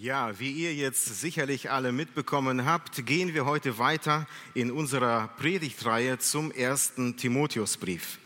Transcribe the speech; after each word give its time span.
Ja, 0.00 0.38
wie 0.38 0.52
ihr 0.52 0.72
jetzt 0.76 1.20
sicherlich 1.20 1.72
alle 1.72 1.90
mitbekommen 1.90 2.64
habt, 2.64 3.04
gehen 3.04 3.34
wir 3.34 3.46
heute 3.46 3.78
weiter 3.78 4.28
in 4.54 4.70
unserer 4.70 5.26
Predigtreihe 5.26 6.18
zum 6.20 6.52
ersten 6.52 7.16
Timotheusbrief. 7.16 8.20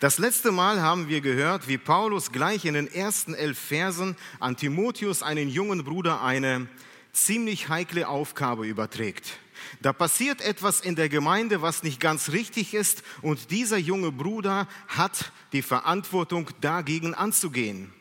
Das 0.00 0.18
letzte 0.18 0.50
Mal 0.50 0.82
haben 0.82 1.08
wir 1.08 1.20
gehört, 1.20 1.68
wie 1.68 1.78
Paulus 1.78 2.32
gleich 2.32 2.64
in 2.64 2.74
den 2.74 2.92
ersten 2.92 3.34
elf 3.34 3.56
Versen 3.56 4.16
an 4.40 4.56
Timotheus, 4.56 5.22
einen 5.22 5.48
jungen 5.48 5.84
Bruder, 5.84 6.22
eine 6.22 6.66
ziemlich 7.12 7.68
heikle 7.68 8.08
Aufgabe 8.08 8.66
überträgt. 8.66 9.38
Da 9.80 9.92
passiert 9.92 10.40
etwas 10.40 10.80
in 10.80 10.96
der 10.96 11.08
Gemeinde, 11.08 11.62
was 11.62 11.84
nicht 11.84 12.00
ganz 12.00 12.30
richtig 12.30 12.74
ist, 12.74 13.04
und 13.20 13.52
dieser 13.52 13.78
junge 13.78 14.10
Bruder 14.10 14.66
hat 14.88 15.30
die 15.52 15.62
Verantwortung, 15.62 16.50
dagegen 16.60 17.14
anzugehen. 17.14 17.92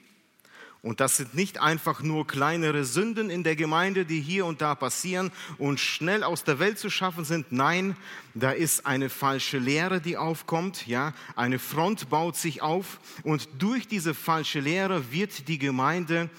Und 0.83 0.99
das 0.99 1.17
sind 1.17 1.35
nicht 1.35 1.61
einfach 1.61 2.01
nur 2.01 2.25
kleinere 2.25 2.85
Sünden 2.85 3.29
in 3.29 3.43
der 3.43 3.55
Gemeinde, 3.55 4.03
die 4.03 4.19
hier 4.19 4.47
und 4.47 4.61
da 4.61 4.73
passieren 4.73 5.31
und 5.59 5.79
schnell 5.79 6.23
aus 6.23 6.43
der 6.43 6.57
Welt 6.57 6.79
zu 6.79 6.89
schaffen 6.89 7.23
sind. 7.23 7.51
Nein, 7.51 7.95
da 8.33 8.49
ist 8.49 8.87
eine 8.87 9.09
falsche 9.09 9.59
Lehre, 9.59 10.01
die 10.01 10.17
aufkommt. 10.17 10.87
Ja, 10.87 11.13
eine 11.35 11.59
Front 11.59 12.09
baut 12.09 12.35
sich 12.35 12.63
auf 12.63 12.99
und 13.21 13.47
durch 13.59 13.87
diese 13.87 14.15
falsche 14.15 14.59
Lehre 14.59 15.11
wird 15.11 15.47
die 15.47 15.59
Gemeinde 15.59 16.31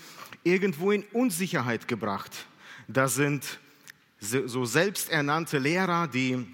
irgendwo 0.43 0.91
in 0.91 1.05
Unsicherheit 1.13 1.87
gebracht. 1.87 2.47
Da 2.89 3.07
sind 3.07 3.61
so 4.19 4.65
selbsternannte 4.65 5.59
Lehrer, 5.59 6.09
die 6.09 6.45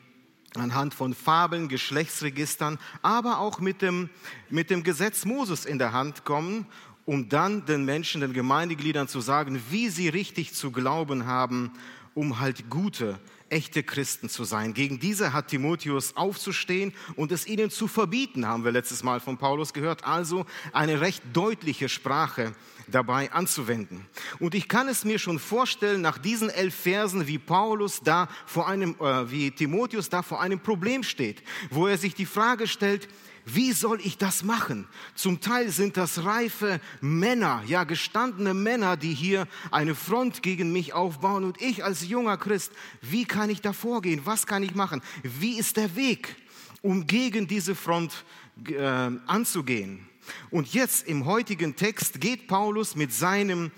anhand 0.54 0.94
von 0.94 1.14
Fabeln, 1.14 1.68
Geschlechtsregistern, 1.68 2.78
aber 3.02 3.38
auch 3.38 3.60
mit 3.60 3.82
dem, 3.82 4.10
mit 4.50 4.70
dem 4.70 4.82
Gesetz 4.82 5.24
Moses 5.24 5.64
in 5.64 5.78
der 5.78 5.92
Hand 5.92 6.24
kommen 6.24 6.66
um 7.08 7.30
dann 7.30 7.64
den 7.64 7.86
Menschen, 7.86 8.20
den 8.20 8.34
Gemeindegliedern 8.34 9.08
zu 9.08 9.22
sagen, 9.22 9.62
wie 9.70 9.88
sie 9.88 10.10
richtig 10.10 10.52
zu 10.52 10.70
glauben 10.70 11.24
haben, 11.24 11.72
um 12.12 12.38
halt 12.38 12.68
gute, 12.68 13.18
echte 13.48 13.82
Christen 13.82 14.28
zu 14.28 14.44
sein. 14.44 14.74
Gegen 14.74 15.00
diese 15.00 15.32
hat 15.32 15.48
Timotheus 15.48 16.18
aufzustehen 16.18 16.92
und 17.16 17.32
es 17.32 17.46
ihnen 17.46 17.70
zu 17.70 17.88
verbieten, 17.88 18.46
haben 18.46 18.62
wir 18.62 18.72
letztes 18.72 19.02
Mal 19.02 19.20
von 19.20 19.38
Paulus 19.38 19.72
gehört. 19.72 20.04
Also 20.04 20.44
eine 20.74 21.00
recht 21.00 21.22
deutliche 21.32 21.88
Sprache 21.88 22.52
dabei 22.90 23.32
anzuwenden. 23.32 24.06
Und 24.38 24.54
ich 24.54 24.68
kann 24.68 24.88
es 24.88 25.04
mir 25.04 25.18
schon 25.18 25.38
vorstellen, 25.38 26.00
nach 26.00 26.18
diesen 26.18 26.50
elf 26.50 26.74
Versen, 26.74 27.26
wie 27.26 27.38
Paulus 27.38 28.00
da 28.02 28.28
vor 28.46 28.68
einem, 28.68 28.96
äh, 29.00 29.30
wie 29.30 29.50
Timotheus 29.50 30.08
da 30.08 30.22
vor 30.22 30.40
einem 30.40 30.60
Problem 30.60 31.02
steht, 31.02 31.42
wo 31.70 31.86
er 31.86 31.98
sich 31.98 32.14
die 32.14 32.26
Frage 32.26 32.66
stellt, 32.66 33.08
wie 33.54 33.72
soll 33.72 34.00
ich 34.02 34.18
das 34.18 34.42
machen? 34.42 34.86
Zum 35.14 35.40
Teil 35.40 35.70
sind 35.70 35.96
das 35.96 36.24
reife 36.24 36.80
Männer, 37.00 37.62
ja 37.66 37.84
gestandene 37.84 38.52
Männer, 38.52 38.98
die 38.98 39.14
hier 39.14 39.48
eine 39.70 39.94
Front 39.94 40.42
gegen 40.42 40.70
mich 40.70 40.92
aufbauen 40.92 41.44
und 41.44 41.60
ich 41.62 41.82
als 41.82 42.06
junger 42.06 42.36
Christ, 42.36 42.72
wie 43.00 43.24
kann 43.24 43.48
ich 43.48 43.62
da 43.62 43.72
vorgehen? 43.72 44.20
Was 44.24 44.46
kann 44.46 44.62
ich 44.62 44.74
machen? 44.74 45.00
Wie 45.22 45.58
ist 45.58 45.78
der 45.78 45.96
Weg, 45.96 46.36
um 46.82 47.06
gegen 47.06 47.46
diese 47.46 47.74
Front 47.74 48.24
äh, 48.66 49.10
anzugehen? 49.26 50.06
Und 50.50 50.72
jetzt 50.72 51.06
im 51.06 51.26
heutigen 51.26 51.76
Text 51.76 52.20
geht 52.20 52.48
Paulus 52.48 52.96
mit 52.96 53.12
seinem 53.12 53.70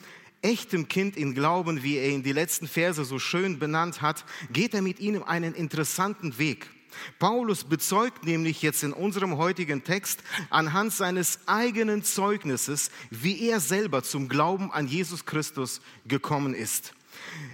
echtem 0.42 0.88
Kind 0.88 1.16
in 1.16 1.34
Glauben, 1.34 1.82
wie 1.82 1.96
er 1.96 2.10
in 2.10 2.22
die 2.22 2.32
letzten 2.32 2.66
Verse 2.66 3.04
so 3.04 3.18
schön 3.18 3.58
benannt 3.58 4.00
hat, 4.00 4.24
geht 4.52 4.74
er 4.74 4.82
mit 4.82 5.00
ihnen 5.00 5.22
einen 5.22 5.54
interessanten 5.54 6.38
Weg. 6.38 6.70
Paulus 7.18 7.64
bezeugt 7.64 8.24
nämlich 8.24 8.62
jetzt 8.62 8.82
in 8.82 8.92
unserem 8.92 9.36
heutigen 9.36 9.84
Text 9.84 10.22
anhand 10.50 10.92
seines 10.92 11.40
eigenen 11.46 12.02
Zeugnisses, 12.02 12.90
wie 13.10 13.48
er 13.48 13.60
selber 13.60 14.02
zum 14.02 14.28
Glauben 14.28 14.72
an 14.72 14.88
Jesus 14.88 15.24
Christus 15.24 15.80
gekommen 16.06 16.54
ist. 16.54 16.92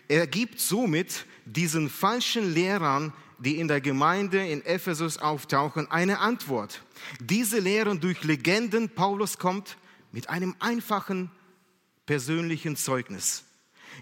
Er 0.08 0.26
gibt 0.26 0.60
somit 0.60 1.26
diesen 1.44 1.90
falschen 1.90 2.52
Lehrern, 2.52 3.12
die 3.38 3.58
in 3.58 3.68
der 3.68 3.80
Gemeinde 3.80 4.46
in 4.46 4.64
Ephesus 4.64 5.18
auftauchen, 5.18 5.90
eine 5.90 6.18
Antwort. 6.20 6.82
Diese 7.20 7.58
lehren 7.58 8.00
durch 8.00 8.22
Legenden, 8.24 8.88
Paulus 8.88 9.38
kommt 9.38 9.76
mit 10.12 10.28
einem 10.30 10.54
einfachen 10.58 11.30
persönlichen 12.06 12.76
Zeugnis. 12.76 13.44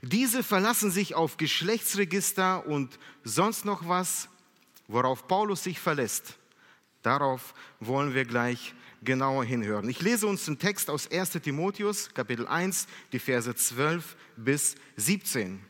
Diese 0.02 0.42
verlassen 0.42 0.90
sich 0.90 1.14
auf 1.14 1.36
Geschlechtsregister 1.36 2.66
und 2.66 2.98
sonst 3.22 3.64
noch 3.64 3.88
was 3.88 4.28
worauf 4.88 5.26
Paulus 5.26 5.64
sich 5.64 5.80
verlässt, 5.80 6.36
darauf 7.02 7.54
wollen 7.80 8.14
wir 8.14 8.24
gleich 8.24 8.74
genauer 9.02 9.44
hinhören. 9.44 9.88
Ich 9.88 10.00
lese 10.00 10.26
uns 10.26 10.46
den 10.46 10.58
Text 10.58 10.88
aus 10.88 11.10
1 11.10 11.32
Timotheus, 11.42 12.12
Kapitel 12.14 12.46
1, 12.46 12.86
die 13.12 13.18
Verse 13.18 13.54
12 13.54 14.16
bis 14.36 14.76
17. 14.96 15.60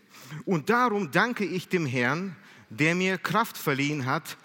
Und 0.44 0.70
darum 0.70 1.10
danke 1.10 1.44
ich 1.44 1.68
dem 1.68 1.86
Herrn, 1.86 2.36
der 2.78 2.94
mir 2.94 3.18
Kraft 3.18 3.56
verliehen 3.56 4.06
hat, 4.06 4.36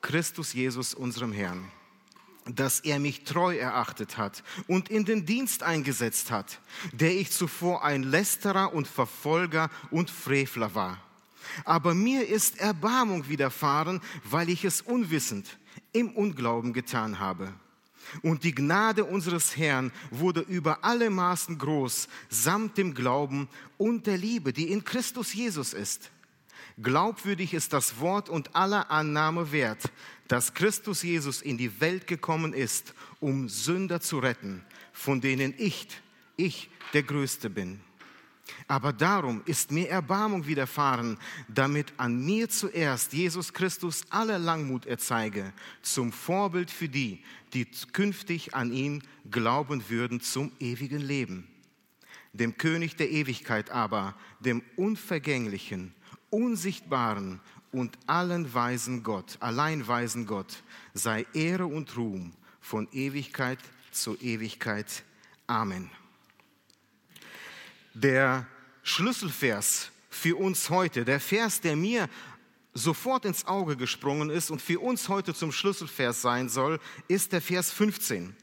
Christus 0.00 0.52
Jesus, 0.52 0.94
unserem 0.94 1.32
Herrn, 1.32 1.70
dass 2.46 2.80
er 2.80 2.98
mich 2.98 3.24
treu 3.24 3.56
erachtet 3.56 4.16
hat 4.16 4.42
und 4.66 4.88
in 4.88 5.04
den 5.04 5.26
Dienst 5.26 5.62
eingesetzt 5.62 6.30
hat, 6.30 6.60
der 6.92 7.14
ich 7.14 7.30
zuvor 7.30 7.84
ein 7.84 8.02
Lästerer 8.02 8.72
und 8.72 8.86
Verfolger 8.86 9.70
und 9.90 10.10
Frevler 10.10 10.74
war 10.74 11.02
aber 11.64 11.94
mir 11.94 12.26
ist 12.26 12.58
Erbarmung 12.58 13.28
widerfahren, 13.28 14.00
weil 14.24 14.48
ich 14.48 14.64
es 14.64 14.80
unwissend 14.80 15.58
im 15.92 16.10
Unglauben 16.10 16.72
getan 16.72 17.18
habe. 17.18 17.52
Und 18.22 18.44
die 18.44 18.54
Gnade 18.54 19.04
unseres 19.04 19.56
Herrn 19.56 19.92
wurde 20.10 20.40
über 20.40 20.82
alle 20.82 21.10
Maßen 21.10 21.58
groß, 21.58 22.08
samt 22.30 22.78
dem 22.78 22.94
Glauben 22.94 23.48
und 23.76 24.06
der 24.06 24.16
Liebe, 24.16 24.52
die 24.52 24.70
in 24.70 24.84
Christus 24.84 25.34
Jesus 25.34 25.74
ist. 25.74 26.10
Glaubwürdig 26.80 27.54
ist 27.54 27.72
das 27.72 27.98
Wort 27.98 28.28
und 28.28 28.54
aller 28.54 28.90
Annahme 28.90 29.50
wert, 29.50 29.90
dass 30.28 30.54
Christus 30.54 31.02
Jesus 31.02 31.42
in 31.42 31.58
die 31.58 31.80
Welt 31.80 32.06
gekommen 32.06 32.52
ist, 32.52 32.94
um 33.18 33.48
Sünder 33.48 34.00
zu 34.00 34.20
retten, 34.20 34.64
von 34.92 35.20
denen 35.20 35.54
ich, 35.58 35.88
ich 36.36 36.70
der 36.92 37.02
Größte 37.02 37.50
bin. 37.50 37.80
Aber 38.66 38.92
darum 38.92 39.42
ist 39.44 39.72
mir 39.72 39.88
Erbarmung 39.88 40.46
widerfahren, 40.46 41.18
damit 41.48 41.92
an 41.96 42.24
mir 42.24 42.48
zuerst 42.48 43.12
Jesus 43.12 43.52
Christus 43.52 44.04
alle 44.10 44.38
Langmut 44.38 44.86
erzeige, 44.86 45.52
zum 45.82 46.12
Vorbild 46.12 46.70
für 46.70 46.88
die, 46.88 47.22
die 47.54 47.66
künftig 47.92 48.54
an 48.54 48.72
ihn 48.72 49.02
glauben 49.30 49.88
würden 49.88 50.20
zum 50.20 50.52
ewigen 50.60 51.00
Leben. 51.00 51.48
Dem 52.32 52.56
König 52.56 52.96
der 52.96 53.10
Ewigkeit 53.10 53.70
aber, 53.70 54.14
dem 54.40 54.62
unvergänglichen, 54.76 55.94
unsichtbaren 56.30 57.40
und 57.72 57.98
allen 58.06 58.52
weisen 58.54 59.02
Gott, 59.02 59.36
allein 59.40 59.86
weisen 59.86 60.26
Gott, 60.26 60.62
sei 60.94 61.26
Ehre 61.34 61.66
und 61.66 61.96
Ruhm 61.96 62.32
von 62.60 62.88
Ewigkeit 62.92 63.58
zu 63.92 64.16
Ewigkeit. 64.20 65.04
Amen. 65.46 65.90
Der 67.94 68.46
Schlüsselvers 68.82 69.90
für 70.08 70.36
uns 70.36 70.70
heute, 70.70 71.04
der 71.04 71.20
Vers, 71.20 71.60
der 71.60 71.76
mir 71.76 72.08
sofort 72.74 73.24
ins 73.24 73.46
Auge 73.46 73.76
gesprungen 73.76 74.30
ist 74.30 74.50
und 74.50 74.62
für 74.62 74.80
uns 74.80 75.08
heute 75.08 75.34
zum 75.34 75.52
Schlüsselvers 75.52 76.22
sein 76.22 76.48
soll, 76.48 76.80
ist 77.08 77.32
der 77.32 77.42
Vers 77.42 77.72
15. 77.72 78.36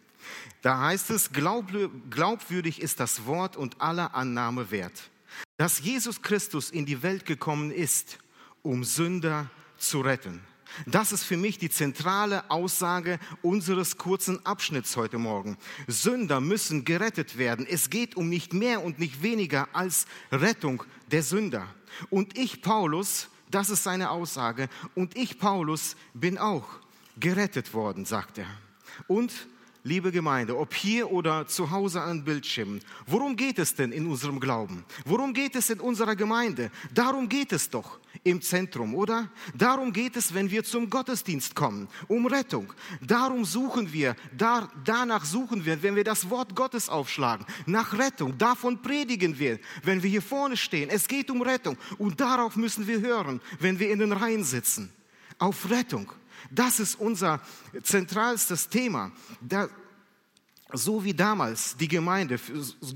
Da 0.62 0.80
heißt 0.82 1.12
es, 1.12 1.32
glaubwürdig 1.32 2.82
ist 2.82 3.00
das 3.00 3.26
Wort 3.26 3.56
und 3.56 3.82
aller 3.82 4.16
Annahme 4.16 4.72
wert, 4.72 5.10
dass 5.58 5.80
Jesus 5.80 6.22
Christus 6.22 6.70
in 6.70 6.86
die 6.86 7.04
Welt 7.04 7.26
gekommen 7.26 7.72
ist, 7.72 8.20
um 8.62 8.84
Sünder 8.84 9.50
zu 9.78 10.02
retten. 10.02 10.42
Das 10.86 11.12
ist 11.12 11.24
für 11.24 11.38
mich 11.38 11.58
die 11.58 11.70
zentrale 11.70 12.50
Aussage 12.50 13.20
unseres 13.42 13.98
kurzen 13.98 14.46
Abschnitts 14.46 14.98
heute 14.98 15.18
Morgen. 15.18 15.58
Sünder 15.88 16.42
müssen 16.42 16.84
gerettet 16.84 17.38
werden. 17.38 17.66
Es 17.70 17.90
geht 17.90 18.18
um 18.18 18.30
nicht 18.30 18.54
mehr 18.54 18.84
und 18.84 19.00
nicht 19.00 19.22
weniger 19.22 19.70
als 19.74 20.06
Rettung 20.32 20.84
der 21.12 21.24
Sünder. 21.24 21.68
Und 22.10 22.38
ich, 22.38 22.62
Paulus, 22.62 23.30
das 23.50 23.70
ist 23.70 23.84
seine 23.84 24.10
Aussage, 24.10 24.68
und 24.96 25.16
ich, 25.16 25.40
Paulus, 25.40 25.96
bin 26.14 26.38
auch 26.38 26.68
gerettet 27.18 27.74
worden, 27.74 28.04
sagt 28.06 28.38
er. 28.38 28.48
Und 29.08 29.32
liebe 29.86 30.12
Gemeinde, 30.12 30.58
ob 30.58 30.74
hier 30.74 31.12
oder 31.12 31.48
zu 31.48 31.70
Hause 31.70 32.02
an 32.02 32.24
Bildschirmen, 32.24 32.82
worum 33.06 33.36
geht 33.36 33.60
es 33.60 33.76
denn 33.76 33.92
in 33.92 34.08
unserem 34.08 34.40
Glauben? 34.40 34.84
Worum 35.06 35.32
geht 35.32 35.56
es 35.56 35.70
in 35.70 35.80
unserer 35.80 36.16
Gemeinde? 36.16 36.72
Darum 36.92 37.30
geht 37.30 37.52
es 37.52 37.70
doch 37.70 38.00
im 38.24 38.42
Zentrum, 38.42 38.96
oder? 38.96 39.30
Darum 39.54 39.94
geht 39.94 40.16
es, 40.16 40.34
wenn 40.34 40.50
wir 40.50 40.64
zum 40.64 40.90
Gottesdienst 40.90 41.54
kommen, 41.54 41.88
um 42.08 42.26
Rettung. 42.26 42.74
Darum 43.00 43.46
suchen 43.46 43.94
wir, 43.94 44.16
da, 44.36 44.72
danach 44.84 45.24
suchen 45.24 45.64
wir, 45.64 45.82
wenn 45.84 45.96
wir 45.96 46.04
das 46.04 46.32
Wort 46.32 46.56
Gottes 46.56 46.90
aufschlagen, 46.90 47.46
nach 47.68 47.96
Rettung. 47.96 48.36
Davon 48.40 48.82
predigen 48.82 49.38
wir, 49.38 49.60
wenn 49.84 50.02
wir 50.02 50.10
hier 50.10 50.24
vorne 50.24 50.58
stehen. 50.58 50.90
Es 50.90 51.08
geht 51.08 51.30
um 51.30 51.44
Rettung 51.44 51.78
und 52.00 52.20
darauf 52.20 52.56
müssen 52.56 52.88
wir 52.88 53.02
hören, 53.02 53.40
wenn 53.60 53.78
wir 53.78 53.92
in 53.92 54.00
den 54.00 54.14
Reihen 54.14 54.44
sitzen. 54.44 54.92
Auf 55.38 55.70
Rettung. 55.70 56.12
Das 56.52 56.80
ist 56.80 56.96
unser 56.96 57.42
zentralstes 57.84 58.70
Thema. 58.70 59.12
Da, 59.42 59.68
so 60.74 61.04
wie 61.04 61.14
damals 61.14 61.78
die 61.78 61.88
Gemeinde, 61.88 62.40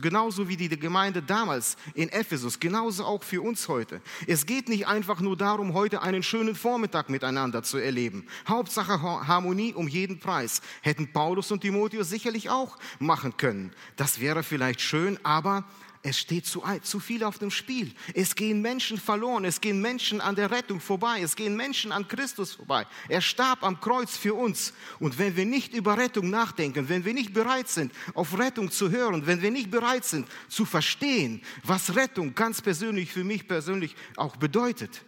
genauso 0.02 0.48
wie 0.48 0.58
die 0.58 0.70
Gemeinde 0.70 1.22
damals 1.22 1.78
in 1.94 2.10
Ephesus, 2.10 2.60
genauso 2.60 3.06
auch 3.06 3.24
für 3.24 3.42
uns 3.42 3.68
heute. 3.68 4.02
Es 4.28 4.46
geht 4.46 4.70
nicht 4.70 4.88
einfach 4.88 5.20
nur 5.20 5.38
darum, 5.38 5.74
heute 5.74 6.02
einen 6.02 6.24
schönen 6.24 6.56
Vormittag 6.56 7.10
miteinander 7.10 7.64
zu 7.64 7.78
erleben. 7.78 8.26
Hauptsache 8.48 9.02
Harmonie 9.02 9.74
um 9.74 9.88
jeden 9.88 10.20
Preis. 10.20 10.62
Hätten 10.82 11.12
Paulus 11.14 11.52
und 11.52 11.62
Timotheus 11.62 12.10
sicherlich 12.10 12.50
auch 12.50 12.78
machen 12.98 13.38
können. 13.38 13.72
Das 13.96 14.20
wäre 14.20 14.44
vielleicht 14.44 14.82
schön, 14.82 15.20
aber 15.24 15.64
es 16.02 16.18
steht 16.18 16.46
zu, 16.46 16.64
zu 16.82 17.00
viel 17.02 17.26
auf 17.26 17.40
dem 17.40 17.52
Spiel. 17.52 17.94
Es 18.14 18.34
gehen 18.34 18.62
Menschen 18.62 18.98
verloren, 18.98 19.44
es 19.44 19.60
gehen 19.60 19.82
Menschen 19.82 20.22
an 20.22 20.36
der 20.36 20.50
Rettung 20.50 20.80
vorbei, 20.80 21.22
es 21.22 21.36
gehen 21.36 21.58
Menschen 21.58 21.92
an 21.92 22.08
Christus 22.08 22.54
vorbei. 22.54 22.88
Er 23.10 23.20
starb 23.20 23.64
am 23.64 23.82
Kreuz 23.82 24.16
für 24.16 24.34
uns. 24.34 24.74
Und 25.00 25.18
wenn 25.20 25.36
wir 25.36 25.46
nicht 25.46 25.74
über 25.74 25.98
Rettung 25.98 26.30
nachdenken, 26.30 26.88
wenn 26.88 27.04
wir 27.04 27.14
nicht 27.14 27.34
bereit 27.34 27.68
sind, 27.68 27.92
auf 28.14 28.38
Rettung 28.40 28.72
zu 28.72 28.90
hören, 28.90 29.28
wenn 29.28 29.42
wir 29.42 29.52
nicht 29.52 29.70
bereit 29.70 30.06
sind 30.06 30.28
zu 30.48 30.64
verstehen, 30.64 31.42
was 31.64 31.96
Rettung 31.96 32.34
ganz 32.34 32.62
persönlich 32.62 33.12
für 33.12 33.26
mich 33.26 33.46
persönlich 33.46 33.96
auch 34.16 34.38
bedeutet, 34.38 35.04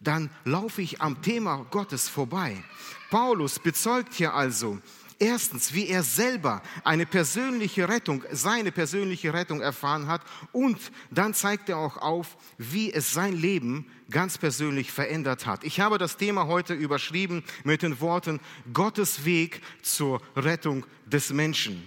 dann 0.00 0.30
laufe 0.44 0.82
ich 0.82 1.00
am 1.00 1.20
Thema 1.20 1.66
Gottes 1.70 2.08
vorbei. 2.08 2.62
Paulus 3.10 3.58
bezeugt 3.58 4.14
hier 4.14 4.34
also, 4.34 4.78
Erstens, 5.20 5.74
wie 5.74 5.88
er 5.88 6.04
selber 6.04 6.62
eine 6.84 7.04
persönliche 7.04 7.88
Rettung, 7.88 8.22
seine 8.30 8.70
persönliche 8.70 9.32
Rettung 9.34 9.60
erfahren 9.60 10.06
hat. 10.06 10.22
Und 10.52 10.78
dann 11.10 11.34
zeigt 11.34 11.68
er 11.68 11.78
auch 11.78 11.96
auf, 11.96 12.36
wie 12.56 12.92
es 12.92 13.12
sein 13.12 13.32
Leben 13.32 13.90
ganz 14.10 14.38
persönlich 14.38 14.92
verändert 14.92 15.44
hat. 15.44 15.64
Ich 15.64 15.80
habe 15.80 15.98
das 15.98 16.18
Thema 16.18 16.46
heute 16.46 16.72
überschrieben 16.72 17.42
mit 17.64 17.82
den 17.82 18.00
Worten 18.00 18.38
Gottes 18.72 19.24
Weg 19.24 19.60
zur 19.82 20.22
Rettung 20.36 20.86
des 21.04 21.30
Menschen. 21.30 21.82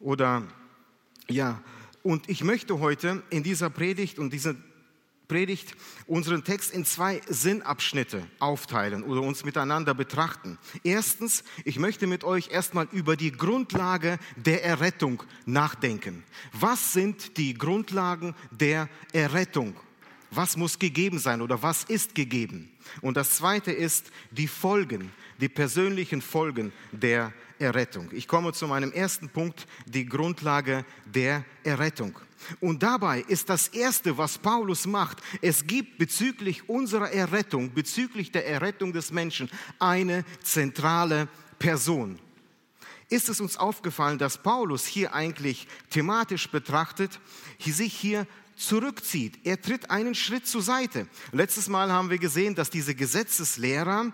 Oder 0.00 0.42
ja, 1.28 1.62
und 2.02 2.30
ich 2.30 2.42
möchte 2.42 2.80
heute 2.80 3.22
in 3.28 3.42
dieser 3.42 3.68
Predigt 3.68 4.18
und 4.18 4.32
dieser 4.32 4.54
Predigt 5.28 5.74
unseren 6.06 6.44
Text 6.44 6.72
in 6.72 6.84
zwei 6.84 7.20
Sinnabschnitte 7.28 8.26
aufteilen 8.38 9.02
oder 9.02 9.22
uns 9.22 9.44
miteinander 9.44 9.94
betrachten. 9.94 10.58
Erstens, 10.84 11.44
ich 11.64 11.78
möchte 11.78 12.06
mit 12.06 12.24
euch 12.24 12.50
erstmal 12.50 12.88
über 12.92 13.16
die 13.16 13.32
Grundlage 13.32 14.18
der 14.36 14.64
Errettung 14.64 15.22
nachdenken. 15.46 16.24
Was 16.52 16.92
sind 16.92 17.36
die 17.38 17.54
Grundlagen 17.54 18.34
der 18.50 18.88
Errettung? 19.12 19.74
Was 20.30 20.56
muss 20.56 20.78
gegeben 20.78 21.18
sein 21.18 21.42
oder 21.42 21.62
was 21.62 21.84
ist 21.84 22.14
gegeben? 22.14 22.70
Und 23.00 23.16
das 23.16 23.32
zweite 23.36 23.70
ist 23.70 24.10
die 24.30 24.48
Folgen, 24.48 25.12
die 25.38 25.48
persönlichen 25.48 26.22
Folgen 26.22 26.72
der 26.90 27.32
Errettung. 27.58 28.08
Ich 28.12 28.26
komme 28.26 28.52
zu 28.52 28.66
meinem 28.66 28.92
ersten 28.92 29.28
Punkt, 29.28 29.66
die 29.86 30.06
Grundlage 30.06 30.84
der 31.04 31.44
Errettung. 31.64 32.18
Und 32.60 32.82
dabei 32.82 33.24
ist 33.28 33.48
das 33.48 33.68
Erste, 33.68 34.18
was 34.18 34.38
Paulus 34.38 34.86
macht, 34.86 35.18
es 35.40 35.66
gibt 35.66 35.98
bezüglich 35.98 36.68
unserer 36.68 37.10
Errettung, 37.10 37.72
bezüglich 37.72 38.32
der 38.32 38.46
Errettung 38.46 38.92
des 38.92 39.12
Menschen, 39.12 39.50
eine 39.78 40.24
zentrale 40.42 41.28
Person. 41.58 42.18
Ist 43.08 43.28
es 43.28 43.40
uns 43.40 43.56
aufgefallen, 43.58 44.18
dass 44.18 44.42
Paulus 44.42 44.86
hier 44.86 45.14
eigentlich 45.14 45.68
thematisch 45.90 46.50
betrachtet, 46.50 47.20
sich 47.58 47.92
hier 47.92 48.26
zurückzieht. 48.56 49.38
Er 49.44 49.60
tritt 49.60 49.90
einen 49.90 50.14
Schritt 50.14 50.46
zur 50.46 50.62
Seite. 50.62 51.06
Letztes 51.32 51.68
Mal 51.68 51.90
haben 51.90 52.10
wir 52.10 52.18
gesehen, 52.18 52.54
dass 52.54 52.70
diese 52.70 52.94
Gesetzeslehrer 52.94 54.12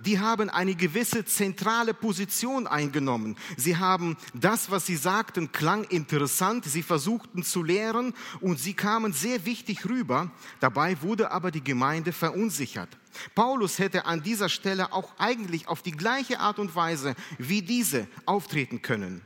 die 0.00 0.18
haben 0.18 0.48
eine 0.48 0.74
gewisse 0.74 1.24
zentrale 1.24 1.92
Position 1.92 2.66
eingenommen. 2.66 3.36
Sie 3.58 3.76
haben 3.76 4.16
das, 4.32 4.70
was 4.70 4.86
sie 4.86 4.96
sagten, 4.96 5.52
klang 5.52 5.84
interessant. 5.84 6.64
Sie 6.64 6.82
versuchten 6.82 7.42
zu 7.42 7.62
lehren 7.62 8.14
und 8.40 8.58
sie 8.58 8.72
kamen 8.72 9.12
sehr 9.12 9.44
wichtig 9.44 9.84
rüber. 9.84 10.30
Dabei 10.60 11.02
wurde 11.02 11.32
aber 11.32 11.50
die 11.50 11.62
Gemeinde 11.62 12.12
verunsichert. 12.12 12.88
Paulus 13.34 13.78
hätte 13.78 14.06
an 14.06 14.22
dieser 14.22 14.48
Stelle 14.48 14.92
auch 14.92 15.12
eigentlich 15.18 15.68
auf 15.68 15.82
die 15.82 15.92
gleiche 15.92 16.40
Art 16.40 16.58
und 16.58 16.74
Weise 16.74 17.14
wie 17.38 17.62
diese 17.62 18.06
auftreten 18.24 18.80
können. 18.80 19.20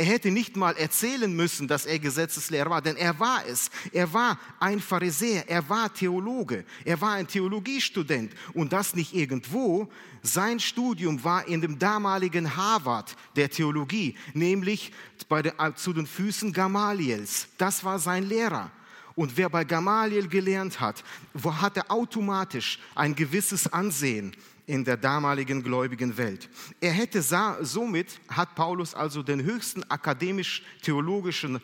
Er 0.00 0.06
hätte 0.06 0.30
nicht 0.30 0.56
mal 0.56 0.78
erzählen 0.78 1.30
müssen, 1.30 1.68
dass 1.68 1.84
er 1.84 1.98
Gesetzeslehrer 1.98 2.70
war, 2.70 2.80
denn 2.80 2.96
er 2.96 3.20
war 3.20 3.44
es. 3.46 3.70
Er 3.92 4.10
war 4.14 4.38
ein 4.58 4.80
Pharisäer, 4.80 5.46
er 5.46 5.68
war 5.68 5.92
Theologe, 5.92 6.64
er 6.86 6.98
war 7.02 7.12
ein 7.12 7.26
Theologiestudent 7.26 8.32
und 8.54 8.72
das 8.72 8.94
nicht 8.94 9.14
irgendwo. 9.14 9.90
Sein 10.22 10.58
Studium 10.58 11.22
war 11.22 11.46
in 11.46 11.60
dem 11.60 11.78
damaligen 11.78 12.56
Harvard 12.56 13.14
der 13.36 13.50
Theologie, 13.50 14.16
nämlich 14.32 14.90
den, 15.30 15.52
äh, 15.58 15.74
zu 15.74 15.92
den 15.92 16.06
Füßen 16.06 16.54
Gamaliels. 16.54 17.48
Das 17.58 17.84
war 17.84 17.98
sein 17.98 18.24
Lehrer. 18.24 18.70
Und 19.16 19.36
wer 19.36 19.50
bei 19.50 19.64
Gamaliel 19.64 20.28
gelernt 20.28 20.80
hat, 20.80 21.04
hatte 21.44 21.90
automatisch 21.90 22.78
ein 22.94 23.14
gewisses 23.14 23.70
Ansehen 23.70 24.34
in 24.66 24.84
der 24.84 24.96
damaligen 24.96 25.62
gläubigen 25.62 26.16
Welt. 26.16 26.48
Er 26.80 26.92
hätte 26.92 27.22
somit 27.22 28.20
hat 28.28 28.54
Paulus 28.54 28.94
also 28.94 29.22
den 29.22 29.42
höchsten 29.42 29.82
akademisch-theologischen 29.90 31.60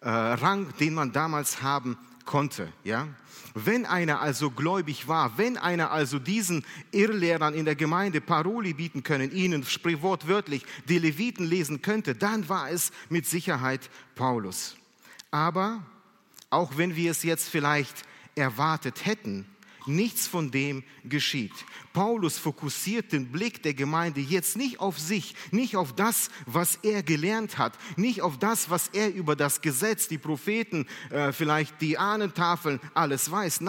äh, 0.00 0.08
Rang, 0.08 0.72
den 0.78 0.94
man 0.94 1.12
damals 1.12 1.62
haben 1.62 1.96
konnte. 2.24 2.72
Ja? 2.84 3.08
Wenn 3.54 3.86
einer 3.86 4.20
also 4.20 4.50
gläubig 4.50 5.06
war, 5.06 5.38
wenn 5.38 5.56
einer 5.56 5.90
also 5.90 6.18
diesen 6.18 6.64
Irrlehrern 6.90 7.54
in 7.54 7.64
der 7.64 7.76
Gemeinde 7.76 8.20
Paroli 8.20 8.74
bieten 8.74 9.02
können, 9.02 9.30
ihnen 9.30 9.64
sprich 9.64 10.02
wortwörtlich 10.02 10.66
die 10.88 10.98
Leviten 10.98 11.46
lesen 11.46 11.80
könnte, 11.80 12.14
dann 12.14 12.48
war 12.48 12.70
es 12.70 12.90
mit 13.08 13.26
Sicherheit 13.26 13.90
Paulus. 14.14 14.76
Aber 15.30 15.82
auch 16.50 16.76
wenn 16.76 16.96
wir 16.96 17.10
es 17.10 17.22
jetzt 17.22 17.48
vielleicht 17.48 18.04
erwartet 18.34 19.06
hätten, 19.06 19.46
Nichts 19.86 20.26
von 20.26 20.50
dem 20.50 20.82
geschieht. 21.04 21.52
Paulus 21.92 22.38
fokussiert 22.38 23.12
den 23.12 23.30
Blick 23.30 23.62
der 23.62 23.74
Gemeinde 23.74 24.20
jetzt 24.20 24.56
nicht 24.56 24.80
auf 24.80 24.98
sich, 24.98 25.34
nicht 25.50 25.76
auf 25.76 25.94
das, 25.94 26.30
was 26.46 26.76
er 26.82 27.02
gelernt 27.02 27.58
hat, 27.58 27.78
nicht 27.96 28.22
auf 28.22 28.38
das, 28.38 28.70
was 28.70 28.88
er 28.88 29.14
über 29.14 29.36
das 29.36 29.60
Gesetz, 29.60 30.08
die 30.08 30.18
Propheten, 30.18 30.86
äh, 31.10 31.32
vielleicht 31.32 31.80
die 31.80 31.98
Ahnentafeln, 31.98 32.80
alles 32.94 33.30
weiß. 33.30 33.60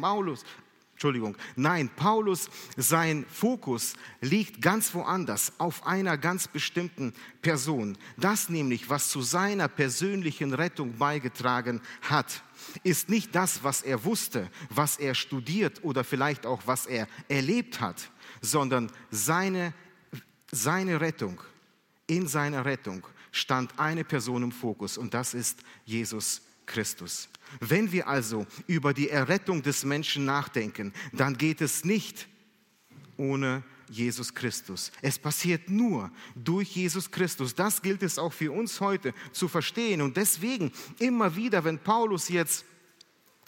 Paulus, 0.00 0.44
Entschuldigung, 0.92 1.36
nein, 1.56 1.90
Paulus, 1.96 2.48
sein 2.76 3.26
Fokus 3.28 3.94
liegt 4.20 4.62
ganz 4.62 4.94
woanders, 4.94 5.52
auf 5.58 5.86
einer 5.86 6.16
ganz 6.16 6.46
bestimmten 6.46 7.12
Person. 7.42 7.98
Das 8.16 8.48
nämlich, 8.48 8.88
was 8.88 9.08
zu 9.08 9.20
seiner 9.20 9.66
persönlichen 9.66 10.54
Rettung 10.54 10.96
beigetragen 10.96 11.80
hat 12.02 12.43
ist 12.82 13.08
nicht 13.08 13.34
das, 13.34 13.62
was 13.62 13.82
er 13.82 14.04
wusste, 14.04 14.50
was 14.70 14.96
er 14.96 15.14
studiert 15.14 15.82
oder 15.84 16.04
vielleicht 16.04 16.46
auch 16.46 16.62
was 16.66 16.86
er 16.86 17.08
erlebt 17.28 17.80
hat, 17.80 18.10
sondern 18.40 18.90
seine, 19.10 19.74
seine 20.50 21.00
Rettung. 21.00 21.40
In 22.06 22.26
seiner 22.28 22.64
Rettung 22.64 23.06
stand 23.32 23.78
eine 23.78 24.04
Person 24.04 24.42
im 24.42 24.52
Fokus 24.52 24.98
und 24.98 25.14
das 25.14 25.32
ist 25.34 25.60
Jesus 25.84 26.42
Christus. 26.66 27.28
Wenn 27.60 27.92
wir 27.92 28.08
also 28.08 28.46
über 28.66 28.94
die 28.94 29.10
Errettung 29.10 29.62
des 29.62 29.84
Menschen 29.84 30.24
nachdenken, 30.24 30.92
dann 31.12 31.36
geht 31.36 31.60
es 31.60 31.84
nicht 31.84 32.28
ohne 33.16 33.62
Jesus 33.88 34.34
Christus. 34.34 34.90
Es 35.02 35.18
passiert 35.18 35.68
nur 35.68 36.10
durch 36.34 36.74
Jesus 36.74 37.10
Christus. 37.10 37.54
Das 37.54 37.82
gilt 37.82 38.02
es 38.02 38.18
auch 38.18 38.32
für 38.32 38.52
uns 38.52 38.80
heute 38.80 39.14
zu 39.32 39.48
verstehen. 39.48 40.02
Und 40.02 40.16
deswegen 40.16 40.72
immer 40.98 41.34
wieder, 41.36 41.64
wenn 41.64 41.78
Paulus 41.78 42.28
jetzt 42.28 42.64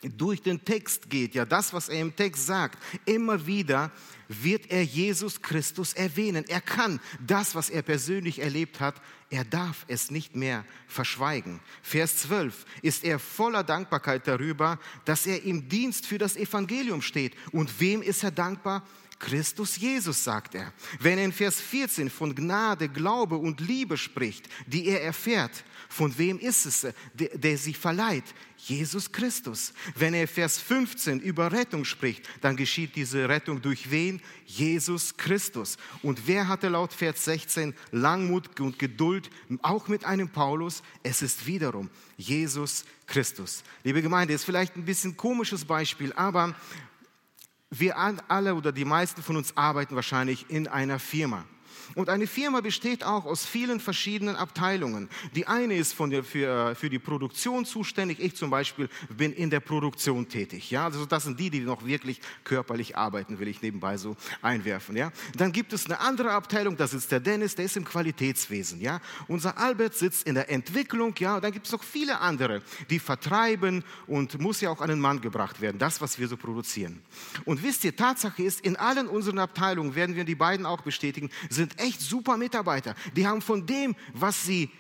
durch 0.03 0.43
den 0.43 0.65
Text 0.65 1.09
geht, 1.09 1.35
ja 1.35 1.45
das, 1.45 1.73
was 1.73 1.89
er 1.89 2.01
im 2.01 2.15
Text 2.15 2.47
sagt, 2.47 2.79
immer 3.07 3.47
wieder 3.47 3.91
wird 4.29 4.71
er 4.71 4.83
Jesus 4.83 5.41
Christus 5.41 5.93
erwähnen. 5.93 6.45
Er 6.49 6.61
kann 6.61 7.01
das, 7.25 7.55
was 7.55 7.71
er 7.71 7.83
persönlich 7.83 8.41
erlebt 8.41 8.81
hat, 8.81 9.01
er 9.31 9.45
darf 9.45 9.85
es 9.89 10.11
nicht 10.11 10.37
mehr 10.37 10.65
verschweigen. 10.87 11.61
Vers 11.83 12.19
12 12.19 12.65
ist 12.83 13.05
er 13.05 13.19
voller 13.19 13.65
Dankbarkeit 13.65 14.27
darüber, 14.27 14.79
dass 15.05 15.27
er 15.27 15.43
im 15.43 15.69
Dienst 15.69 16.07
für 16.07 16.19
das 16.19 16.37
Evangelium 16.37 17.03
steht. 17.03 17.35
Und 17.53 17.81
wem 17.81 18.03
ist 18.03 18.23
er 18.23 18.31
dankbar? 18.31 18.87
Christus 19.19 19.77
Jesus, 19.77 20.23
sagt 20.23 20.55
er. 20.55 20.73
Wenn 21.01 21.19
er 21.19 21.25
in 21.25 21.33
Vers 21.33 21.61
14 21.61 22.11
von 22.11 22.35
Gnade, 22.35 22.89
Glaube 22.89 23.37
und 23.37 23.61
Liebe 23.61 23.97
spricht, 23.97 24.49
die 24.67 24.87
er 24.87 25.03
erfährt, 25.03 25.65
von 25.89 26.17
wem 26.19 26.39
ist 26.39 26.67
es, 26.67 26.87
der, 27.15 27.39
der 27.39 27.57
sie 27.57 27.75
verleiht? 27.75 28.25
Jesus 28.59 29.13
Christus. 29.13 29.73
Wenn 29.95 30.15
er 30.15 30.27
Vers 30.27 30.59
15 30.59 31.21
über 31.21 31.53
Rettung 31.53 31.85
spricht, 31.85 32.29
dann 32.41 32.57
geschieht 32.57 32.97
diese 32.97 33.29
Rettung 33.29 33.63
durch 33.63 33.91
wen? 33.91 34.21
Jesus 34.47 35.17
Christus. 35.17 35.77
Und 36.03 36.27
wer 36.27 36.49
hatte 36.49 36.69
laut 36.69 36.93
Vers 36.93 37.25
16 37.25 37.75
Langmut 37.93 38.61
und 38.61 38.79
Geduld, 38.79 39.31
auch 39.63 39.89
mit 39.89 40.05
einem 40.05 40.29
Paulus? 40.29 40.83
Es 41.03 41.23
ist 41.23 41.47
wiederum 41.47 41.91
Jesus 42.17 42.85
Christus. 43.07 43.63
Liebe 43.85 44.03
Gemeinde, 44.03 44.35
ist 44.35 44.45
vielleicht 44.45 44.77
ein 44.77 44.85
bisschen 44.85 45.17
komisches 45.17 45.65
Beispiel, 45.65 46.13
aber 46.15 46.55
wir 47.71 47.97
alle 48.29 48.55
oder 48.55 48.73
die 48.73 48.85
meisten 48.85 49.23
von 49.23 49.37
uns 49.37 49.57
arbeiten 49.57 49.95
wahrscheinlich 49.97 50.51
in 50.51 50.69
einer 50.69 50.99
Firma. 50.99 51.45
Und 51.95 52.09
eine 52.09 52.27
Firma 52.27 52.61
besteht 52.61 53.05
auch 53.05 53.25
aus 53.25 53.47
vielen 53.47 53.81
verschiedenen 53.81 54.37
Abteilungen. 54.37 55.09
Die 55.35 55.47
eine 55.47 55.77
ist 55.77 55.93
von 55.93 56.11
der, 56.11 56.25
für, 56.25 56.75
für 56.75 56.91
die 56.91 56.99
Produktion 56.99 57.65
zuständig. 57.65 58.21
Ich 58.21 58.37
zum 58.37 58.51
Beispiel 58.51 58.89
bin 59.09 59.33
in 59.33 59.51
der 59.51 59.61
Produktion 59.61 60.29
tätig. 60.29 60.71
Ja, 60.71 60.85
also 60.85 61.07
das 61.07 61.25
sind 61.25 61.39
die, 61.39 61.51
die 61.51 61.61
noch 61.61 61.85
wirklich 61.85 62.21
körperlich 62.45 62.97
arbeiten, 62.97 63.39
will 63.39 63.49
ich 63.49 63.63
nebenbei 63.63 63.97
so 63.97 64.17
einwerfen. 64.43 64.97
Ja, 64.97 65.13
dann 65.37 65.53
gibt 65.53 65.73
es 65.73 65.87
eine 65.87 66.01
andere 66.01 66.33
Abteilung. 66.33 66.77
Da 66.77 66.87
sitzt 66.87 67.13
der 67.13 67.21
Dennis, 67.21 67.55
der 67.55 67.67
ist 67.67 67.77
im 67.77 67.85
Qualitätswesen. 67.85 68.81
Ja, 68.81 69.01
unser 69.29 69.59
Albert 69.59 69.95
sitzt 69.95 70.27
in 70.27 70.35
der 70.35 70.51
Entwicklung. 70.51 71.15
Ja, 71.19 71.37
und 71.37 71.45
dann 71.45 71.53
gibt 71.53 71.67
es 71.67 71.73
noch 71.73 71.83
viele 71.83 72.21
andere, 72.21 72.63
die 72.91 72.99
vertreiben 72.99 73.85
und 74.07 74.41
muss 74.41 74.61
ja 74.61 74.71
auch 74.71 74.81
an 74.81 74.89
den 74.89 75.01
Mann 75.01 75.21
gebracht 75.21 75.61
werden. 75.61 75.79
Das, 75.79 76.01
was 76.01 76.19
wir 76.19 76.29
so 76.29 76.37
produzieren. 76.37 77.03
Und 77.45 77.63
wisst 77.63 77.85
ihr, 77.85 77.95
Tatsache 77.95 78.43
ist, 78.43 78.61
in 78.61 78.77
allen 78.77 79.09
unseren 79.09 79.39
Abteilungen 79.39 79.95
werden 79.95 80.17
wir 80.17 80.25
die 80.25 80.35
beiden 80.35 80.67
auch 80.67 80.83
bestätigen, 80.83 81.31
sind 81.51 81.76
echt 81.77 82.01
super 82.01 82.37
Mitarbeiter. 82.37 82.95
Die 83.15 83.27
haben 83.27 83.43
von 83.43 83.67
dem, 83.67 83.95
was 84.15 84.45
sie 84.45 84.71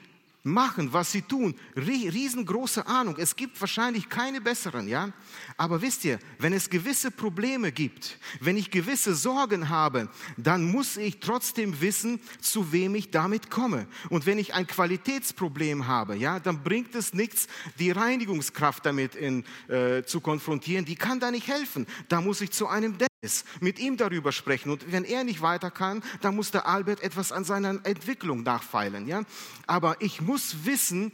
machen, 0.46 0.92
was 0.92 1.10
sie 1.12 1.22
tun. 1.22 1.54
Riesengroße 1.76 2.86
Ahnung. 2.86 3.16
Es 3.18 3.34
gibt 3.34 3.60
wahrscheinlich 3.60 4.08
keine 4.08 4.40
besseren, 4.40 4.88
ja. 4.88 5.12
Aber 5.56 5.82
wisst 5.82 6.04
ihr, 6.04 6.18
wenn 6.38 6.52
es 6.52 6.70
gewisse 6.70 7.10
Probleme 7.10 7.72
gibt, 7.72 8.18
wenn 8.40 8.56
ich 8.56 8.70
gewisse 8.70 9.14
Sorgen 9.14 9.68
habe, 9.68 10.08
dann 10.36 10.64
muss 10.64 10.96
ich 10.96 11.18
trotzdem 11.18 11.80
wissen, 11.80 12.20
zu 12.40 12.72
wem 12.72 12.94
ich 12.94 13.10
damit 13.10 13.50
komme. 13.50 13.88
Und 14.08 14.24
wenn 14.24 14.38
ich 14.38 14.54
ein 14.54 14.66
Qualitätsproblem 14.66 15.88
habe, 15.88 16.16
ja, 16.16 16.38
dann 16.38 16.62
bringt 16.62 16.94
es 16.94 17.12
nichts, 17.12 17.48
die 17.80 17.90
Reinigungskraft 17.90 18.86
damit 18.86 19.16
in, 19.16 19.44
äh, 19.68 20.04
zu 20.04 20.20
konfrontieren. 20.20 20.84
Die 20.84 20.96
kann 20.96 21.18
da 21.18 21.32
nicht 21.32 21.48
helfen. 21.48 21.86
Da 22.08 22.20
muss 22.20 22.40
ich 22.40 22.52
zu 22.52 22.68
einem 22.68 22.96
Dennis, 23.26 23.44
mit 23.60 23.78
ihm 23.78 23.96
darüber 23.96 24.30
sprechen. 24.30 24.70
Und 24.70 24.92
wenn 24.92 25.04
er 25.04 25.24
nicht 25.24 25.42
weiter 25.42 25.70
kann, 25.70 26.02
dann 26.20 26.36
muss 26.36 26.52
der 26.52 26.66
Albert 26.66 27.02
etwas 27.02 27.32
an 27.32 27.44
seiner 27.44 27.80
Entwicklung 27.84 28.42
nachfeilen, 28.42 29.08
ja. 29.08 29.22
Aber 29.66 29.96
ich 30.00 30.20
muss 30.20 30.64
wissen, 30.64 31.12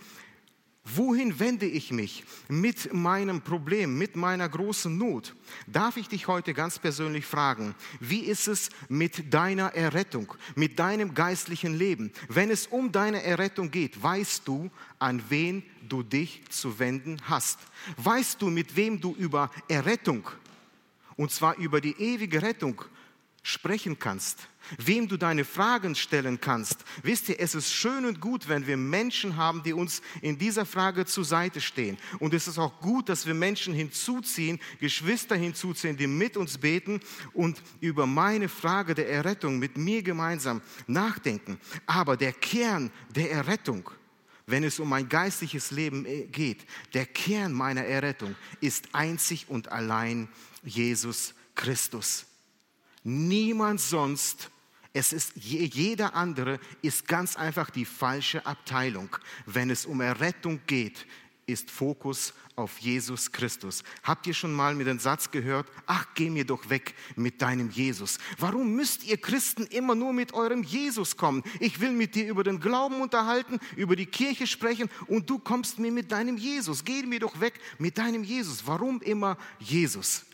wohin 0.85 1.39
wende 1.39 1.65
ich 1.65 1.91
mich 1.91 2.25
mit 2.49 2.93
meinem 2.93 3.41
Problem, 3.41 3.97
mit 3.97 4.17
meiner 4.17 4.49
großen 4.49 4.97
Not. 4.97 5.35
Darf 5.67 5.97
ich 5.97 6.09
dich 6.09 6.27
heute 6.27 6.55
ganz 6.55 6.79
persönlich 6.79 7.25
fragen, 7.25 7.75
wie 8.01 8.21
ist 8.21 8.49
es 8.49 8.69
mit 8.89 9.33
deiner 9.33 9.75
Errettung, 9.75 10.35
mit 10.55 10.79
deinem 10.79 11.15
geistlichen 11.15 11.75
Leben? 11.75 12.13
Wenn 12.29 12.51
es 12.51 12.67
um 12.67 12.93
deine 12.93 13.23
Errettung 13.23 13.71
geht, 13.71 14.03
weißt 14.03 14.47
du, 14.47 14.71
an 14.99 15.23
wen 15.29 15.63
du 15.89 16.03
dich 16.03 16.43
zu 16.51 16.79
wenden 16.79 17.19
hast? 17.25 17.61
Weißt 17.97 18.43
du, 18.43 18.51
mit 18.51 18.77
wem 18.77 19.01
du 19.01 19.15
über 19.15 19.51
Errettung, 19.69 20.29
und 21.17 21.31
zwar 21.31 21.57
über 21.57 21.81
die 21.81 21.97
ewige 21.99 22.43
Rettung, 22.43 22.83
sprechen 23.43 23.99
kannst? 23.99 24.49
wem 24.79 25.09
du 25.09 25.17
deine 25.17 25.45
Fragen 25.45 25.95
stellen 25.95 26.41
kannst. 26.41 26.85
Wisst 27.03 27.29
ihr, 27.29 27.41
es 27.41 27.55
ist 27.55 27.73
schön 27.73 28.05
und 28.05 28.21
gut, 28.21 28.49
wenn 28.49 28.67
wir 28.67 28.77
Menschen 28.77 29.37
haben, 29.37 29.63
die 29.63 29.73
uns 29.73 30.03
in 30.21 30.39
dieser 30.39 30.65
Frage 30.65 31.05
zur 31.05 31.25
Seite 31.25 31.61
stehen. 31.61 31.99
Und 32.19 32.35
es 32.35 32.49
ist 32.49 32.59
auch 32.59 32.81
gut, 32.81 33.09
dass 33.09 33.27
wir 33.27 33.35
Menschen 33.35 33.75
hinzuziehen, 33.75 34.61
Geschwister 34.81 35.37
hinzuziehen, 35.37 35.97
die 35.97 36.07
mit 36.07 36.37
uns 36.37 36.59
beten 36.59 37.01
und 37.33 37.63
über 37.81 38.07
meine 38.07 38.49
Frage 38.49 38.95
der 38.95 39.11
Errettung 39.11 39.59
mit 39.59 39.77
mir 39.77 40.03
gemeinsam 40.03 40.63
nachdenken. 40.87 41.59
Aber 41.87 42.17
der 42.17 42.33
Kern 42.33 42.91
der 43.15 43.31
Errettung, 43.31 43.91
wenn 44.47 44.65
es 44.65 44.79
um 44.81 44.89
mein 44.89 45.09
geistliches 45.09 45.71
Leben 45.71 46.05
geht, 46.33 46.67
der 46.95 47.07
Kern 47.07 47.53
meiner 47.53 47.85
Errettung 47.85 48.35
ist 48.61 48.89
einzig 48.93 49.47
und 49.49 49.71
allein 49.71 50.29
Jesus 50.63 51.35
Christus. 51.55 52.27
Niemand 53.05 53.81
sonst 53.81 54.51
es 54.95 55.13
ist 55.13 55.33
jeder 55.37 56.15
andere 56.15 56.61
ist 56.83 57.09
ganz 57.09 57.37
einfach 57.37 57.71
die 57.71 57.87
falsche 57.87 58.45
Abteilung. 58.45 59.17
Wenn 59.47 59.71
es 59.71 59.87
um 59.87 60.03
Errettung 60.03 60.61
geht, 60.67 61.07
ist 61.47 61.71
Fokus 61.71 62.35
auf 62.57 62.79
Jesus 62.79 63.33
Christus. 63.33 63.83
Habt 64.03 64.27
ihr 64.27 64.35
schon 64.35 64.53
mal 64.53 64.75
mit 64.75 64.87
dem 64.87 64.99
Satz 64.99 65.31
gehört, 65.31 65.67
ach, 65.87 66.07
geh 66.15 66.31
mir 66.31 66.45
doch 66.45 66.69
weg 66.71 66.95
mit 67.17 67.43
deinem 67.43 67.71
Jesus. 67.71 68.19
Warum 68.39 68.75
müsst 68.75 69.05
ihr 69.05 69.17
Christen 69.17 69.65
immer 69.67 69.95
nur 69.95 70.13
mit 70.13 70.35
eurem 70.35 70.63
Jesus 70.63 71.17
kommen? 71.17 71.43
Ich 71.61 71.81
will 71.81 71.93
mit 71.93 72.15
dir 72.15 72.29
über 72.29 72.45
den 72.45 72.61
Glauben 72.61 73.01
unterhalten, 73.01 73.59
über 73.77 73.97
die 73.97 74.07
Kirche 74.07 74.47
sprechen 74.47 74.89
und 75.07 75.29
du 75.29 75.39
kommst 75.39 75.79
mir 75.79 75.93
mit 75.93 76.13
deinem 76.13 76.37
Jesus. 76.37 76.85
Geh 76.85 77.03
mir 77.03 77.21
doch 77.21 77.41
weg 77.41 77.61
mit 77.79 77.99
deinem 77.99 78.25
Jesus. 78.25 78.67
Warum 78.67 79.01
immer 79.01 79.37
Jesus? 79.59 80.25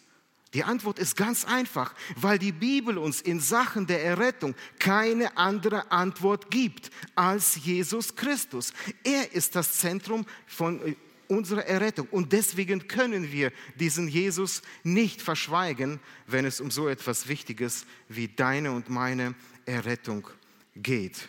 Die 0.54 0.64
Antwort 0.64 0.98
ist 0.98 1.16
ganz 1.16 1.44
einfach, 1.44 1.94
weil 2.16 2.38
die 2.38 2.52
Bibel 2.52 2.96
uns 2.96 3.20
in 3.20 3.38
Sachen 3.38 3.86
der 3.86 4.02
Errettung 4.02 4.54
keine 4.78 5.36
andere 5.36 5.92
Antwort 5.92 6.50
gibt 6.50 6.90
als 7.14 7.56
Jesus 7.56 8.16
Christus. 8.16 8.72
Er 9.04 9.32
ist 9.32 9.54
das 9.54 9.74
Zentrum 9.74 10.24
von 10.46 10.80
äh, 10.80 10.94
unserer 11.28 11.66
Errettung 11.66 12.08
und 12.10 12.32
deswegen 12.32 12.88
können 12.88 13.30
wir 13.30 13.52
diesen 13.78 14.08
Jesus 14.08 14.62
nicht 14.82 15.20
verschweigen, 15.20 16.00
wenn 16.26 16.46
es 16.46 16.62
um 16.62 16.70
so 16.70 16.88
etwas 16.88 17.28
Wichtiges 17.28 17.84
wie 18.08 18.28
deine 18.28 18.72
und 18.72 18.88
meine 18.88 19.34
Errettung 19.66 20.26
geht. 20.74 21.28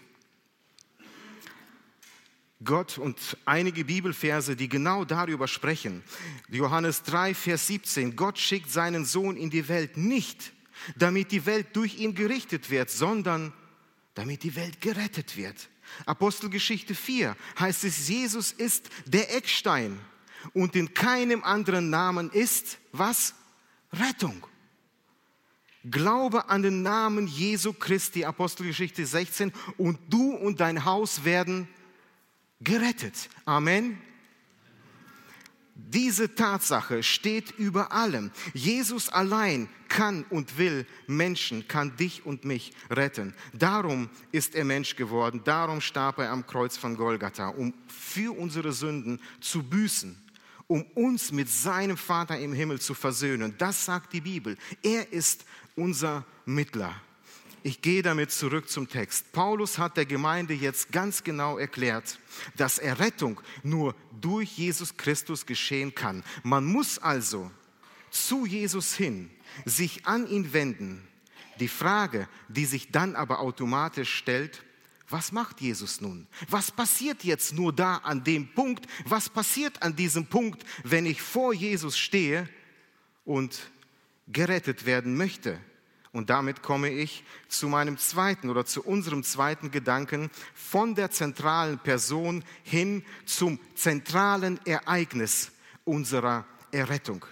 Gott 2.63 2.97
und 2.97 3.37
einige 3.45 3.85
Bibelverse, 3.85 4.55
die 4.57 4.67
genau 4.67 5.05
darüber 5.05 5.47
sprechen. 5.47 6.03
Johannes 6.49 7.03
3, 7.03 7.33
Vers 7.33 7.67
17. 7.67 8.17
Gott 8.17 8.37
schickt 8.37 8.69
seinen 8.69 9.05
Sohn 9.05 9.37
in 9.37 9.49
die 9.49 9.69
Welt 9.69 9.95
nicht, 9.95 10.51
damit 10.97 11.31
die 11.31 11.45
Welt 11.45 11.67
durch 11.73 11.97
ihn 11.99 12.15
gerichtet 12.15 12.69
wird, 12.69 12.89
sondern 12.89 13.53
damit 14.13 14.43
die 14.43 14.57
Welt 14.57 14.81
gerettet 14.81 15.37
wird. 15.37 15.69
Apostelgeschichte 16.05 16.95
4 16.95 17.35
heißt 17.59 17.85
es, 17.85 18.09
Jesus 18.09 18.51
ist 18.51 18.89
der 19.05 19.35
Eckstein 19.35 19.97
und 20.53 20.75
in 20.75 20.93
keinem 20.93 21.43
anderen 21.43 21.89
Namen 21.89 22.29
ist 22.29 22.77
was? 22.91 23.35
Rettung. 23.93 24.45
Glaube 25.89 26.49
an 26.49 26.61
den 26.61 26.81
Namen 26.81 27.25
Jesu 27.25 27.71
Christi, 27.71 28.25
Apostelgeschichte 28.25 29.05
16, 29.05 29.53
und 29.77 29.97
du 30.09 30.33
und 30.35 30.59
dein 30.59 30.83
Haus 30.83 31.23
werden 31.23 31.69
gerettet. 32.61 33.29
Amen. 33.45 33.99
Diese 35.75 36.35
Tatsache 36.35 37.03
steht 37.03 37.51
über 37.51 37.91
allem. 37.91 38.31
Jesus 38.53 39.09
allein 39.09 39.69
kann 39.87 40.23
und 40.29 40.57
will 40.57 40.85
Menschen, 41.07 41.67
kann 41.67 41.95
dich 41.95 42.25
und 42.25 42.43
mich 42.43 42.73
retten. 42.89 43.33
Darum 43.53 44.09
ist 44.31 44.55
er 44.55 44.65
Mensch 44.65 44.95
geworden, 44.95 45.41
darum 45.45 45.81
starb 45.81 46.19
er 46.19 46.31
am 46.31 46.45
Kreuz 46.45 46.77
von 46.77 46.95
Golgatha, 46.95 47.47
um 47.47 47.73
für 47.87 48.37
unsere 48.37 48.73
Sünden 48.73 49.21
zu 49.39 49.63
büßen, 49.63 50.15
um 50.67 50.83
uns 50.93 51.31
mit 51.31 51.49
seinem 51.49 51.97
Vater 51.97 52.37
im 52.37 52.53
Himmel 52.53 52.79
zu 52.79 52.93
versöhnen. 52.93 53.55
Das 53.57 53.85
sagt 53.85 54.13
die 54.13 54.21
Bibel. 54.21 54.57
Er 54.83 55.11
ist 55.11 55.45
unser 55.75 56.25
Mittler. 56.45 56.93
Ich 57.61 57.81
gehe 57.81 58.01
damit 58.01 58.31
zurück 58.31 58.69
zum 58.69 58.87
Text. 58.87 59.31
Paulus 59.33 59.77
hat 59.77 59.97
der 59.97 60.05
Gemeinde 60.05 60.53
jetzt 60.53 60.91
ganz 60.91 61.23
genau 61.23 61.57
erklärt, 61.57 62.19
dass 62.55 62.77
Errettung 62.77 63.41
nur 63.63 63.95
durch 64.21 64.57
Jesus 64.57 64.95
Christus 64.95 65.45
geschehen 65.45 65.93
kann. 65.93 66.23
Man 66.43 66.65
muss 66.65 66.99
also 66.99 67.51
zu 68.11 68.45
Jesus 68.45 68.95
hin, 68.95 69.29
sich 69.65 70.05
an 70.05 70.27
ihn 70.27 70.53
wenden. 70.53 71.05
Die 71.59 71.67
Frage, 71.67 72.29
die 72.47 72.65
sich 72.65 72.91
dann 72.91 73.15
aber 73.15 73.39
automatisch 73.39 74.13
stellt, 74.13 74.63
was 75.09 75.31
macht 75.31 75.59
Jesus 75.59 76.01
nun? 76.01 76.27
Was 76.47 76.71
passiert 76.71 77.23
jetzt 77.23 77.53
nur 77.53 77.73
da 77.73 77.97
an 77.97 78.23
dem 78.23 78.53
Punkt? 78.53 78.85
Was 79.05 79.27
passiert 79.27 79.81
an 79.81 79.95
diesem 79.95 80.27
Punkt, 80.27 80.63
wenn 80.83 81.05
ich 81.05 81.21
vor 81.21 81.53
Jesus 81.53 81.97
stehe 81.97 82.47
und 83.25 83.59
gerettet 84.27 84.85
werden 84.85 85.17
möchte? 85.17 85.59
Und 86.11 86.29
damit 86.29 86.63
komme 86.63 86.89
ich 86.89 87.23
zu 87.47 87.67
meinem 87.67 87.97
zweiten 87.97 88.49
oder 88.49 88.65
zu 88.65 88.83
unserem 88.83 89.23
zweiten 89.23 89.69
Gedanken 89.69 90.31
von 90.55 90.95
der 90.95 91.11
zentralen 91.11 91.77
Person 91.77 92.43
hin 92.63 93.05
zum 93.25 93.59
zentralen 93.75 94.59
Ereignis 94.65 95.51
unserer 95.85 96.45
Errettung. 96.71 97.25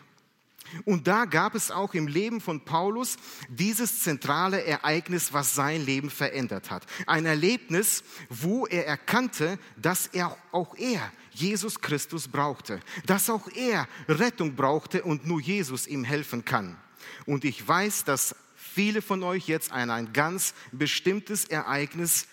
Und 0.85 1.07
da 1.07 1.25
gab 1.25 1.55
es 1.55 1.71
auch 1.71 1.93
im 1.93 2.07
Leben 2.07 2.41
von 2.41 2.63
Paulus 2.65 3.17
dieses 3.49 4.03
zentrale 4.03 4.63
Ereignis, 4.63 5.31
was 5.33 5.55
sein 5.55 5.85
Leben 5.85 6.09
verändert 6.09 6.69
hat. 6.69 6.85
Ein 7.05 7.25
Erlebnis, 7.25 8.03
wo 8.29 8.67
er 8.67 8.85
erkannte, 8.85 9.59
dass 9.77 10.07
er 10.07 10.37
auch 10.51 10.75
er 10.75 11.11
Jesus 11.31 11.79
Christus 11.79 12.27
brauchte, 12.27 12.79
dass 13.05 13.29
auch 13.29 13.47
er 13.55 13.87
Rettung 14.07 14.55
brauchte 14.55 15.03
und 15.03 15.25
nur 15.25 15.39
Jesus 15.39 15.87
ihm 15.87 16.03
helfen 16.03 16.43
kann. 16.43 16.77
Und 17.25 17.45
ich 17.45 17.65
weiß, 17.65 18.03
dass 18.03 18.35
viele 18.77 19.01
von 19.01 19.23
euch 19.23 19.47
jetzt 19.47 19.71
an 19.71 19.89
ein 19.89 20.13
ganz 20.13 20.53
bestimmtes 20.71 21.45
Ereignis 21.45 22.27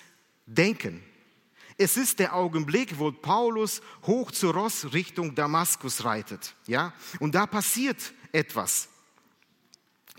denken. 0.44 1.02
Es 1.78 1.96
ist 1.96 2.18
der 2.18 2.34
Augenblick, 2.34 2.98
wo 2.98 3.10
Paulus 3.12 3.80
hoch 4.02 4.30
zu 4.30 4.50
Ross 4.50 4.92
Richtung 4.92 5.34
Damaskus 5.34 6.04
reitet. 6.04 6.54
Ja? 6.66 6.92
Und 7.18 7.34
da 7.34 7.46
passiert 7.46 8.12
etwas. 8.30 8.90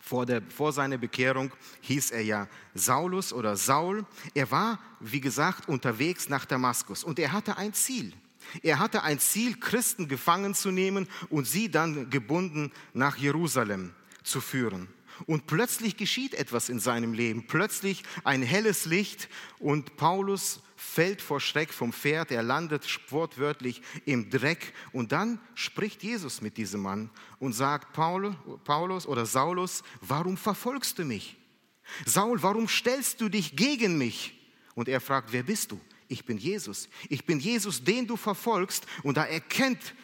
Vor, 0.01 0.25
der, 0.25 0.41
vor 0.41 0.73
seiner 0.73 0.97
Bekehrung 0.97 1.51
hieß 1.81 2.09
er 2.09 2.21
ja 2.21 2.47
Saulus 2.73 3.31
oder 3.31 3.55
Saul. 3.55 4.03
Er 4.33 4.49
war, 4.49 4.79
wie 4.99 5.21
gesagt, 5.21 5.69
unterwegs 5.69 6.27
nach 6.27 6.45
Damaskus 6.45 7.03
und 7.03 7.19
er 7.19 7.33
hatte 7.33 7.57
ein 7.57 7.73
Ziel. 7.73 8.13
Er 8.63 8.79
hatte 8.79 9.03
ein 9.03 9.19
Ziel, 9.19 9.59
Christen 9.59 10.07
gefangen 10.07 10.55
zu 10.55 10.71
nehmen 10.71 11.07
und 11.29 11.45
sie 11.45 11.69
dann 11.69 12.09
gebunden 12.09 12.71
nach 12.93 13.15
Jerusalem 13.15 13.93
zu 14.23 14.41
führen. 14.41 14.89
Und 15.25 15.47
plötzlich 15.47 15.97
geschieht 15.97 16.33
etwas 16.33 16.69
in 16.69 16.79
seinem 16.79 17.13
Leben, 17.13 17.47
plötzlich 17.47 18.03
ein 18.23 18.41
helles 18.41 18.85
Licht 18.85 19.29
und 19.59 19.95
Paulus 19.97 20.61
fällt 20.75 21.21
vor 21.21 21.39
Schreck 21.39 21.73
vom 21.73 21.93
Pferd, 21.93 22.31
er 22.31 22.43
landet 22.43 22.87
wortwörtlich 23.09 23.81
im 24.05 24.29
Dreck 24.29 24.73
und 24.91 25.11
dann 25.11 25.39
spricht 25.53 26.03
Jesus 26.03 26.41
mit 26.41 26.57
diesem 26.57 26.81
Mann 26.81 27.09
und 27.39 27.53
sagt, 27.53 27.93
Paulus 27.93 29.07
oder 29.07 29.25
Saulus, 29.25 29.83
warum 30.01 30.37
verfolgst 30.37 30.99
du 30.99 31.05
mich? 31.05 31.37
Saul, 32.05 32.41
warum 32.41 32.67
stellst 32.67 33.21
du 33.21 33.29
dich 33.29 33.55
gegen 33.55 33.97
mich? 33.97 34.39
Und 34.73 34.89
er 34.89 34.99
fragt, 34.99 35.31
wer 35.31 35.43
bist 35.43 35.71
du? 35.71 35.79
Ich 36.07 36.25
bin 36.25 36.37
Jesus. 36.37 36.89
Ich 37.09 37.25
bin 37.25 37.39
Jesus, 37.39 37.83
den 37.83 38.07
du 38.07 38.15
verfolgst. 38.15 38.85
Und 39.03 39.17
da 39.17 39.25
erkennt 39.25 39.95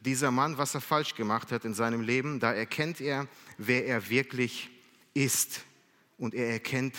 dieser 0.00 0.30
Mann, 0.30 0.58
was 0.58 0.74
er 0.74 0.80
falsch 0.80 1.14
gemacht 1.14 1.50
hat 1.50 1.64
in 1.64 1.74
seinem 1.74 2.00
Leben, 2.00 2.40
da 2.40 2.52
erkennt 2.52 3.00
er, 3.00 3.26
wer 3.58 3.86
er 3.86 4.08
wirklich 4.08 4.70
ist. 5.14 5.60
Und 6.18 6.34
er 6.34 6.50
erkennt 6.50 6.96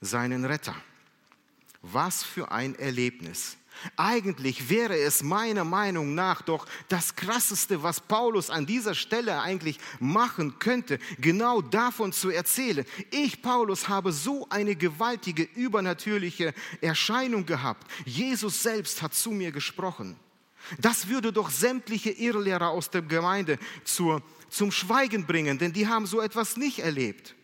seinen 0.00 0.44
Retter. 0.44 0.74
Was 1.82 2.22
für 2.22 2.50
ein 2.50 2.74
Erlebnis. 2.74 3.56
Eigentlich 3.96 4.68
wäre 4.68 4.98
es 4.98 5.22
meiner 5.22 5.64
Meinung 5.64 6.14
nach 6.14 6.42
doch 6.42 6.66
das 6.88 7.14
Krasseste, 7.14 7.82
was 7.82 8.00
Paulus 8.00 8.50
an 8.50 8.66
dieser 8.66 8.94
Stelle 8.94 9.40
eigentlich 9.40 9.78
machen 10.00 10.58
könnte, 10.58 10.98
genau 11.20 11.60
davon 11.60 12.12
zu 12.12 12.30
erzählen. 12.30 12.84
Ich, 13.10 13.40
Paulus, 13.40 13.88
habe 13.88 14.12
so 14.12 14.48
eine 14.50 14.74
gewaltige 14.74 15.44
übernatürliche 15.54 16.54
Erscheinung 16.80 17.46
gehabt. 17.46 17.88
Jesus 18.04 18.62
selbst 18.62 19.00
hat 19.00 19.14
zu 19.14 19.30
mir 19.30 19.52
gesprochen. 19.52 20.16
Das 20.80 21.08
würde 21.08 21.32
doch 21.32 21.50
sämtliche 21.50 22.10
Irrlehrer 22.10 22.70
aus 22.70 22.90
der 22.90 23.02
Gemeinde 23.02 23.58
zur, 23.84 24.22
zum 24.48 24.72
Schweigen 24.72 25.26
bringen, 25.26 25.58
denn 25.58 25.72
die 25.72 25.86
haben 25.86 26.06
so 26.06 26.20
etwas 26.20 26.56
nicht 26.56 26.80
erlebt. 26.80 27.34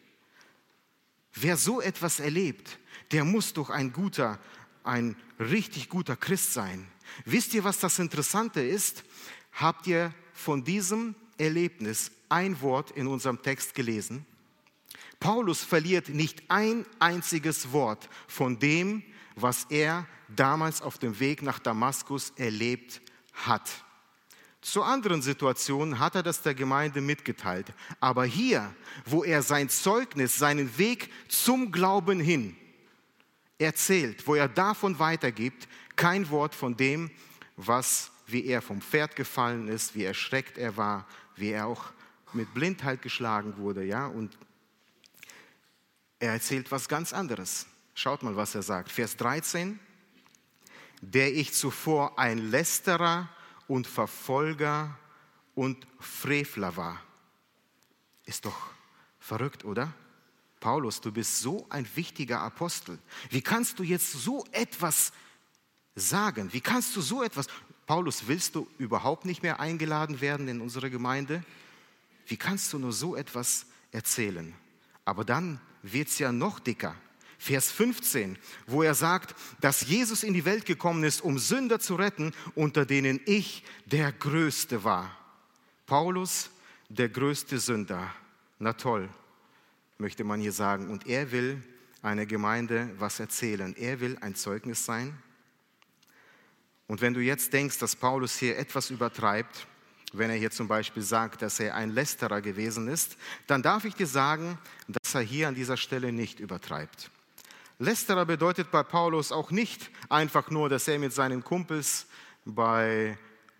Wer 1.35 1.57
so 1.57 1.81
etwas 1.81 2.21
erlebt, 2.21 2.79
der 3.11 3.25
muss 3.25 3.53
doch 3.53 3.71
ein 3.71 3.93
guter, 3.93 4.39
ein 4.85 5.17
richtig 5.39 5.89
guter 5.89 6.17
Christ 6.17 6.53
sein. 6.53 6.87
Wisst 7.25 7.55
ihr, 7.55 7.65
was 7.65 7.79
das 7.79 7.99
Interessante 7.99 8.61
ist? 8.61 9.05
Habt 9.53 9.87
ihr 9.87 10.15
von 10.33 10.65
diesem 10.65 11.15
Erlebnis 11.39 12.11
ein 12.29 12.61
Wort 12.61 12.91
in 12.93 13.07
unserem 13.07 13.43
Text 13.43 13.75
gelesen? 13.75 14.27
Paulus 15.21 15.63
verliert 15.63 16.09
nicht 16.09 16.43
ein 16.49 16.85
einziges 16.99 17.73
Wort 17.73 18.09
von 18.29 18.59
dem, 18.59 19.03
was 19.37 19.67
er 19.71 20.07
damals 20.29 20.83
auf 20.83 20.99
dem 20.99 21.19
Weg 21.19 21.43
nach 21.43 21.59
Damaskus 21.59 22.33
erlebt 22.37 23.01
hat. 23.33 23.71
Zu 24.65 24.83
anderen 24.83 25.21
Situationen 25.21 25.99
hat 25.99 26.15
er 26.15 26.23
das 26.23 26.41
der 26.41 26.55
Gemeinde 26.55 27.03
mitgeteilt. 27.03 27.67
Aber 28.01 28.25
hier, 28.25 28.75
wo 29.05 29.23
er 29.23 29.43
sein 29.43 29.69
Zeugnis, 29.69 30.39
seinen 30.39 30.79
Weg 30.79 31.13
zum 31.29 31.71
Glauben 31.71 32.19
hin 32.19 32.57
erzählt, 33.59 34.27
wo 34.27 34.35
er 34.35 34.49
davon 34.49 34.99
weitergibt, 34.99 35.69
kein 35.97 36.31
Wort 36.31 36.55
von 36.55 36.79
dem, 36.79 37.11
was, 37.57 38.11
wie 38.27 38.47
er 38.47 38.63
vom 38.63 38.81
Pferd 38.81 39.17
gefallen 39.17 39.69
ist, 39.69 39.95
wie 39.95 40.05
erschreckt 40.05 40.57
er 40.57 40.79
war, 40.79 41.07
wie 41.37 41.51
er 41.51 41.67
auch 41.67 41.93
mit 42.33 42.55
Blindheit 42.55 43.03
geschlagen 43.03 43.59
wurde, 43.59 43.85
ja, 43.85 44.07
und 44.07 44.39
er 46.21 46.33
erzählt 46.33 46.73
was 46.73 46.89
ganz 46.89 47.13
anderes. 47.13 47.67
Schaut 47.93 48.23
mal, 48.23 48.35
was 48.35 48.55
er 48.55 48.63
sagt. 48.63 48.91
Vers 48.91 49.19
13, 49.19 49.79
der 51.03 51.35
ich 51.35 51.53
zuvor 51.53 52.19
ein 52.19 52.39
Lästerer 52.39 53.29
und 53.69 53.87
Verfolger 53.87 54.97
und 55.55 55.87
Frevler 56.01 56.77
war. 56.77 57.01
Ist 58.25 58.45
doch 58.45 58.69
verrückt, 59.19 59.65
oder? 59.65 59.93
Paulus, 60.61 61.01
du 61.01 61.13
bist 61.13 61.41
so 61.41 61.67
ein 61.69 61.87
wichtiger 61.95 62.41
Apostel. 62.41 62.99
Wie 63.31 63.43
kannst 63.43 63.79
du 63.79 63.83
jetzt 63.83 64.13
so 64.13 64.45
etwas 64.51 65.13
sagen? 65.95 66.53
Wie 66.53 66.61
kannst 66.61 66.97
du 66.97 67.01
so 67.01 67.23
etwas? 67.23 67.47
Paulus, 67.87 68.27
willst 68.27 68.55
du 68.55 68.67
überhaupt 68.79 69.27
nicht 69.27 69.43
mehr 69.43 69.61
eingeladen 69.61 70.21
werden 70.21 70.49
in 70.49 70.61
unsere 70.61 70.91
Gemeinde? 70.91 71.45
Wie 72.27 72.39
kannst 72.39 72.73
du 72.73 72.79
nur 72.79 72.93
so 72.93 73.15
etwas 73.15 73.67
erzählen? 73.93 74.55
Aber 75.05 75.25
dann 75.25 75.61
wird 75.83 76.09
es 76.09 76.19
ja 76.19 76.33
noch 76.33 76.59
dicker. 76.59 76.95
Vers 77.45 77.71
15, 77.71 78.39
wo 78.67 78.83
er 78.83 78.95
sagt, 78.95 79.35
dass 79.61 79.87
Jesus 79.87 80.23
in 80.23 80.33
die 80.33 80.45
Welt 80.45 80.65
gekommen 80.65 81.05
ist, 81.05 81.21
um 81.21 81.39
Sünder 81.39 81.79
zu 81.79 81.95
retten, 81.95 82.33
unter 82.55 82.87
denen 82.87 83.21
ich 83.27 83.65
der 83.85 84.13
Größte 84.13 84.85
war. 84.85 85.15
Paulus, 85.87 86.51
der 86.89 87.11
größte 87.11 87.59
Sünder. 87.59 88.11
Na 88.59 88.73
toll 88.73 89.11
möchte 89.99 90.25
man 90.25 90.41
hier 90.41 90.53
sagen. 90.53 90.91
Und 90.91 91.07
er 91.07 91.33
will 91.33 91.63
einer 92.03 92.27
Gemeinde 92.27 92.91
was 92.99 93.21
erzählen. 93.21 93.75
Er 93.77 94.01
will 94.01 94.19
ein 94.21 94.35
Zeugnis 94.35 94.85
sein. 94.85 95.17
Und 96.87 97.01
wenn 97.01 97.15
du 97.15 97.21
jetzt 97.21 97.53
denkst, 97.53 97.79
dass 97.79 97.97
Paulus 97.97 98.37
hier 98.39 98.59
etwas 98.59 98.91
übertreibt, 98.91 99.67
wenn 100.13 100.31
er 100.31 100.37
hier 100.37 100.51
zum 100.51 100.69
Beispiel 100.69 101.03
sagt, 101.03 101.43
dass 101.43 101.59
er 101.59 101.75
ein 101.75 101.91
Lästerer 101.91 102.41
gewesen 102.41 102.89
ist, 102.89 103.17
dann 103.47 103.63
darf 103.63 103.85
ich 103.85 103.95
dir 103.95 104.07
sagen, 104.07 104.59
dass 104.87 105.15
er 105.15 105.23
hier 105.23 105.49
an 105.49 105.55
dieser 105.55 105.77
Stelle 105.77 106.13
nicht 106.13 106.41
übertreibt. 106.41 107.11
Lästerer 107.85 108.25
bedeutet 108.25 108.71
bei 108.71 108.83
Paulus 108.83 109.31
auch 109.31 109.51
nicht 109.51 109.91
einfach 110.09 110.51
nur, 110.51 110.69
dass 110.69 110.89
er 110.89 110.99
mit 110.99 111.13
seinen 111.13 111.45
Kumpels 111.45 112.07
bei 112.47 113.19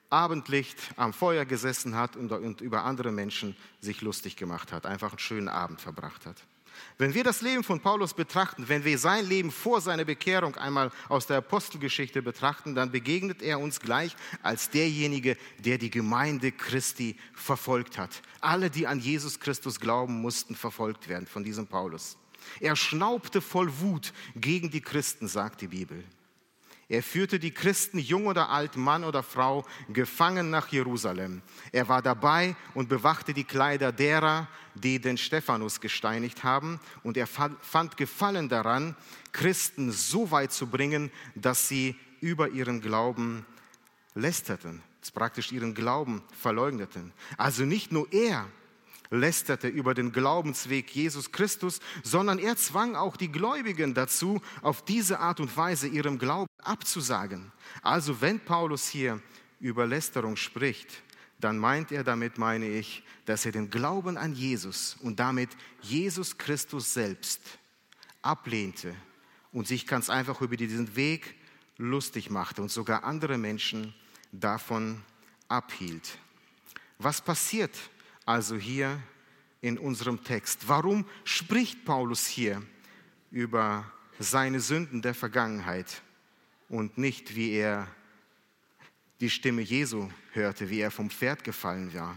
Abendlicht 0.09 0.79
am 0.97 1.13
Feuer 1.13 1.45
gesessen 1.45 1.95
hat 1.95 2.17
und, 2.17 2.61
über 2.61 2.85
andere 2.85 3.13
Menschen 3.13 3.55
sich 3.81 4.01
lustig 4.01 4.37
gemacht 4.37 4.73
hat, 4.73 4.87
einfach 4.87 5.11
einen 5.11 5.19
schönen 5.19 5.49
Abend 5.49 5.81
verbracht 5.81 6.25
hat. 6.25 6.37
Wenn 6.97 7.15
wir 7.15 7.23
das 7.23 7.43
Leben 7.43 7.65
von 7.65 7.81
Paulus 7.81 8.15
betrachten, 8.15 8.69
wenn 8.69 8.85
wir 8.85 8.99
sein 8.99 9.27
Leben 9.27 9.51
vor 9.51 9.81
seiner 9.81 10.05
Bekehrung 10.05 10.57
einmal 10.57 10.91
aus 11.09 11.27
der 11.27 11.39
Apostelgeschichte 11.39 12.23
betrachten, 12.23 12.75
dann 12.75 12.91
begegnet 12.91 13.43
er 13.43 13.61
uns 13.61 13.79
gleich 13.79 14.17
als 14.43 14.71
derjenige, 14.71 15.37
der 15.59 15.79
die 15.79 15.91
Gemeinde 15.91 16.51
Christi 16.51 17.17
verfolgt 17.35 17.99
hat. 17.99 18.23
Alle, 18.41 18.71
die 18.71 18.87
an 18.87 19.01
Jesus 19.01 19.39
Christus 19.39 19.79
glauben, 19.79 20.21
mussten 20.21 20.55
verfolgt 20.55 21.09
werden 21.09 21.27
von 21.27 21.45
diesem 21.45 21.67
Paulus. 21.67 22.17
Er 22.61 22.77
schnaubte 22.77 23.41
voll 23.41 23.81
Wut 23.81 24.13
gegen 24.37 24.71
die 24.71 24.81
Christen, 24.81 25.29
sagt 25.29 25.61
die 25.61 25.69
Bibel. 25.69 26.05
Er 26.89 27.03
führte 27.03 27.39
die 27.39 27.51
Christen, 27.51 27.99
jung 27.99 28.27
oder 28.27 28.51
alt, 28.51 28.77
Mann 28.77 29.05
oder 29.05 29.23
Frau, 29.23 29.65
gefangen 29.89 30.51
nach 30.51 30.69
Jerusalem. 30.69 31.41
Er 31.73 31.89
war 31.89 32.03
dabei 32.03 32.57
und 32.75 32.91
bewachte 32.91 33.33
die 33.33 33.45
Kleider 33.45 33.91
derer, 33.91 34.49
die 34.75 35.01
den 35.01 35.17
Stephanus 35.17 35.81
gesteinigt 35.81 36.45
haben. 36.45 36.79
Und 37.03 37.17
er 37.17 37.27
fand 37.27 37.97
Gefallen 37.97 38.49
daran, 38.51 38.97
Christen 39.33 39.93
so 39.93 40.31
weit 40.31 40.53
zu 40.53 40.67
bringen, 40.67 41.11
dass 41.35 41.69
sie 41.69 41.97
über 42.21 42.51
ihren 42.51 42.83
Glauben 42.83 43.47
lästerten, 44.15 44.83
praktisch 45.15 45.53
ihren 45.53 45.75
Glauben 45.75 46.23
verleugneten. 46.39 47.13
Also 47.39 47.65
nicht 47.65 47.93
nur 47.93 48.13
er, 48.13 48.47
lästerte 49.15 49.69
über 49.69 49.95
den 49.95 50.13
Glaubensweg 50.13 50.91
Jesus 50.95 51.33
Christus, 51.33 51.81
sondern 52.03 52.39
er 52.39 52.57
zwang 52.57 52.97
auch 52.97 53.17
die 53.17 53.31
Gläubigen 53.31 53.95
dazu, 53.95 54.41
auf 54.63 54.85
diese 54.85 55.21
Art 55.21 55.41
und 55.41 55.57
Weise 55.57 55.89
ihrem 55.89 56.19
Glauben 56.19 56.51
abzusagen. 56.63 57.53
Also 57.83 58.21
wenn 58.21 58.41
Paulus 58.41 58.89
hier 58.89 59.21
über 59.61 59.87
Lästerung 59.87 60.37
spricht, 60.37 61.03
dann 61.41 61.59
meint 61.59 61.93
er 61.93 62.05
damit, 62.05 62.39
meine 62.39 62.69
ich, 62.69 63.03
dass 63.27 63.45
er 63.45 63.53
den 63.53 63.71
Glauben 63.71 64.17
an 64.17 64.35
Jesus 64.35 64.97
und 65.01 65.21
damit 65.21 65.51
Jesus 65.83 66.39
Christus 66.39 66.95
selbst 66.95 67.41
ablehnte 68.23 68.95
und 69.53 69.67
sich 69.67 69.87
ganz 69.87 70.11
einfach 70.11 70.41
über 70.41 70.57
diesen 70.57 70.97
Weg 70.97 71.35
lustig 71.77 72.31
machte 72.31 72.63
und 72.63 72.71
sogar 72.71 73.05
andere 73.05 73.37
Menschen 73.37 73.95
davon 74.33 75.03
abhielt. 75.49 76.19
Was 76.99 77.21
passiert, 77.21 77.77
also 78.25 78.57
hier 78.57 79.03
in 79.61 79.79
unserem 79.79 80.23
Text. 80.25 80.69
Warum 80.69 81.07
spricht 81.25 81.85
Paulus 81.85 82.27
hier 82.27 82.63
über 83.31 83.91
seine 84.19 84.61
Sünden 84.61 85.03
der 85.03 85.15
Vergangenheit 85.15 86.03
und 86.69 86.99
nicht, 86.99 87.35
wie 87.35 87.53
er 87.53 87.89
die 89.21 89.31
Stimme 89.31 89.63
Jesu 89.63 90.11
hörte, 90.33 90.71
wie 90.71 90.81
er 90.81 90.91
vom 90.91 91.11
Pferd 91.11 91.45
gefallen 91.45 91.93
war? 91.95 92.17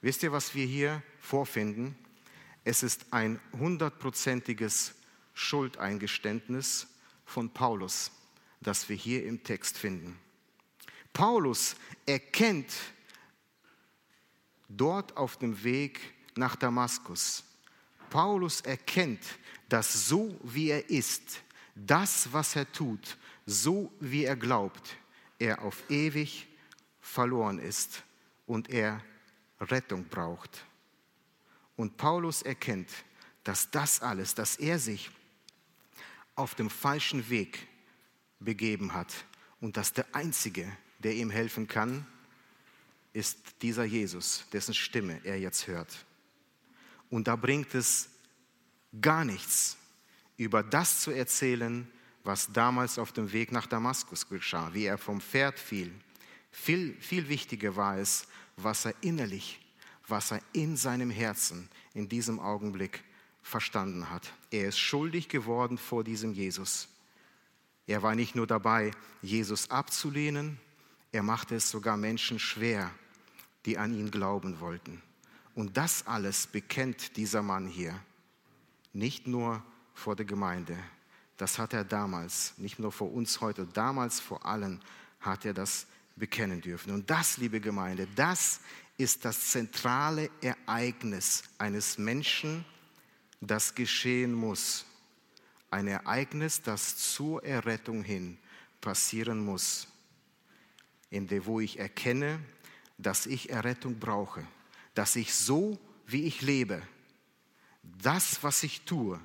Wisst 0.00 0.22
ihr, 0.22 0.32
was 0.32 0.54
wir 0.54 0.66
hier 0.66 1.02
vorfinden? 1.20 1.96
Es 2.64 2.82
ist 2.82 3.06
ein 3.10 3.40
hundertprozentiges 3.58 4.94
Schuldeingeständnis 5.34 6.86
von 7.24 7.50
Paulus, 7.50 8.10
das 8.60 8.88
wir 8.88 8.96
hier 8.96 9.24
im 9.24 9.42
Text 9.42 9.78
finden. 9.78 10.18
Paulus 11.12 11.76
erkennt 12.06 12.72
dort 14.76 15.16
auf 15.16 15.36
dem 15.36 15.62
Weg 15.64 16.00
nach 16.36 16.56
Damaskus. 16.56 17.44
Paulus 18.10 18.60
erkennt, 18.60 19.24
dass 19.68 20.06
so 20.08 20.38
wie 20.42 20.70
er 20.70 20.90
ist, 20.90 21.42
das, 21.74 22.32
was 22.32 22.56
er 22.56 22.70
tut, 22.70 23.16
so 23.46 23.92
wie 24.00 24.24
er 24.24 24.36
glaubt, 24.36 24.96
er 25.38 25.62
auf 25.62 25.90
ewig 25.90 26.46
verloren 27.00 27.58
ist 27.58 28.02
und 28.46 28.70
er 28.70 29.02
Rettung 29.60 30.04
braucht. 30.04 30.64
Und 31.76 31.96
Paulus 31.96 32.42
erkennt, 32.42 32.90
dass 33.44 33.70
das 33.70 34.02
alles, 34.02 34.34
dass 34.34 34.56
er 34.56 34.78
sich 34.78 35.10
auf 36.34 36.54
dem 36.54 36.70
falschen 36.70 37.28
Weg 37.30 37.66
begeben 38.40 38.94
hat 38.94 39.12
und 39.60 39.76
dass 39.76 39.92
der 39.92 40.14
Einzige, 40.14 40.70
der 40.98 41.14
ihm 41.14 41.30
helfen 41.30 41.66
kann, 41.66 42.06
ist 43.12 43.38
dieser 43.62 43.84
Jesus, 43.84 44.44
dessen 44.52 44.74
Stimme 44.74 45.20
er 45.24 45.38
jetzt 45.38 45.66
hört. 45.66 46.04
Und 47.10 47.28
da 47.28 47.36
bringt 47.36 47.74
es 47.74 48.08
gar 49.00 49.24
nichts, 49.24 49.76
über 50.36 50.62
das 50.62 51.00
zu 51.00 51.10
erzählen, 51.10 51.86
was 52.24 52.52
damals 52.52 52.98
auf 52.98 53.12
dem 53.12 53.32
Weg 53.32 53.52
nach 53.52 53.66
Damaskus 53.66 54.28
geschah, 54.28 54.72
wie 54.72 54.84
er 54.84 54.98
vom 54.98 55.20
Pferd 55.20 55.58
fiel. 55.58 55.92
Viel, 56.50 56.96
viel 57.00 57.28
wichtiger 57.28 57.76
war 57.76 57.98
es, 57.98 58.26
was 58.56 58.84
er 58.84 58.94
innerlich, 59.00 59.60
was 60.06 60.30
er 60.30 60.40
in 60.52 60.76
seinem 60.76 61.10
Herzen 61.10 61.68
in 61.94 62.08
diesem 62.08 62.38
Augenblick 62.38 63.02
verstanden 63.42 64.08
hat. 64.08 64.32
Er 64.50 64.68
ist 64.68 64.78
schuldig 64.78 65.28
geworden 65.28 65.78
vor 65.78 66.04
diesem 66.04 66.32
Jesus. 66.32 66.88
Er 67.86 68.02
war 68.02 68.14
nicht 68.14 68.34
nur 68.34 68.46
dabei, 68.46 68.92
Jesus 69.20 69.70
abzulehnen, 69.70 70.58
er 71.10 71.22
machte 71.22 71.56
es 71.56 71.70
sogar 71.70 71.96
Menschen 71.96 72.38
schwer, 72.38 72.90
die 73.66 73.78
an 73.78 73.94
ihn 73.94 74.10
glauben 74.10 74.60
wollten. 74.60 75.02
Und 75.54 75.76
das 75.76 76.06
alles 76.06 76.46
bekennt 76.46 77.16
dieser 77.16 77.42
Mann 77.42 77.66
hier, 77.66 77.98
nicht 78.92 79.26
nur 79.26 79.62
vor 79.94 80.16
der 80.16 80.26
Gemeinde. 80.26 80.76
Das 81.36 81.58
hat 81.58 81.72
er 81.72 81.84
damals, 81.84 82.54
nicht 82.56 82.78
nur 82.78 82.92
vor 82.92 83.12
uns 83.12 83.40
heute, 83.40 83.66
damals 83.66 84.20
vor 84.20 84.44
allen 84.46 84.80
hat 85.20 85.44
er 85.44 85.54
das 85.54 85.86
bekennen 86.16 86.60
dürfen. 86.60 86.92
Und 86.92 87.10
das, 87.10 87.36
liebe 87.36 87.60
Gemeinde, 87.60 88.06
das 88.16 88.60
ist 88.96 89.24
das 89.24 89.50
zentrale 89.50 90.30
Ereignis 90.40 91.44
eines 91.58 91.98
Menschen, 91.98 92.64
das 93.40 93.74
geschehen 93.74 94.32
muss. 94.32 94.84
Ein 95.70 95.88
Ereignis, 95.88 96.62
das 96.62 96.96
zur 96.96 97.42
Errettung 97.44 98.02
hin 98.04 98.38
passieren 98.80 99.44
muss, 99.44 99.88
in 101.10 101.26
dem 101.26 101.46
wo 101.46 101.60
ich 101.60 101.78
erkenne, 101.78 102.40
dass 103.02 103.26
ich 103.26 103.50
Errettung 103.50 103.98
brauche, 103.98 104.46
dass 104.94 105.16
ich 105.16 105.34
so, 105.34 105.78
wie 106.06 106.24
ich 106.24 106.42
lebe, 106.42 106.82
das, 107.82 108.42
was 108.42 108.62
ich 108.62 108.82
tue, 108.82 109.20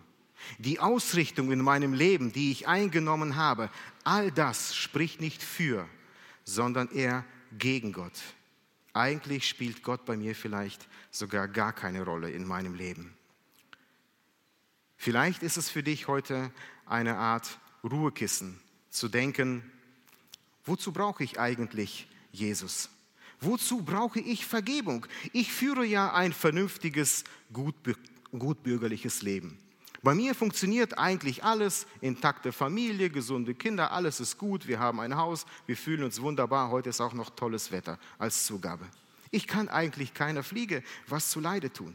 die 0.60 0.80
Ausrichtung 0.80 1.52
in 1.52 1.62
meinem 1.62 1.94
Leben, 1.94 2.32
die 2.32 2.52
ich 2.52 2.68
eingenommen 2.68 3.36
habe, 3.36 3.70
all 4.04 4.32
das 4.32 4.76
spricht 4.76 5.20
nicht 5.20 5.42
für, 5.44 5.88
sondern 6.44 6.90
eher 6.92 7.26
gegen 7.58 7.92
Gott. 7.92 8.20
Eigentlich 8.94 9.48
spielt 9.48 9.84
Gott 9.84 10.06
bei 10.06 10.18
mir 10.18 10.36
vielleicht 10.36 10.88
sogar 11.12 11.48
gar 11.48 11.74
keine 11.74 12.04
Rolle 12.04 12.32
in 12.32 12.46
meinem 12.46 12.74
Leben. 12.74 13.16
Vielleicht 14.96 15.44
ist 15.44 15.58
es 15.58 15.70
für 15.70 15.84
dich 15.84 16.08
heute 16.08 16.52
eine 16.86 17.18
Art 17.18 17.60
Ruhekissen, 17.84 18.60
zu 18.90 19.08
denken, 19.08 19.72
wozu 20.66 20.92
brauche 20.92 21.24
ich 21.24 21.40
eigentlich 21.40 22.08
Jesus? 22.32 22.90
Wozu 23.40 23.84
brauche 23.84 24.20
ich 24.20 24.46
Vergebung? 24.46 25.06
Ich 25.32 25.52
führe 25.52 25.86
ja 25.86 26.14
ein 26.14 26.34
vernünftiges, 26.34 27.24
gutbürgerliches 27.52 29.22
Leben. 29.22 29.60
Bei 30.04 30.16
mir 30.16 30.36
funktioniert 30.36 30.98
eigentlich 30.98 31.44
alles, 31.44 31.88
intakte 32.02 32.52
Familie, 32.52 33.10
gesunde 33.10 33.54
Kinder, 33.54 33.92
alles 33.92 34.20
ist 34.20 34.38
gut, 34.38 34.68
wir 34.68 34.80
haben 34.80 35.00
ein 35.00 35.18
Haus, 35.18 35.46
wir 35.66 35.76
fühlen 35.76 36.04
uns 36.04 36.22
wunderbar, 36.22 36.70
heute 36.70 36.90
ist 36.90 37.02
auch 37.02 37.14
noch 37.14 37.32
tolles 37.32 37.72
Wetter 37.72 38.00
als 38.18 38.46
Zugabe. 38.46 38.86
Ich 39.32 39.48
kann 39.48 39.68
eigentlich 39.70 40.14
keiner 40.14 40.44
Fliege 40.44 40.84
was 41.08 41.30
zu 41.30 41.40
Leide 41.40 41.74
tun. 41.74 41.94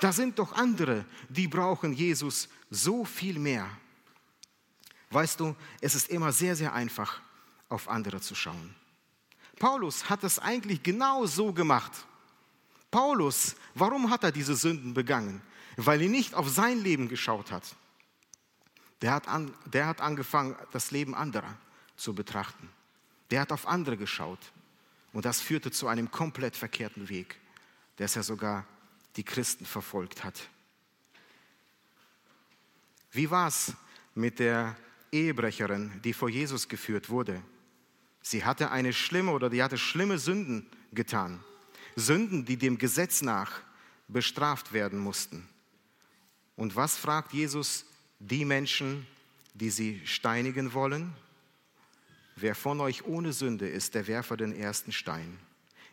Da 0.00 0.12
sind 0.12 0.38
doch 0.38 0.52
andere, 0.52 1.04
die 1.28 1.48
brauchen 1.48 1.92
Jesus 1.92 2.48
so 2.70 3.04
viel 3.04 3.38
mehr. 3.38 3.68
Weißt 5.10 5.38
du, 5.38 5.54
es 5.80 5.94
ist 5.94 6.08
immer 6.08 6.32
sehr, 6.32 6.56
sehr 6.56 6.72
einfach, 6.72 7.20
auf 7.68 7.88
andere 7.88 8.20
zu 8.20 8.34
schauen. 8.34 8.74
Paulus 9.58 10.08
hat 10.10 10.24
es 10.24 10.38
eigentlich 10.38 10.82
genau 10.82 11.26
so 11.26 11.52
gemacht. 11.52 11.92
Paulus, 12.90 13.56
warum 13.74 14.10
hat 14.10 14.24
er 14.24 14.32
diese 14.32 14.54
Sünden 14.54 14.94
begangen? 14.94 15.42
Weil 15.76 16.02
er 16.02 16.08
nicht 16.08 16.34
auf 16.34 16.48
sein 16.48 16.78
Leben 16.78 17.08
geschaut 17.08 17.50
hat. 17.50 17.74
Der 19.02 19.12
hat, 19.12 19.28
an, 19.28 19.52
der 19.66 19.86
hat 19.86 20.00
angefangen, 20.00 20.56
das 20.72 20.90
Leben 20.90 21.14
anderer 21.14 21.56
zu 21.96 22.14
betrachten. 22.14 22.68
Der 23.30 23.40
hat 23.40 23.52
auf 23.52 23.66
andere 23.66 23.96
geschaut. 23.96 24.38
Und 25.12 25.24
das 25.24 25.40
führte 25.40 25.70
zu 25.70 25.88
einem 25.88 26.10
komplett 26.10 26.56
verkehrten 26.56 27.08
Weg, 27.08 27.38
es 27.98 28.14
ja 28.14 28.22
sogar 28.22 28.64
die 29.16 29.24
Christen 29.24 29.64
verfolgt 29.64 30.24
hat. 30.24 30.48
Wie 33.12 33.30
war 33.30 33.46
es 33.46 33.72
mit 34.14 34.40
der 34.40 34.76
Ehebrecherin, 35.12 36.00
die 36.02 36.12
vor 36.12 36.28
Jesus 36.28 36.68
geführt 36.68 37.10
wurde? 37.10 37.40
Sie 38.26 38.42
hatte 38.42 38.70
eine 38.70 38.94
schlimme 38.94 39.32
oder 39.32 39.50
die 39.50 39.62
hatte 39.62 39.76
schlimme 39.76 40.18
Sünden 40.18 40.66
getan. 40.92 41.44
Sünden, 41.94 42.46
die 42.46 42.56
dem 42.56 42.78
Gesetz 42.78 43.20
nach 43.20 43.60
bestraft 44.08 44.72
werden 44.72 44.98
mussten. 44.98 45.46
Und 46.56 46.74
was 46.74 46.96
fragt 46.96 47.34
Jesus 47.34 47.84
die 48.18 48.46
Menschen, 48.46 49.06
die 49.52 49.68
sie 49.68 50.00
steinigen 50.06 50.72
wollen? 50.72 51.12
Wer 52.34 52.54
von 52.54 52.80
euch 52.80 53.04
ohne 53.04 53.34
Sünde 53.34 53.68
ist, 53.68 53.94
der 53.94 54.06
werfe 54.06 54.38
den 54.38 54.56
ersten 54.56 54.90
Stein. 54.90 55.38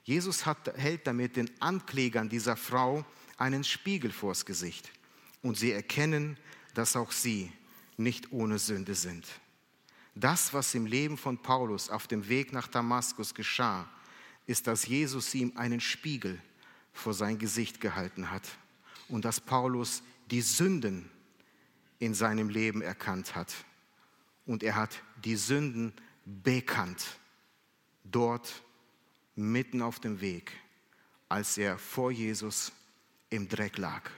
Jesus 0.05 0.45
hat, 0.45 0.73
hält 0.77 1.05
damit 1.07 1.35
den 1.35 1.51
Anklägern 1.59 2.29
dieser 2.29 2.55
Frau 2.55 3.05
einen 3.37 3.65
Spiegel 3.65 4.11
vors 4.11 4.45
Gesicht 4.45 4.89
und 5.41 5.57
sie 5.57 5.73
erkennen, 5.73 6.37
dass 6.75 6.95
auch 6.95 7.11
sie 7.11 7.51
nicht 7.97 8.31
ohne 8.31 8.57
Sünde 8.57 8.95
sind. 8.95 9.27
Das, 10.15 10.53
was 10.53 10.75
im 10.75 10.85
Leben 10.85 11.17
von 11.17 11.37
Paulus 11.37 11.89
auf 11.89 12.07
dem 12.07 12.27
Weg 12.27 12.51
nach 12.51 12.67
Damaskus 12.67 13.33
geschah, 13.33 13.89
ist, 14.45 14.67
dass 14.67 14.85
Jesus 14.85 15.33
ihm 15.33 15.53
einen 15.55 15.79
Spiegel 15.79 16.41
vor 16.93 17.13
sein 17.13 17.39
Gesicht 17.39 17.79
gehalten 17.79 18.31
hat 18.31 18.43
und 19.07 19.23
dass 19.23 19.39
Paulus 19.39 20.03
die 20.29 20.41
Sünden 20.41 21.09
in 21.99 22.13
seinem 22.13 22.49
Leben 22.49 22.81
erkannt 22.81 23.35
hat. 23.35 23.53
Und 24.45 24.63
er 24.63 24.75
hat 24.75 25.01
die 25.23 25.35
Sünden 25.35 25.93
bekannt, 26.25 27.19
dort 28.03 28.63
mitten 29.35 29.81
auf 29.81 29.99
dem 29.99 30.19
Weg, 30.19 30.51
als 31.29 31.57
er 31.57 31.77
vor 31.77 32.11
Jesus 32.11 32.71
im 33.29 33.47
Dreck 33.47 33.77
lag. 33.77 34.09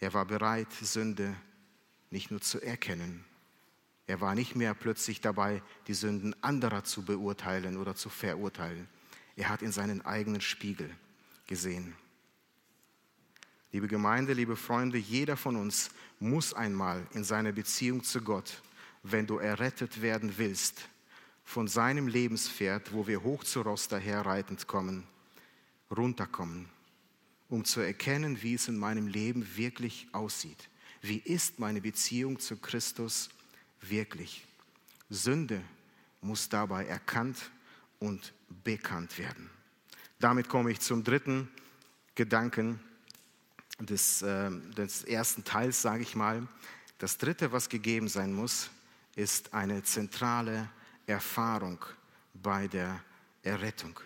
Er 0.00 0.14
war 0.14 0.24
bereit, 0.24 0.72
Sünde 0.72 1.34
nicht 2.10 2.30
nur 2.30 2.40
zu 2.40 2.60
erkennen, 2.60 3.24
er 4.08 4.22
war 4.22 4.34
nicht 4.34 4.56
mehr 4.56 4.72
plötzlich 4.74 5.20
dabei, 5.20 5.62
die 5.86 5.92
Sünden 5.92 6.34
anderer 6.42 6.82
zu 6.82 7.04
beurteilen 7.04 7.76
oder 7.76 7.94
zu 7.94 8.08
verurteilen. 8.08 8.88
Er 9.36 9.50
hat 9.50 9.60
in 9.60 9.70
seinen 9.70 10.04
eigenen 10.04 10.40
Spiegel 10.40 10.90
gesehen. 11.46 11.94
Liebe 13.70 13.86
Gemeinde, 13.86 14.32
liebe 14.32 14.56
Freunde, 14.56 14.96
jeder 14.96 15.36
von 15.36 15.56
uns 15.56 15.90
muss 16.20 16.54
einmal 16.54 17.06
in 17.12 17.22
seiner 17.22 17.52
Beziehung 17.52 18.02
zu 18.02 18.22
Gott, 18.22 18.62
wenn 19.02 19.26
du 19.26 19.36
errettet 19.36 20.00
werden 20.00 20.38
willst, 20.38 20.88
von 21.44 21.68
seinem 21.68 22.08
Lebenspferd, 22.08 22.94
wo 22.94 23.06
wir 23.06 23.22
hoch 23.22 23.44
zu 23.44 23.60
Ross 23.60 23.88
daherreitend 23.88 24.66
kommen, 24.66 25.06
runterkommen, 25.94 26.70
um 27.50 27.66
zu 27.66 27.80
erkennen, 27.80 28.42
wie 28.42 28.54
es 28.54 28.68
in 28.68 28.78
meinem 28.78 29.06
Leben 29.06 29.46
wirklich 29.56 30.08
aussieht. 30.12 30.70
Wie 31.02 31.18
ist 31.18 31.58
meine 31.58 31.82
Beziehung 31.82 32.38
zu 32.38 32.56
Christus 32.56 33.28
wirklich? 33.80 34.46
Sünde 35.10 35.62
muss 36.20 36.48
dabei 36.48 36.86
erkannt 36.86 37.50
und 37.98 38.32
bekannt 38.64 39.18
werden. 39.18 39.50
Damit 40.18 40.48
komme 40.48 40.70
ich 40.70 40.80
zum 40.80 41.04
dritten 41.04 41.48
Gedanken 42.14 42.80
des, 43.78 44.22
äh, 44.22 44.50
des 44.76 45.04
ersten 45.04 45.44
Teils, 45.44 45.80
sage 45.82 46.02
ich 46.02 46.16
mal. 46.16 46.46
Das 46.98 47.16
dritte, 47.18 47.52
was 47.52 47.68
gegeben 47.68 48.08
sein 48.08 48.32
muss, 48.32 48.70
ist 49.14 49.54
eine 49.54 49.82
zentrale 49.82 50.68
Erfahrung 51.06 51.78
bei 52.34 52.66
der 52.68 53.02
Errettung. 53.42 53.98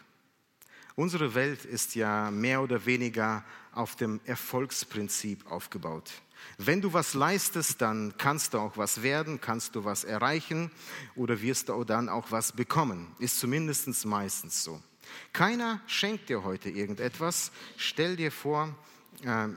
Unsere 0.94 1.34
Welt 1.34 1.64
ist 1.64 1.94
ja 1.94 2.30
mehr 2.30 2.60
oder 2.62 2.84
weniger 2.84 3.44
auf 3.72 3.96
dem 3.96 4.20
Erfolgsprinzip 4.24 5.50
aufgebaut. 5.50 6.12
Wenn 6.58 6.80
du 6.80 6.92
was 6.92 7.14
leistest, 7.14 7.80
dann 7.80 8.14
kannst 8.18 8.54
du 8.54 8.58
auch 8.58 8.76
was 8.76 9.02
werden, 9.02 9.40
kannst 9.40 9.74
du 9.74 9.84
was 9.84 10.04
erreichen 10.04 10.70
oder 11.14 11.40
wirst 11.40 11.68
du 11.68 11.84
dann 11.84 12.08
auch 12.08 12.30
was 12.30 12.52
bekommen. 12.52 13.14
Ist 13.18 13.38
zumindest 13.38 14.04
meistens 14.06 14.62
so. 14.62 14.82
Keiner 15.32 15.80
schenkt 15.86 16.28
dir 16.28 16.44
heute 16.44 16.70
irgendetwas. 16.70 17.52
Stell 17.76 18.16
dir 18.16 18.30
vor, 18.30 18.74
äh, 19.22 19.48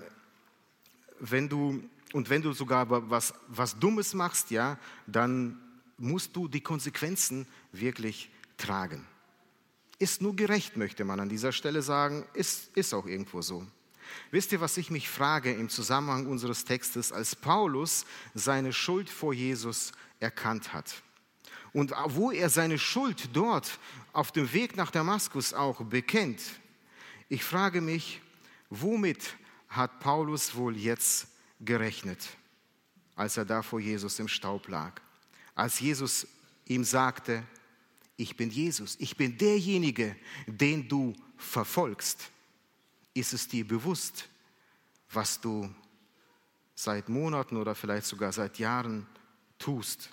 wenn 1.19 1.49
du, 1.49 1.83
und 2.13 2.29
wenn 2.29 2.41
du 2.41 2.53
sogar 2.53 2.87
was, 3.09 3.33
was 3.47 3.77
Dummes 3.79 4.13
machst, 4.13 4.51
ja, 4.51 4.77
dann 5.07 5.59
musst 5.97 6.35
du 6.35 6.47
die 6.47 6.61
Konsequenzen 6.61 7.47
wirklich 7.71 8.29
tragen. 8.57 9.05
Ist 9.97 10.21
nur 10.21 10.35
gerecht, 10.35 10.75
möchte 10.75 11.05
man 11.05 11.19
an 11.19 11.29
dieser 11.29 11.51
Stelle 11.51 11.81
sagen, 11.81 12.25
ist, 12.33 12.75
ist 12.75 12.93
auch 12.93 13.05
irgendwo 13.05 13.41
so. 13.41 13.65
Wisst 14.31 14.51
ihr, 14.51 14.61
was 14.61 14.77
ich 14.77 14.89
mich 14.89 15.09
frage 15.09 15.51
im 15.53 15.69
Zusammenhang 15.69 16.27
unseres 16.27 16.65
Textes, 16.65 17.11
als 17.11 17.35
Paulus 17.35 18.05
seine 18.33 18.73
Schuld 18.73 19.09
vor 19.09 19.33
Jesus 19.33 19.91
erkannt 20.19 20.73
hat? 20.73 21.01
Und 21.73 21.93
wo 22.07 22.31
er 22.31 22.49
seine 22.49 22.79
Schuld 22.79 23.29
dort 23.33 23.79
auf 24.13 24.31
dem 24.31 24.51
Weg 24.53 24.77
nach 24.77 24.91
Damaskus 24.91 25.53
auch 25.53 25.83
bekennt, 25.83 26.41
ich 27.27 27.43
frage 27.43 27.81
mich, 27.81 28.21
womit 28.69 29.35
hat 29.67 29.99
Paulus 29.99 30.55
wohl 30.55 30.77
jetzt 30.77 31.27
gerechnet, 31.59 32.29
als 33.15 33.37
er 33.37 33.45
da 33.45 33.61
vor 33.61 33.79
Jesus 33.79 34.19
im 34.19 34.27
Staub 34.27 34.67
lag? 34.67 35.01
Als 35.53 35.79
Jesus 35.79 36.27
ihm 36.65 36.83
sagte, 36.83 37.43
ich 38.17 38.37
bin 38.37 38.49
Jesus, 38.49 38.95
ich 38.99 39.17
bin 39.17 39.37
derjenige, 39.37 40.15
den 40.47 40.87
du 40.87 41.13
verfolgst. 41.37 42.29
Ist 43.15 43.33
es 43.33 43.47
dir 43.47 43.65
bewusst, 43.67 44.27
was 45.09 45.41
du 45.41 45.73
seit 46.75 47.09
Monaten 47.09 47.57
oder 47.57 47.73
vielleicht 47.73 48.05
sogar 48.05 48.31
seit 48.33 48.59
Jahren 48.59 49.07
tust? 49.57 50.09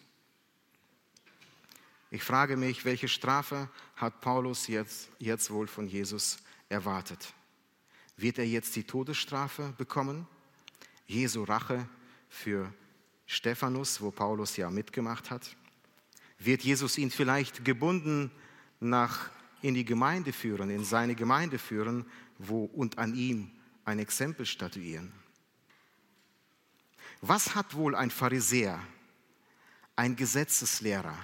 Ich 2.11 2.23
frage 2.23 2.57
mich, 2.57 2.85
welche 2.85 3.09
Strafe 3.09 3.69
hat 3.97 4.21
Paulus 4.21 4.69
jetzt, 4.69 5.09
jetzt 5.19 5.51
wohl 5.51 5.67
von 5.67 5.89
Jesus 5.89 6.39
erwartet? 6.69 7.35
Wird 8.17 8.39
er 8.39 8.47
jetzt 8.47 8.77
die 8.77 8.85
Todesstrafe 8.85 9.75
bekommen? 9.79 10.29
Jesu 11.07 11.43
Rache 11.43 11.89
für 12.29 12.73
Stephanus, 13.27 14.01
wo 14.01 14.13
Paulus 14.13 14.57
ja 14.57 14.71
mitgemacht 14.71 15.31
hat? 15.31 15.57
Wird 16.39 16.63
Jesus 16.63 16.99
ihn 16.99 17.11
vielleicht 17.11 17.65
gebunden 17.65 18.31
nach, 18.79 19.31
in 19.63 19.75
die 19.75 19.85
Gemeinde 19.85 20.33
führen, 20.33 20.71
in 20.71 20.85
seine 20.85 21.15
Gemeinde 21.15 21.59
führen 21.59 22.05
wo, 22.39 22.65
und 22.65 22.99
an 22.99 23.15
ihm 23.15 23.51
ein 23.85 23.99
Exempel 23.99 24.47
statuieren? 24.47 25.13
Was 27.21 27.55
hat 27.55 27.75
wohl 27.75 27.95
ein 27.95 28.11
Pharisäer, 28.11 28.81
ein 29.97 30.17
Gesetzeslehrer, 30.17 31.17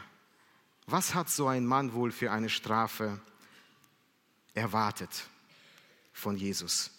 was 0.86 1.14
hat 1.14 1.28
so 1.28 1.48
ein 1.48 1.66
Mann 1.66 1.92
wohl 1.92 2.12
für 2.12 2.32
eine 2.32 2.48
Strafe 2.48 3.20
erwartet 4.54 5.28
von 6.12 6.36
Jesus? 6.36 6.90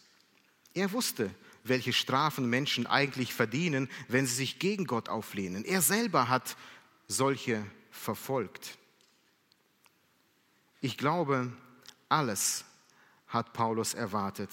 Er 0.74 0.92
wusste, 0.92 1.34
welche 1.64 1.94
Strafen 1.94 2.50
Menschen 2.50 2.88
eigentlich 2.88 3.34
verdienen, 3.34 3.90
wenn 4.08 4.26
sie 4.26 4.36
sich 4.36 4.60
gegen 4.60 4.86
Gott 4.86 5.10
auflehnen. 5.10 5.66
Er 5.66 5.82
selber 5.82 6.30
hat 6.30 6.56
solche 7.08 7.66
verfolgt. 7.92 8.79
Ich 10.82 10.98
glaube, 10.98 11.52
alles 12.08 12.64
hat 13.28 13.54
Paulus 13.54 13.94
erwartet, 13.94 14.50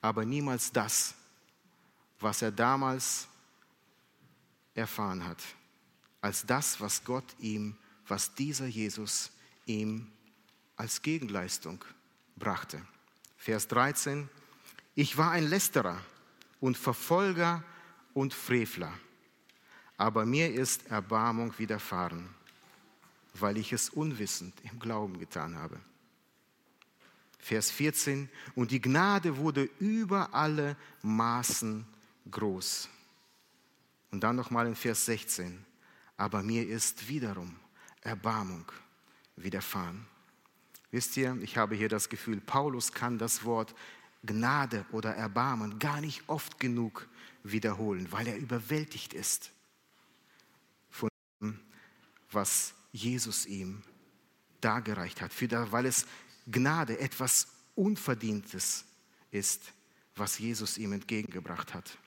aber 0.00 0.24
niemals 0.24 0.70
das, 0.70 1.14
was 2.20 2.42
er 2.42 2.52
damals 2.52 3.26
erfahren 4.74 5.24
hat, 5.26 5.42
als 6.20 6.44
das, 6.46 6.80
was 6.80 7.02
Gott 7.04 7.24
ihm, 7.38 7.76
was 8.06 8.34
dieser 8.34 8.66
Jesus 8.66 9.30
ihm 9.66 10.10
als 10.76 11.00
Gegenleistung 11.00 11.84
brachte. 12.36 12.80
Vers 13.36 13.66
13, 13.68 14.28
ich 14.94 15.16
war 15.16 15.30
ein 15.30 15.48
Lästerer 15.48 15.98
und 16.60 16.76
Verfolger 16.76 17.64
und 18.14 18.34
Frevler, 18.34 18.92
aber 19.96 20.26
mir 20.26 20.52
ist 20.52 20.86
Erbarmung 20.88 21.58
widerfahren 21.58 22.28
weil 23.34 23.56
ich 23.58 23.72
es 23.72 23.90
unwissend 23.90 24.54
im 24.70 24.78
Glauben 24.78 25.18
getan 25.18 25.56
habe. 25.56 25.78
Vers 27.38 27.70
14, 27.70 28.28
und 28.54 28.70
die 28.70 28.80
Gnade 28.80 29.36
wurde 29.36 29.68
über 29.80 30.32
alle 30.32 30.76
Maßen 31.02 31.84
groß. 32.30 32.88
Und 34.12 34.20
dann 34.22 34.36
nochmal 34.36 34.66
in 34.66 34.76
Vers 34.76 35.06
16, 35.06 35.64
aber 36.16 36.42
mir 36.42 36.68
ist 36.68 37.08
wiederum 37.08 37.56
Erbarmung 38.02 38.70
widerfahren. 39.36 40.06
Wisst 40.92 41.16
ihr, 41.16 41.36
ich 41.40 41.56
habe 41.56 41.74
hier 41.74 41.88
das 41.88 42.08
Gefühl, 42.08 42.40
Paulus 42.40 42.92
kann 42.92 43.18
das 43.18 43.44
Wort 43.44 43.74
Gnade 44.24 44.84
oder 44.92 45.14
Erbarmen 45.16 45.78
gar 45.78 46.00
nicht 46.00 46.22
oft 46.28 46.60
genug 46.60 47.08
wiederholen, 47.42 48.12
weil 48.12 48.28
er 48.28 48.36
überwältigt 48.36 49.14
ist 49.14 49.50
von 50.90 51.08
dem, 51.40 51.58
was 52.30 52.74
Jesus 52.92 53.46
ihm 53.46 53.82
dargereicht 54.60 55.20
hat, 55.20 55.32
für 55.32 55.48
weil 55.72 55.86
es 55.86 56.06
Gnade, 56.46 56.98
etwas 56.98 57.48
Unverdientes 57.74 58.84
ist, 59.30 59.72
was 60.14 60.38
Jesus 60.38 60.78
ihm 60.78 60.92
entgegengebracht 60.92 61.74
hat. 61.74 61.98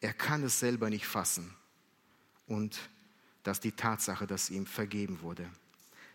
Er 0.00 0.12
kann 0.12 0.42
es 0.42 0.58
selber 0.58 0.90
nicht 0.90 1.06
fassen 1.06 1.54
und 2.46 2.78
dass 3.42 3.60
die 3.60 3.72
Tatsache, 3.72 4.26
dass 4.26 4.50
ihm 4.50 4.66
vergeben 4.66 5.20
wurde. 5.22 5.48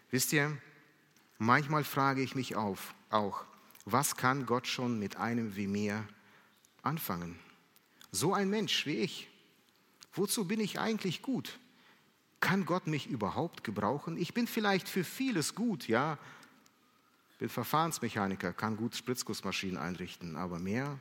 Wisst 0.10 0.34
ihr, 0.34 0.58
manchmal 1.38 1.84
frage 1.84 2.22
ich 2.22 2.36
mich 2.36 2.56
auf, 2.56 2.94
auch, 3.10 3.46
was 3.86 4.18
kann 4.18 4.46
Gott 4.46 4.68
schon 4.68 5.00
mit 5.00 5.16
einem 5.16 5.56
wie 5.56 5.68
mir 5.68 6.08
anfangen? 6.84 7.40
So 8.12 8.34
ein 8.34 8.50
Mensch 8.50 8.86
wie 8.86 8.98
ich. 8.98 9.30
Wozu 10.14 10.46
bin 10.46 10.60
ich 10.60 10.80
eigentlich 10.80 11.22
gut? 11.22 11.58
Kann 12.42 12.66
Gott 12.66 12.88
mich 12.88 13.08
überhaupt 13.08 13.64
gebrauchen? 13.64 14.18
Ich 14.18 14.34
bin 14.34 14.48
vielleicht 14.48 14.90
für 14.90 15.06
vieles 15.06 15.56
gut, 15.56 15.88
ja. 15.88 16.18
Bin 17.40 17.50
Verfahrensmechaniker, 17.50 18.52
kann 18.52 18.76
gut 18.76 18.96
Spritzgussmaschinen 18.96 19.78
einrichten, 19.78 20.36
aber 20.36 20.60
mehr 20.60 21.00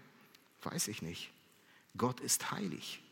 weiß 0.63 0.89
ich 0.89 1.03
nicht. 1.03 1.33
Gott 1.97 2.21
ist 2.21 2.53
heilig. 2.53 3.03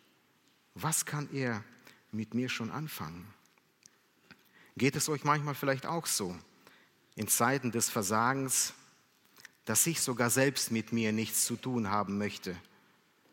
Was 0.75 1.05
kann 1.05 1.29
er 1.33 1.65
mit 2.13 2.35
mir 2.35 2.49
schon 2.49 2.71
anfangen? 2.71 3.27
Geht 4.77 4.95
es 4.95 5.09
euch 5.09 5.25
manchmal 5.25 5.55
vielleicht 5.55 5.87
auch 5.87 6.07
so, 6.07 6.37
in 7.17 7.27
Zeiten 7.27 7.73
des 7.73 7.91
Versagens, 7.91 8.75
dass 9.65 9.87
ich 9.87 10.01
sogar 10.01 10.31
selbst 10.31 10.71
mit 10.71 10.93
mir 10.93 11.13
nichts 11.13 11.45
zu 11.45 11.57
tun 11.57 11.91
haben 11.91 12.17
möchte, 12.17 12.57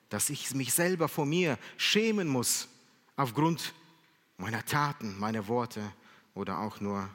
dass 0.09 0.29
ich 0.29 0.53
mich 0.55 0.73
selber 0.73 1.07
vor 1.07 1.25
mir 1.25 1.59
schämen 1.77 2.27
muss 2.27 2.67
aufgrund 3.15 3.73
meiner 4.37 4.65
Taten, 4.65 5.17
meiner 5.19 5.47
Worte 5.47 5.91
oder 6.33 6.59
auch 6.59 6.79
nur 6.79 7.09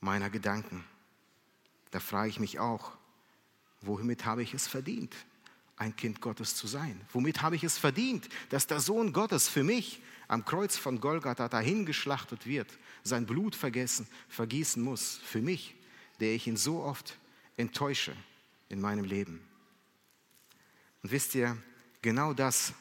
meiner 0.00 0.30
Gedanken. 0.30 0.84
Da 1.90 2.00
frage 2.00 2.28
ich 2.28 2.40
mich 2.40 2.58
auch, 2.58 2.92
womit 3.80 4.24
habe 4.24 4.42
ich 4.42 4.54
es 4.54 4.66
verdient, 4.66 5.14
ein 5.76 5.96
Kind 5.96 6.20
Gottes 6.20 6.54
zu 6.56 6.66
sein? 6.66 7.00
Womit 7.12 7.42
habe 7.42 7.56
ich 7.56 7.64
es 7.64 7.78
verdient, 7.78 8.28
dass 8.50 8.66
der 8.66 8.80
Sohn 8.80 9.12
Gottes 9.12 9.48
für 9.48 9.64
mich 9.64 10.02
am 10.28 10.44
Kreuz 10.44 10.76
von 10.76 11.00
Golgatha 11.00 11.48
dahingeschlachtet 11.48 12.46
wird, 12.46 12.78
sein 13.02 13.26
Blut 13.26 13.54
vergessen, 13.54 14.06
vergießen 14.28 14.82
muss, 14.82 15.18
für 15.24 15.40
mich, 15.40 15.74
der 16.20 16.34
ich 16.34 16.46
ihn 16.46 16.56
so 16.56 16.82
oft 16.82 17.18
enttäusche 17.56 18.14
in 18.68 18.80
meinem 18.80 19.04
Leben? 19.04 19.40
Und 21.02 21.12
wisst 21.12 21.34
ihr, 21.34 21.56
genau 22.02 22.34
das 22.34 22.74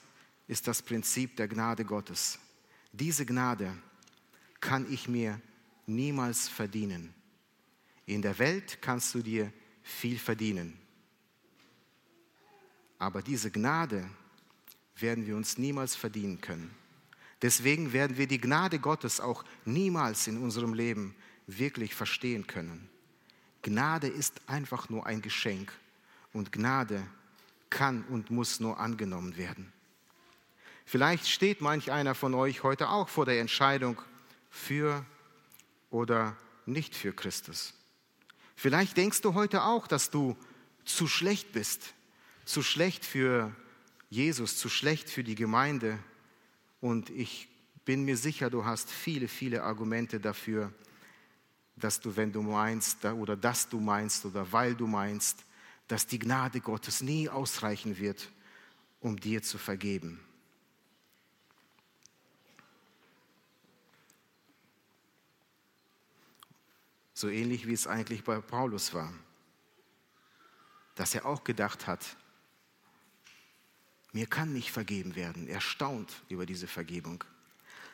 ist 0.47 0.67
das 0.67 0.81
Prinzip 0.81 1.37
der 1.37 1.47
Gnade 1.47 1.85
Gottes. 1.85 2.37
Diese 2.91 3.25
Gnade 3.25 3.75
kann 4.59 4.91
ich 4.91 5.07
mir 5.07 5.39
niemals 5.85 6.47
verdienen. 6.47 7.13
In 8.05 8.21
der 8.21 8.37
Welt 8.39 8.81
kannst 8.81 9.13
du 9.13 9.21
dir 9.21 9.51
viel 9.83 10.17
verdienen. 10.17 10.77
Aber 12.97 13.21
diese 13.21 13.51
Gnade 13.51 14.09
werden 14.97 15.25
wir 15.25 15.35
uns 15.35 15.57
niemals 15.57 15.95
verdienen 15.95 16.41
können. 16.41 16.75
Deswegen 17.41 17.93
werden 17.93 18.17
wir 18.17 18.27
die 18.27 18.41
Gnade 18.41 18.79
Gottes 18.79 19.21
auch 19.21 19.45
niemals 19.63 20.27
in 20.27 20.37
unserem 20.37 20.73
Leben 20.73 21.15
wirklich 21.47 21.95
verstehen 21.95 22.47
können. 22.47 22.89
Gnade 23.61 24.07
ist 24.07 24.41
einfach 24.47 24.89
nur 24.89 25.05
ein 25.05 25.21
Geschenk 25.21 25.71
und 26.33 26.51
Gnade 26.51 27.05
kann 27.69 28.03
und 28.05 28.29
muss 28.29 28.59
nur 28.59 28.79
angenommen 28.79 29.37
werden. 29.37 29.71
Vielleicht 30.89 31.27
steht 31.27 31.61
manch 31.61 31.91
einer 31.91 32.15
von 32.15 32.33
euch 32.33 32.63
heute 32.63 32.89
auch 32.89 33.09
vor 33.09 33.27
der 33.27 33.39
Entscheidung 33.39 34.01
für 34.49 35.05
oder 35.91 36.35
nicht 36.65 36.95
für 36.95 37.13
Christus. 37.13 37.75
Vielleicht 38.55 38.97
denkst 38.97 39.21
du 39.21 39.35
heute 39.35 39.65
auch, 39.65 39.85
dass 39.85 40.09
du 40.09 40.35
zu 40.85 41.07
schlecht 41.07 41.51
bist, 41.51 41.93
zu 42.43 42.63
schlecht 42.63 43.05
für 43.05 43.55
Jesus, 44.09 44.57
zu 44.57 44.67
schlecht 44.67 45.11
für 45.11 45.23
die 45.23 45.35
Gemeinde. 45.35 45.99
Und 46.81 47.11
ich 47.11 47.49
bin 47.85 48.03
mir 48.03 48.17
sicher, 48.17 48.49
du 48.49 48.65
hast 48.65 48.89
viele, 48.89 49.27
viele 49.27 49.61
Argumente 49.61 50.19
dafür, 50.19 50.73
dass 51.75 51.99
du, 51.99 52.15
wenn 52.15 52.31
du 52.31 52.41
meinst, 52.41 53.05
oder 53.05 53.37
dass 53.37 53.69
du 53.69 53.79
meinst, 53.79 54.25
oder 54.25 54.51
weil 54.51 54.73
du 54.73 54.87
meinst, 54.87 55.45
dass 55.87 56.07
die 56.07 56.17
Gnade 56.17 56.61
Gottes 56.61 57.01
nie 57.01 57.29
ausreichen 57.29 57.99
wird, 57.99 58.31
um 58.99 59.19
dir 59.19 59.43
zu 59.43 59.59
vergeben. 59.59 60.19
So 67.19 67.27
ähnlich 67.27 67.67
wie 67.67 67.73
es 67.73 67.85
eigentlich 67.85 68.23
bei 68.23 68.39
Paulus 68.39 68.93
war, 68.93 69.11
dass 70.95 71.13
er 71.13 71.25
auch 71.25 71.43
gedacht 71.43 71.85
hat, 71.85 72.15
mir 74.13 74.25
kann 74.25 74.53
nicht 74.53 74.71
vergeben 74.71 75.17
werden. 75.17 75.45
Er 75.49 75.59
staunt 75.59 76.23
über 76.29 76.45
diese 76.45 76.65
Vergebung. 76.65 77.25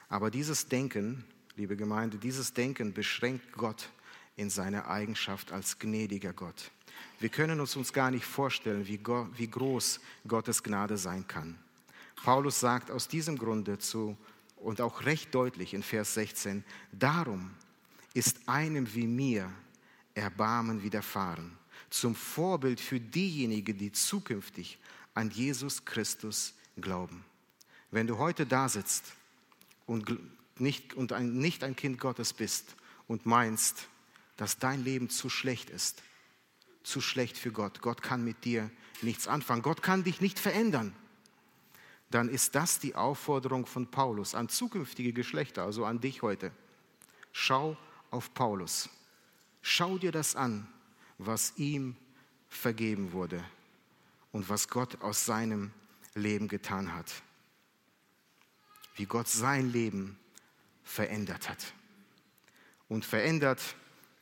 Aber 0.10 0.30
dieses 0.30 0.68
Denken, 0.68 1.26
liebe 1.56 1.76
Gemeinde, 1.76 2.20
dieses 2.20 2.54
Denken 2.54 2.94
beschränkt 2.94 3.52
Gott 3.54 3.90
in 4.36 4.52
seiner 4.52 4.90
Eigenschaft 4.90 5.52
als 5.52 5.80
gnädiger 5.80 6.32
Gott. 6.32 6.70
Wir 7.20 7.30
können 7.30 7.60
uns 7.60 7.76
uns 7.76 7.94
gar 7.94 8.12
nicht 8.12 8.26
vorstellen, 8.26 8.86
wie, 8.86 9.00
wie 9.38 9.50
groß 9.50 10.02
Gottes 10.28 10.62
Gnade 10.62 11.00
sein 11.00 11.28
kann. 11.28 11.58
Paulus 12.18 12.60
sagt 12.60 12.92
aus 12.92 13.08
diesem 13.08 13.40
Grunde 13.40 13.80
zu, 13.80 14.16
und 14.58 14.82
auch 14.82 15.04
recht 15.04 15.34
deutlich 15.34 15.74
in 15.74 15.82
Vers 15.82 16.14
16, 16.14 16.64
darum 16.92 17.56
ist 18.16 18.48
einem 18.48 18.92
wie 18.96 19.08
mir 19.08 19.52
Erbarmen 20.14 20.82
widerfahren, 20.82 21.52
zum 21.90 22.16
Vorbild 22.16 22.80
für 22.80 23.00
diejenigen, 23.00 23.78
die 23.78 23.92
zukünftig 23.92 24.80
an 25.14 25.30
Jesus 25.30 25.84
Christus 25.84 26.54
glauben. 26.78 27.26
Wenn 27.92 28.08
du 28.08 28.18
heute 28.18 28.46
da 28.46 28.70
sitzt 28.70 29.04
und 29.86 30.18
nicht, 30.58 30.94
und 30.94 31.12
ein, 31.12 31.34
nicht 31.34 31.64
ein 31.64 31.76
Kind 31.76 32.00
Gottes 32.00 32.32
bist 32.32 32.76
und 33.08 33.26
meinst, 33.26 33.90
dass 34.38 34.60
dein 34.60 34.84
Leben 34.84 35.10
zu 35.10 35.30
schlecht 35.30 35.70
ist, 35.70 36.02
zu 36.84 37.02
schlecht 37.02 37.38
für 37.38 37.52
Gott, 37.52 37.82
Gott 37.82 38.02
kann 38.02 38.24
mit 38.24 38.46
dir 38.46 38.72
nichts 39.02 39.28
anfangen, 39.28 39.62
Gott 39.62 39.84
kann 39.84 40.06
dich 40.06 40.22
nicht 40.22 40.40
verändern, 40.40 40.96
dann 42.12 42.30
ist 42.30 42.56
das 42.56 42.80
die 42.80 42.96
Aufforderung 42.96 43.66
von 43.66 43.92
Paulus 43.92 44.36
an 44.36 44.48
zukünftige 44.48 45.12
Geschlechter, 45.12 45.64
also 45.64 45.84
an 45.84 46.00
dich 46.00 46.22
heute. 46.22 46.54
Schau 47.34 47.78
auf 48.12 48.34
Paulus. 48.34 48.90
Schau 49.62 49.98
dir 49.98 50.12
das 50.12 50.36
an, 50.36 50.68
was 51.18 51.54
ihm 51.58 51.96
vergeben 52.48 53.12
wurde 53.12 53.44
und 54.32 54.50
was 54.50 54.68
Gott 54.68 55.02
aus 55.02 55.26
seinem 55.26 55.72
Leben 56.14 56.48
getan 56.48 56.94
hat. 56.94 57.12
Wie 58.96 59.06
Gott 59.06 59.28
sein 59.28 59.72
Leben 59.72 60.18
verändert 60.84 61.50
hat. 61.50 61.74
Und 62.88 63.04
verändert 63.04 63.62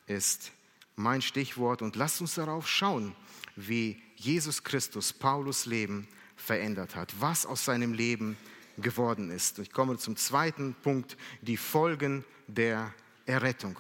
ist 0.07 0.51
mein 0.95 1.21
Stichwort. 1.21 1.81
Und 1.81 1.95
lasst 1.95 2.21
uns 2.21 2.35
darauf 2.35 2.67
schauen, 2.67 3.15
wie 3.55 4.01
Jesus 4.15 4.63
Christus 4.63 5.13
Paulus 5.13 5.65
Leben 5.65 6.07
verändert 6.35 6.95
hat, 6.95 7.13
was 7.19 7.45
aus 7.45 7.65
seinem 7.65 7.93
Leben 7.93 8.37
geworden 8.77 9.29
ist. 9.29 9.59
Ich 9.59 9.71
komme 9.71 9.97
zum 9.97 10.15
zweiten 10.15 10.73
Punkt, 10.81 11.17
die 11.41 11.57
Folgen 11.57 12.25
der 12.47 12.93
Errettung. 13.25 13.79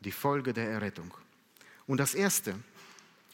Die 0.00 0.12
Folge 0.12 0.52
der 0.52 0.68
Errettung. 0.68 1.12
Und 1.86 1.98
das 1.98 2.14
Erste, 2.14 2.54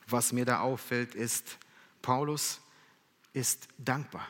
was 0.07 0.33
mir 0.33 0.45
da 0.45 0.61
auffällt, 0.61 1.14
ist, 1.14 1.59
Paulus 2.01 2.61
ist 3.33 3.68
dankbar. 3.79 4.29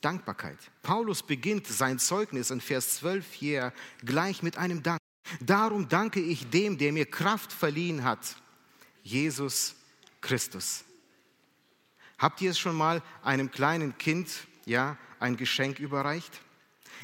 Dankbarkeit. 0.00 0.58
Paulus 0.82 1.22
beginnt 1.22 1.66
sein 1.66 1.98
Zeugnis 1.98 2.50
in 2.50 2.60
Vers 2.60 2.96
12 2.96 3.32
hier 3.32 3.72
gleich 4.04 4.42
mit 4.42 4.56
einem 4.56 4.82
Dank. 4.82 5.00
Darum 5.40 5.88
danke 5.88 6.20
ich 6.20 6.48
dem, 6.50 6.78
der 6.78 6.92
mir 6.92 7.06
Kraft 7.06 7.52
verliehen 7.52 8.02
hat, 8.02 8.36
Jesus 9.02 9.76
Christus. 10.20 10.84
Habt 12.18 12.40
ihr 12.40 12.50
es 12.50 12.58
schon 12.58 12.76
mal 12.76 13.02
einem 13.22 13.50
kleinen 13.50 13.96
Kind 13.98 14.30
ja, 14.64 14.96
ein 15.18 15.36
Geschenk 15.36 15.78
überreicht? 15.78 16.40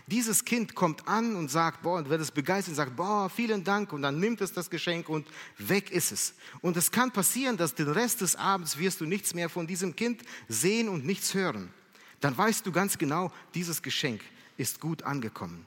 Dieses 0.08 0.44
Kind 0.44 0.76
kommt 0.76 1.08
an 1.08 1.34
und 1.34 1.50
sagt, 1.50 1.82
boah, 1.82 1.98
und 1.98 2.08
wird 2.08 2.20
es 2.20 2.30
begeistert 2.30 2.70
und 2.70 2.76
sagt, 2.76 2.94
boah, 2.94 3.28
vielen 3.28 3.64
Dank 3.64 3.92
und 3.92 4.02
dann 4.02 4.20
nimmt 4.20 4.40
es 4.40 4.52
das 4.52 4.70
Geschenk 4.70 5.08
und 5.08 5.26
weg 5.58 5.90
ist 5.90 6.12
es. 6.12 6.34
Und 6.60 6.76
es 6.76 6.92
kann 6.92 7.10
passieren, 7.12 7.56
dass 7.56 7.74
den 7.74 7.88
Rest 7.88 8.20
des 8.20 8.36
Abends 8.36 8.78
wirst 8.78 9.00
du 9.00 9.04
nichts 9.04 9.34
mehr 9.34 9.48
von 9.48 9.66
diesem 9.66 9.96
Kind 9.96 10.22
sehen 10.48 10.88
und 10.88 11.04
nichts 11.04 11.34
hören. 11.34 11.74
Dann 12.20 12.38
weißt 12.38 12.64
du 12.64 12.70
ganz 12.70 12.98
genau, 12.98 13.32
dieses 13.54 13.82
Geschenk 13.82 14.22
ist 14.56 14.80
gut 14.80 15.02
angekommen. 15.02 15.66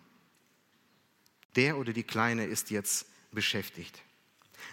Der 1.57 1.77
oder 1.77 1.91
die 1.91 2.03
Kleine 2.03 2.45
ist 2.45 2.69
jetzt 2.69 3.07
beschäftigt. 3.31 4.01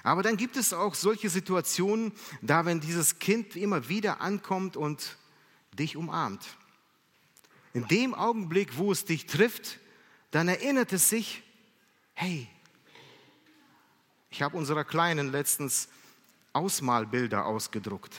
Aber 0.04 0.22
dann 0.22 0.36
gibt 0.36 0.56
es 0.56 0.72
auch 0.72 0.94
solche 0.94 1.28
Situationen, 1.28 2.12
da 2.40 2.66
wenn 2.66 2.78
dieses 2.78 3.18
Kind 3.18 3.56
immer 3.56 3.88
wieder 3.88 4.20
ankommt 4.20 4.76
und 4.76 5.16
dich 5.76 5.96
umarmt 5.96 6.56
in 7.76 7.86
dem 7.88 8.14
Augenblick, 8.14 8.78
wo 8.78 8.90
es 8.90 9.04
dich 9.04 9.26
trifft, 9.26 9.80
dann 10.30 10.48
erinnert 10.48 10.94
es 10.94 11.10
sich, 11.10 11.42
hey, 12.14 12.48
ich 14.30 14.40
habe 14.40 14.56
unserer 14.56 14.82
Kleinen 14.82 15.30
letztens 15.30 15.88
Ausmalbilder 16.54 17.44
ausgedruckt. 17.44 18.14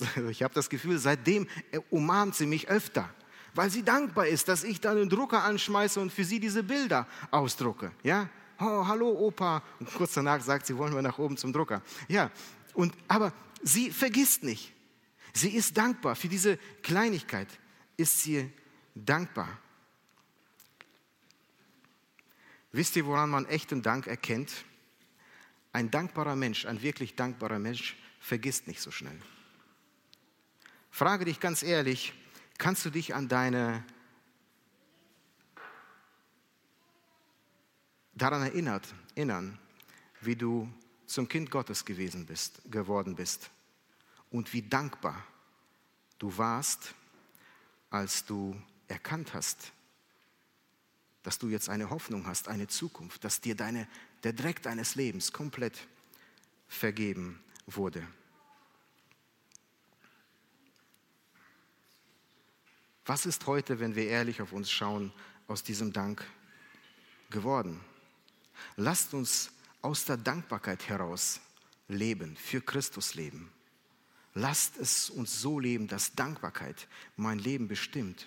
Ich 0.28 0.42
habe 0.42 0.52
das 0.52 0.68
Gefühl, 0.68 0.98
seitdem 0.98 1.46
umarmt 1.88 2.34
sie 2.34 2.46
mich 2.46 2.68
öfter, 2.68 3.08
weil 3.54 3.70
sie 3.70 3.82
dankbar 3.82 4.26
ist, 4.26 4.48
dass 4.48 4.62
ich 4.62 4.78
dann 4.78 4.96
den 4.96 5.08
Drucker 5.08 5.42
anschmeiße 5.42 5.98
und 5.98 6.12
für 6.12 6.24
sie 6.24 6.38
diese 6.38 6.62
Bilder 6.62 7.06
ausdrucke. 7.30 7.92
Ja? 8.02 8.28
Oh, 8.60 8.86
hallo 8.86 9.08
Opa. 9.08 9.62
Und 9.80 9.92
kurz 9.94 10.14
danach 10.14 10.42
sagt 10.42 10.66
sie, 10.66 10.76
wollen 10.76 10.94
wir 10.94 11.02
nach 11.02 11.18
oben 11.18 11.38
zum 11.38 11.52
Drucker. 11.52 11.80
Ja, 12.08 12.30
und, 12.74 12.94
aber 13.08 13.32
sie 13.62 13.90
vergisst 13.90 14.42
nicht. 14.42 14.74
Sie 15.32 15.50
ist 15.50 15.78
dankbar 15.78 16.14
für 16.14 16.28
diese 16.28 16.58
Kleinigkeit 16.82 17.48
ist 17.96 18.22
sie 18.22 18.52
dankbar. 18.94 19.58
Wisst 22.72 22.96
ihr, 22.96 23.06
woran 23.06 23.30
man 23.30 23.46
echten 23.46 23.82
Dank 23.82 24.06
erkennt? 24.06 24.64
Ein 25.72 25.90
dankbarer 25.90 26.36
Mensch, 26.36 26.66
ein 26.66 26.82
wirklich 26.82 27.14
dankbarer 27.14 27.58
Mensch 27.58 27.96
vergisst 28.20 28.66
nicht 28.66 28.80
so 28.80 28.90
schnell. 28.90 29.20
Frage 30.90 31.24
dich 31.24 31.40
ganz 31.40 31.62
ehrlich, 31.62 32.14
kannst 32.58 32.84
du 32.84 32.90
dich 32.90 33.14
an 33.14 33.28
deine 33.28 33.84
daran 38.14 38.42
erinnert, 38.42 38.94
erinnern, 39.14 39.58
wie 40.20 40.36
du 40.36 40.72
zum 41.06 41.28
Kind 41.28 41.50
Gottes 41.50 41.84
gewesen 41.84 42.26
bist, 42.26 42.60
geworden 42.70 43.14
bist 43.14 43.50
und 44.30 44.52
wie 44.52 44.62
dankbar 44.62 45.24
du 46.18 46.36
warst 46.36 46.94
als 47.94 48.24
du 48.24 48.60
erkannt 48.88 49.34
hast, 49.34 49.70
dass 51.22 51.38
du 51.38 51.48
jetzt 51.48 51.68
eine 51.68 51.90
Hoffnung 51.90 52.26
hast, 52.26 52.48
eine 52.48 52.66
Zukunft, 52.66 53.22
dass 53.22 53.40
dir 53.40 53.54
deine, 53.54 53.86
der 54.24 54.32
Dreck 54.32 54.60
deines 54.62 54.96
Lebens 54.96 55.32
komplett 55.32 55.86
vergeben 56.66 57.40
wurde. 57.66 58.04
Was 63.06 63.26
ist 63.26 63.46
heute, 63.46 63.78
wenn 63.78 63.94
wir 63.94 64.08
ehrlich 64.08 64.42
auf 64.42 64.52
uns 64.52 64.72
schauen, 64.72 65.12
aus 65.46 65.62
diesem 65.62 65.92
Dank 65.92 66.26
geworden? 67.30 67.80
Lasst 68.74 69.14
uns 69.14 69.52
aus 69.82 70.04
der 70.04 70.16
Dankbarkeit 70.16 70.88
heraus 70.88 71.40
leben, 71.86 72.34
für 72.34 72.60
Christus 72.60 73.14
leben. 73.14 73.52
Lasst 74.34 74.76
es 74.76 75.10
uns 75.10 75.40
so 75.40 75.60
leben, 75.60 75.86
dass 75.86 76.14
Dankbarkeit 76.14 76.88
mein 77.16 77.38
Leben 77.38 77.68
bestimmt. 77.68 78.26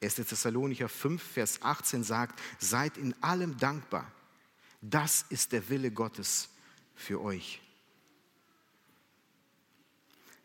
1. 0.00 0.14
Thessalonicher 0.14 0.88
5, 0.88 1.20
Vers 1.20 1.62
18 1.62 2.04
sagt, 2.04 2.40
seid 2.60 2.96
in 2.96 3.20
allem 3.22 3.58
dankbar. 3.58 4.10
Das 4.80 5.24
ist 5.28 5.50
der 5.50 5.68
Wille 5.68 5.90
Gottes 5.90 6.48
für 6.94 7.20
euch. 7.20 7.60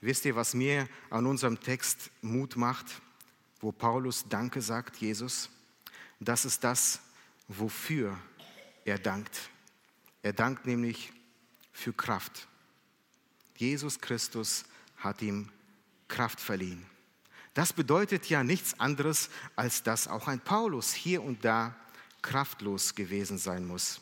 Wisst 0.01 0.25
ihr, 0.25 0.35
was 0.35 0.55
mir 0.55 0.89
an 1.11 1.27
unserem 1.27 1.59
Text 1.59 2.09
Mut 2.21 2.57
macht, 2.57 2.87
wo 3.61 3.71
Paulus 3.71 4.25
Danke 4.27 4.61
sagt, 4.61 4.97
Jesus? 4.97 5.49
Das 6.19 6.43
ist 6.43 6.63
das, 6.63 6.99
wofür 7.47 8.19
er 8.83 8.97
dankt. 8.97 9.49
Er 10.23 10.33
dankt 10.33 10.65
nämlich 10.65 11.13
für 11.71 11.93
Kraft. 11.93 12.47
Jesus 13.55 13.99
Christus 13.99 14.65
hat 15.03 15.21
ihm 15.21 15.49
Kraft 16.07 16.39
verliehen. 16.39 16.85
Das 17.53 17.73
bedeutet 17.73 18.29
ja 18.29 18.43
nichts 18.43 18.79
anderes, 18.79 19.29
als 19.55 19.83
dass 19.83 20.07
auch 20.07 20.27
ein 20.27 20.39
Paulus 20.39 20.93
hier 20.93 21.21
und 21.21 21.45
da 21.45 21.75
kraftlos 22.21 22.95
gewesen 22.95 23.37
sein 23.37 23.65
muss. 23.65 24.01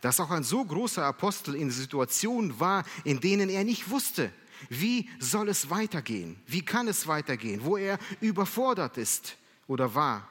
Dass 0.00 0.20
auch 0.20 0.30
ein 0.30 0.44
so 0.44 0.64
großer 0.64 1.04
Apostel 1.04 1.54
in 1.54 1.70
Situationen 1.70 2.60
war, 2.60 2.84
in 3.04 3.20
denen 3.20 3.48
er 3.48 3.64
nicht 3.64 3.90
wusste, 3.90 4.32
wie 4.68 5.08
soll 5.18 5.48
es 5.48 5.70
weitergehen, 5.70 6.40
wie 6.46 6.64
kann 6.64 6.86
es 6.86 7.06
weitergehen, 7.08 7.64
wo 7.64 7.76
er 7.76 7.98
überfordert 8.20 8.96
ist 8.96 9.36
oder 9.66 9.94
war, 9.94 10.28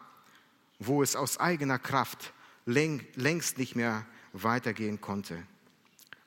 wo 0.80 1.04
es 1.04 1.16
aus 1.16 1.38
eigener 1.38 1.80
Kraft 1.80 2.32
längst 2.66 3.58
nicht 3.58 3.76
mehr 3.76 4.06
weitergehen 4.32 5.02
konnte. 5.02 5.44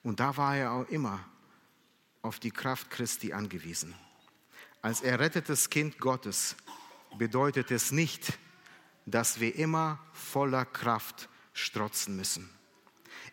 Und 0.02 0.20
da 0.20 0.36
war 0.36 0.56
er 0.56 0.72
auch 0.72 0.88
immer 0.88 1.24
auf 2.24 2.40
die 2.40 2.50
Kraft 2.50 2.90
Christi 2.90 3.34
angewiesen. 3.34 3.94
Als 4.80 5.02
errettetes 5.02 5.68
Kind 5.68 5.98
Gottes 5.98 6.56
bedeutet 7.18 7.70
es 7.70 7.92
nicht, 7.92 8.38
dass 9.04 9.40
wir 9.40 9.54
immer 9.56 9.98
voller 10.14 10.64
Kraft 10.64 11.28
strotzen 11.52 12.16
müssen. 12.16 12.48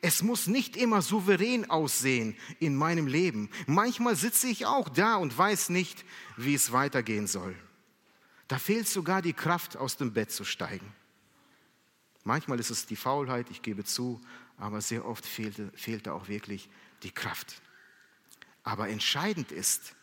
Es 0.02 0.24
muss 0.24 0.48
nicht 0.48 0.76
immer 0.76 1.02
souverän 1.02 1.70
aussehen 1.70 2.36
in 2.60 2.76
meinem 2.76 3.08
Leben. 3.08 3.50
Manchmal 3.66 4.16
sitze 4.16 4.48
ich 4.48 4.66
auch 4.66 4.90
da 4.90 5.16
und 5.16 5.38
weiß 5.38 5.70
nicht, 5.70 6.04
wie 6.36 6.56
es 6.56 6.74
weitergehen 6.74 7.28
soll. 7.28 7.56
Da 8.50 8.60
fehlt 8.60 8.90
sogar 8.90 9.22
die 9.22 9.34
Kraft, 9.34 9.78
aus 9.78 9.96
dem 9.96 10.12
Bett 10.12 10.32
zu 10.32 10.44
steigen. 10.44 10.94
Manchmal 12.26 12.60
ist 12.60 12.72
es 12.72 12.88
die 12.88 12.98
Faulheit, 12.98 13.50
ich 13.52 13.62
gebe 13.62 13.86
zu, 13.86 14.20
aber 14.58 14.82
sehr 14.82 15.06
oft 15.06 15.26
fehlte, 15.26 15.72
fehlte 15.76 16.14
auch 16.14 16.28
wirklich 16.28 16.70
die 17.04 17.12
Kraft. 17.12 17.62
Aber 18.64 18.90
entscheidend 18.90 19.52
ist, 19.52 19.96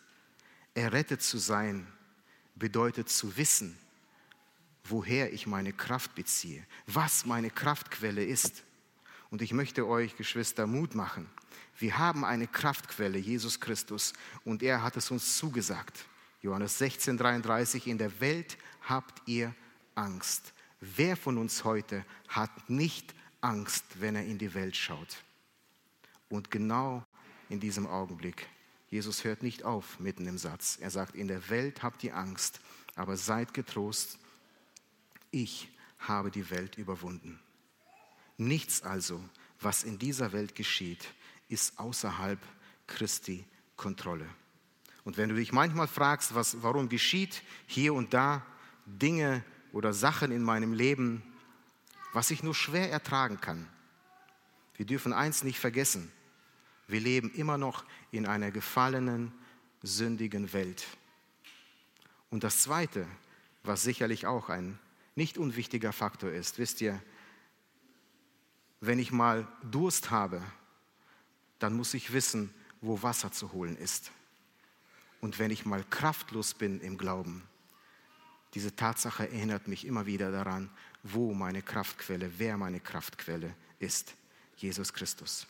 errettet 0.73 1.21
zu 1.21 1.37
sein, 1.37 1.87
bedeutet 2.55 3.09
zu 3.09 3.37
wissen, 3.37 3.77
woher 4.83 5.33
ich 5.33 5.47
meine 5.47 5.73
Kraft 5.73 6.15
beziehe, 6.15 6.65
was 6.87 7.25
meine 7.25 7.49
Kraftquelle 7.49 8.23
ist. 8.23 8.63
Und 9.29 9.41
ich 9.41 9.53
möchte 9.53 9.87
euch, 9.87 10.17
Geschwister, 10.17 10.67
Mut 10.67 10.95
machen. 10.95 11.29
Wir 11.77 11.97
haben 11.97 12.25
eine 12.25 12.47
Kraftquelle, 12.47 13.17
Jesus 13.17 13.59
Christus, 13.59 14.13
und 14.43 14.63
er 14.63 14.83
hat 14.83 14.97
es 14.97 15.11
uns 15.11 15.37
zugesagt. 15.37 16.05
Johannes 16.41 16.77
16, 16.77 17.17
33, 17.17 17.87
in 17.87 17.97
der 17.97 18.19
Welt 18.19 18.57
habt 18.81 19.27
ihr 19.27 19.53
Angst. 19.95 20.53
Wer 20.81 21.15
von 21.15 21.37
uns 21.37 21.63
heute 21.63 22.05
hat 22.27 22.69
nicht 22.69 23.13
Angst, 23.41 23.83
wenn 23.95 24.15
er 24.15 24.25
in 24.25 24.37
die 24.37 24.53
Welt 24.53 24.75
schaut? 24.75 25.23
Und 26.29 26.51
genau 26.51 27.05
in 27.49 27.59
diesem 27.59 27.87
Augenblick, 27.87 28.47
Jesus 28.89 29.23
hört 29.23 29.43
nicht 29.43 29.63
auf 29.63 29.99
mitten 29.99 30.25
im 30.25 30.37
Satz. 30.37 30.77
Er 30.81 30.89
sagt, 30.89 31.15
in 31.15 31.27
der 31.27 31.49
Welt 31.49 31.83
habt 31.83 32.03
ihr 32.03 32.15
Angst, 32.15 32.59
aber 32.95 33.17
seid 33.17 33.53
getrost, 33.53 34.17
ich 35.31 35.69
habe 35.99 36.31
die 36.31 36.49
Welt 36.49 36.77
überwunden. 36.77 37.39
Nichts 38.37 38.81
also, 38.81 39.21
was 39.59 39.83
in 39.83 39.99
dieser 39.99 40.31
Welt 40.31 40.55
geschieht, 40.55 41.05
ist 41.49 41.77
außerhalb 41.77 42.39
Christi 42.87 43.45
Kontrolle. 43.75 44.27
Und 45.03 45.17
wenn 45.17 45.29
du 45.29 45.35
dich 45.35 45.51
manchmal 45.51 45.87
fragst, 45.87 46.35
was, 46.35 46.61
warum 46.61 46.89
geschieht 46.89 47.43
hier 47.67 47.93
und 47.93 48.13
da 48.13 48.45
Dinge 48.85 49.43
oder 49.71 49.93
Sachen 49.93 50.31
in 50.31 50.41
meinem 50.41 50.73
Leben, 50.73 51.21
was 52.13 52.31
ich 52.31 52.43
nur 52.43 52.55
schwer 52.55 52.91
ertragen 52.91 53.39
kann, 53.39 53.67
wir 54.75 54.85
dürfen 54.85 55.13
eins 55.13 55.43
nicht 55.43 55.59
vergessen. 55.59 56.11
Wir 56.89 56.99
leben 56.99 57.31
immer 57.35 57.59
noch 57.59 57.85
in 58.09 58.25
einer 58.25 58.49
gefallenen, 58.49 59.31
sündigen 59.83 60.51
Welt. 60.53 60.87
Und 62.31 62.43
das 62.43 62.63
Zweite, 62.63 63.05
was 63.61 63.83
sicherlich 63.83 64.25
auch 64.25 64.49
ein 64.49 64.79
nicht 65.15 65.37
unwichtiger 65.37 65.93
Faktor 65.93 66.31
ist, 66.31 66.57
wisst 66.57 66.81
ihr, 66.81 66.99
wenn 68.81 68.97
ich 68.97 69.11
mal 69.11 69.47
Durst 69.61 70.09
habe, 70.09 70.41
dann 71.59 71.73
muss 71.73 71.93
ich 71.93 72.11
wissen, 72.11 72.51
wo 72.81 73.03
Wasser 73.03 73.31
zu 73.31 73.51
holen 73.51 73.77
ist. 73.77 74.11
Und 75.21 75.37
wenn 75.37 75.51
ich 75.51 75.65
mal 75.67 75.83
kraftlos 75.91 76.55
bin 76.55 76.81
im 76.81 76.97
Glauben, 76.97 77.43
diese 78.55 78.75
Tatsache 78.75 79.29
erinnert 79.29 79.67
mich 79.67 79.85
immer 79.85 80.07
wieder 80.07 80.31
daran, 80.31 80.71
wo 81.03 81.35
meine 81.35 81.61
Kraftquelle, 81.61 82.31
wer 82.39 82.57
meine 82.57 82.79
Kraftquelle 82.79 83.53
ist, 83.77 84.15
Jesus 84.55 84.91
Christus. 84.91 85.45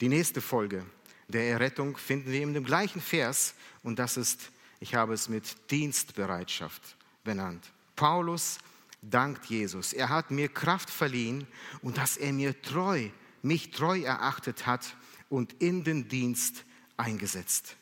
Die 0.00 0.08
nächste 0.08 0.40
Folge 0.40 0.84
der 1.28 1.48
Errettung 1.48 1.96
finden 1.96 2.30
wir 2.30 2.42
in 2.42 2.54
dem 2.54 2.64
gleichen 2.64 3.00
Vers 3.00 3.54
und 3.82 3.98
das 3.98 4.16
ist, 4.16 4.50
ich 4.78 4.94
habe 4.94 5.14
es 5.14 5.28
mit 5.28 5.70
Dienstbereitschaft 5.70 6.96
benannt. 7.24 7.72
Paulus 7.96 8.58
dankt 9.00 9.46
Jesus. 9.46 9.92
Er 9.92 10.10
hat 10.10 10.30
mir 10.30 10.48
Kraft 10.48 10.90
verliehen 10.90 11.46
und 11.82 11.96
dass 11.96 12.16
er 12.16 12.32
mir 12.32 12.60
treu, 12.60 13.08
mich 13.42 13.70
treu 13.70 14.00
erachtet 14.00 14.66
hat 14.66 14.96
und 15.30 15.54
in 15.62 15.82
den 15.82 16.08
Dienst 16.08 16.64
eingesetzt. 16.96 17.76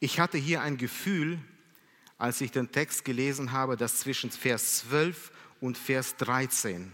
Ich 0.00 0.20
hatte 0.20 0.38
hier 0.38 0.62
ein 0.62 0.76
Gefühl, 0.76 1.40
als 2.18 2.40
ich 2.40 2.52
den 2.52 2.70
Text 2.70 3.04
gelesen 3.04 3.50
habe, 3.52 3.76
dass 3.76 4.00
zwischen 4.00 4.30
Vers 4.30 4.78
12 4.78 5.32
und 5.60 5.76
Vers 5.76 6.16
13 6.16 6.92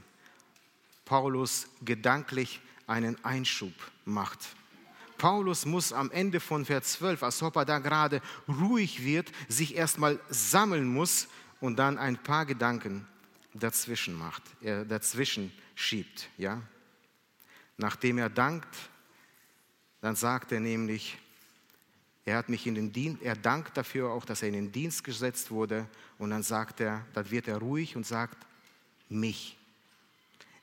Paulus 1.04 1.68
gedanklich 1.82 2.62
einen 2.86 3.22
Einschub 3.24 3.72
macht. 4.04 4.40
Paulus 5.18 5.64
muss 5.64 5.92
am 5.92 6.10
Ende 6.10 6.40
von 6.40 6.64
Vers 6.64 6.94
12, 6.94 7.22
als 7.22 7.42
ob 7.42 7.56
er 7.56 7.64
da 7.64 7.78
gerade 7.78 8.20
ruhig 8.48 9.04
wird, 9.04 9.30
sich 9.48 9.74
erstmal 9.74 10.18
sammeln 10.28 10.86
muss 10.86 11.28
und 11.60 11.76
dann 11.76 11.98
ein 11.98 12.16
paar 12.16 12.44
Gedanken 12.46 13.06
dazwischen 13.54 14.14
macht, 14.14 14.42
er 14.60 14.84
dazwischen 14.84 15.52
schiebt, 15.74 16.28
ja. 16.36 16.60
Nachdem 17.76 18.18
er 18.18 18.28
dankt, 18.28 18.74
dann 20.00 20.16
sagt 20.16 20.52
er 20.52 20.60
nämlich, 20.60 21.16
er 22.24 22.36
hat 22.38 22.48
mich 22.48 22.66
in 22.66 22.74
den 22.74 22.92
Dienst, 22.92 23.22
er 23.22 23.36
dankt 23.36 23.76
dafür 23.76 24.10
auch, 24.10 24.24
dass 24.24 24.42
er 24.42 24.48
in 24.48 24.54
den 24.54 24.72
Dienst 24.72 25.04
gesetzt 25.04 25.50
wurde 25.50 25.86
und 26.18 26.30
dann 26.30 26.42
sagt 26.42 26.80
er, 26.80 27.04
dann 27.12 27.30
wird 27.30 27.48
er 27.48 27.58
ruhig 27.58 27.96
und 27.96 28.06
sagt, 28.06 28.46
mich, 29.08 29.56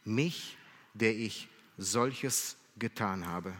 mich, 0.04 0.58
der 0.94 1.16
ich 1.16 1.48
solches 1.82 2.58
getan 2.78 3.28
habe. 3.28 3.54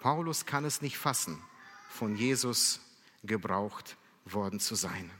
Paulus 0.00 0.46
kann 0.46 0.64
es 0.64 0.82
nicht 0.82 0.98
fassen, 0.98 1.40
von 1.88 2.16
Jesus 2.16 2.80
gebraucht 3.22 3.96
worden 4.24 4.58
zu 4.58 4.74
sein. 4.74 5.10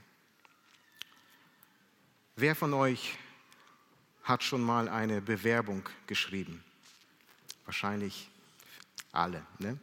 Wer 2.35 2.55
von 2.55 2.73
euch 2.73 3.17
hat 4.23 4.43
schon 4.43 4.61
mal 4.61 4.89
eine 4.89 5.21
Bewerbung 5.21 5.87
geschrieben? 6.07 6.63
Wahrscheinlich 7.65 8.29
alle. 9.11 9.45
Ne? 9.59 9.77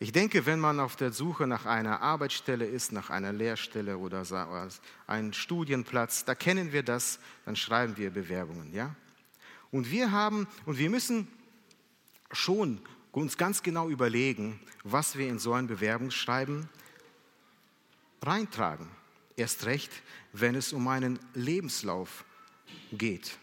Ich 0.00 0.12
denke, 0.12 0.46
wenn 0.46 0.60
man 0.60 0.80
auf 0.80 0.96
der 0.96 1.12
Suche 1.12 1.46
nach 1.46 1.66
einer 1.66 2.02
Arbeitsstelle 2.02 2.66
ist, 2.66 2.92
nach 2.92 3.10
einer 3.10 3.32
Lehrstelle 3.32 3.98
oder 3.98 4.24
einem 5.06 5.32
Studienplatz, 5.32 6.24
da 6.24 6.34
kennen 6.34 6.72
wir 6.72 6.82
das, 6.82 7.18
dann 7.44 7.56
schreiben 7.56 7.96
wir 7.96 8.10
Bewerbungen, 8.10 8.72
ja? 8.72 8.94
Und 9.70 9.90
wir 9.90 10.12
haben 10.12 10.46
und 10.66 10.78
wir 10.78 10.90
müssen 10.90 11.28
schon 12.32 12.80
uns 13.12 13.36
ganz 13.36 13.62
genau 13.62 13.88
überlegen, 13.88 14.60
was 14.84 15.16
wir 15.16 15.28
in 15.28 15.38
so 15.38 15.52
ein 15.52 15.66
Bewerbungsschreiben 15.66 16.68
reintragen. 18.22 18.88
Erst 19.36 19.66
recht, 19.66 19.90
wenn 20.32 20.54
es 20.54 20.72
um 20.72 20.84
meinen 20.84 21.18
Lebenslauf 21.34 22.24
geht. 22.92 23.38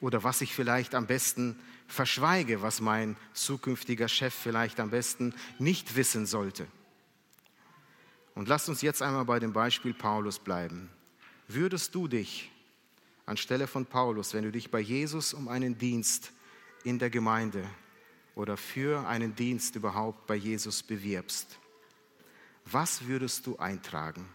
Oder 0.00 0.24
was 0.24 0.40
ich 0.40 0.54
vielleicht 0.54 0.94
am 0.94 1.06
besten 1.06 1.58
verschweige, 1.86 2.62
was 2.62 2.80
mein 2.80 3.16
zukünftiger 3.34 4.08
Chef 4.08 4.34
vielleicht 4.34 4.80
am 4.80 4.90
besten 4.90 5.34
nicht 5.58 5.96
wissen 5.96 6.26
sollte. 6.26 6.66
Und 8.34 8.48
lasst 8.48 8.68
uns 8.68 8.80
jetzt 8.82 9.02
einmal 9.02 9.24
bei 9.24 9.38
dem 9.38 9.52
Beispiel 9.52 9.92
Paulus 9.92 10.38
bleiben. 10.38 10.88
Würdest 11.48 11.94
du 11.94 12.08
dich 12.08 12.50
anstelle 13.30 13.66
von 13.66 13.86
Paulus, 13.86 14.34
wenn 14.34 14.44
du 14.44 14.52
dich 14.52 14.70
bei 14.70 14.80
Jesus 14.80 15.32
um 15.32 15.48
einen 15.48 15.78
Dienst 15.78 16.32
in 16.84 16.98
der 16.98 17.10
Gemeinde 17.10 17.64
oder 18.34 18.56
für 18.56 19.06
einen 19.06 19.34
Dienst 19.34 19.76
überhaupt 19.76 20.26
bei 20.26 20.34
Jesus 20.34 20.82
bewirbst, 20.82 21.58
was 22.64 23.06
würdest 23.06 23.46
du 23.46 23.56
eintragen? 23.56 24.28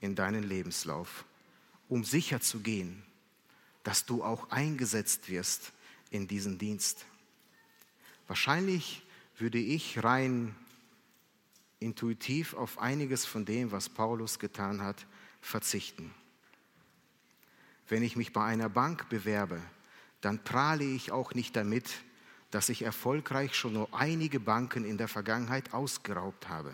in 0.00 0.14
deinen 0.14 0.42
Lebenslauf, 0.42 1.24
um 1.88 2.04
sicher 2.04 2.40
zu 2.40 2.60
gehen, 2.60 3.02
dass 3.82 4.06
du 4.06 4.24
auch 4.24 4.50
eingesetzt 4.50 5.28
wirst 5.28 5.72
in 6.10 6.26
diesen 6.26 6.58
Dienst. 6.58 7.04
Wahrscheinlich 8.26 9.02
würde 9.38 9.58
ich 9.58 10.02
rein 10.02 10.54
intuitiv 11.78 12.54
auf 12.54 12.78
einiges 12.78 13.24
von 13.24 13.44
dem, 13.44 13.72
was 13.72 13.88
Paulus 13.88 14.38
getan 14.38 14.82
hat, 14.82 15.06
verzichten. 15.40 16.14
Wenn 17.90 18.04
ich 18.04 18.14
mich 18.14 18.32
bei 18.32 18.44
einer 18.44 18.68
Bank 18.68 19.08
bewerbe, 19.08 19.60
dann 20.20 20.42
prahle 20.44 20.84
ich 20.84 21.10
auch 21.10 21.34
nicht 21.34 21.56
damit, 21.56 21.90
dass 22.52 22.68
ich 22.68 22.82
erfolgreich 22.82 23.56
schon 23.56 23.72
nur 23.72 23.92
einige 23.92 24.38
Banken 24.38 24.84
in 24.84 24.96
der 24.96 25.08
Vergangenheit 25.08 25.74
ausgeraubt 25.74 26.48
habe. 26.48 26.72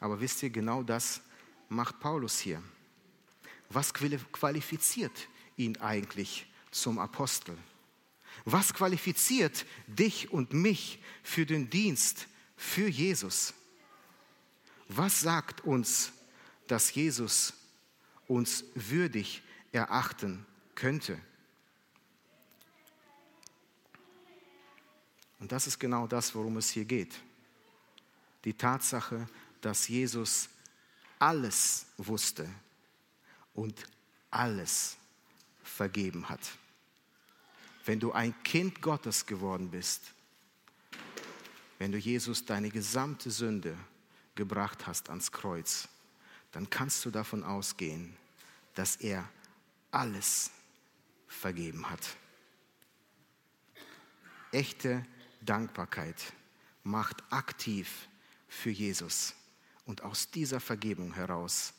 Aber 0.00 0.20
wisst 0.20 0.42
ihr, 0.42 0.50
genau 0.50 0.82
das 0.82 1.20
macht 1.68 2.00
Paulus 2.00 2.40
hier? 2.40 2.60
Was 3.68 3.94
qualifiziert 3.94 5.28
ihn 5.56 5.76
eigentlich 5.76 6.50
zum 6.72 6.98
Apostel? 6.98 7.56
Was 8.44 8.74
qualifiziert 8.74 9.64
dich 9.86 10.32
und 10.32 10.52
mich 10.52 11.00
für 11.22 11.46
den 11.46 11.70
Dienst 11.70 12.26
für 12.56 12.88
Jesus? 12.88 13.54
Was 14.88 15.20
sagt 15.20 15.60
uns, 15.60 16.12
dass 16.66 16.92
Jesus 16.92 17.52
uns 18.26 18.64
würdig 18.74 19.42
erachten 19.72 20.46
könnte? 20.74 21.18
Und 25.40 25.50
das 25.50 25.66
ist 25.66 25.80
genau 25.80 26.06
das, 26.06 26.34
worum 26.34 26.56
es 26.58 26.70
hier 26.70 26.84
geht. 26.84 27.20
Die 28.44 28.54
Tatsache, 28.54 29.26
dass 29.60 29.88
Jesus 29.88 30.48
alles 31.18 31.86
wusste 31.96 32.48
und 33.54 33.86
alles 34.30 34.96
vergeben 35.62 36.28
hat. 36.28 36.40
Wenn 37.84 37.98
du 37.98 38.12
ein 38.12 38.40
Kind 38.44 38.80
Gottes 38.80 39.26
geworden 39.26 39.70
bist, 39.70 40.12
wenn 41.78 41.90
du 41.90 41.98
Jesus 41.98 42.44
deine 42.44 42.70
gesamte 42.70 43.30
Sünde 43.30 43.76
gebracht 44.36 44.86
hast 44.86 45.10
ans 45.10 45.32
Kreuz, 45.32 45.88
dann 46.52 46.70
kannst 46.70 47.04
du 47.04 47.10
davon 47.10 47.42
ausgehen, 47.42 48.16
dass 48.74 48.96
er 48.96 49.28
alles 49.92 50.50
vergeben 51.28 51.88
hat. 51.88 52.16
Echte 54.50 55.06
Dankbarkeit 55.40 56.32
macht 56.82 57.22
aktiv 57.30 58.08
für 58.48 58.70
Jesus. 58.70 59.34
Und 59.86 60.02
aus 60.02 60.30
dieser 60.30 60.60
Vergebung 60.60 61.14
heraus 61.14 61.74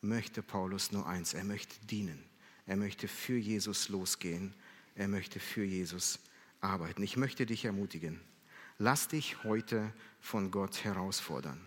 möchte 0.00 0.42
Paulus 0.42 0.92
nur 0.92 1.06
eins, 1.06 1.34
er 1.34 1.44
möchte 1.44 1.78
dienen. 1.86 2.22
Er 2.66 2.76
möchte 2.76 3.06
für 3.08 3.36
Jesus 3.36 3.88
losgehen. 3.88 4.54
Er 4.96 5.08
möchte 5.08 5.38
für 5.38 5.64
Jesus 5.64 6.18
arbeiten. 6.60 7.02
Ich 7.02 7.16
möchte 7.16 7.46
dich 7.46 7.64
ermutigen. 7.64 8.20
Lass 8.78 9.08
dich 9.08 9.44
heute 9.44 9.92
von 10.20 10.50
Gott 10.50 10.84
herausfordern. 10.84 11.60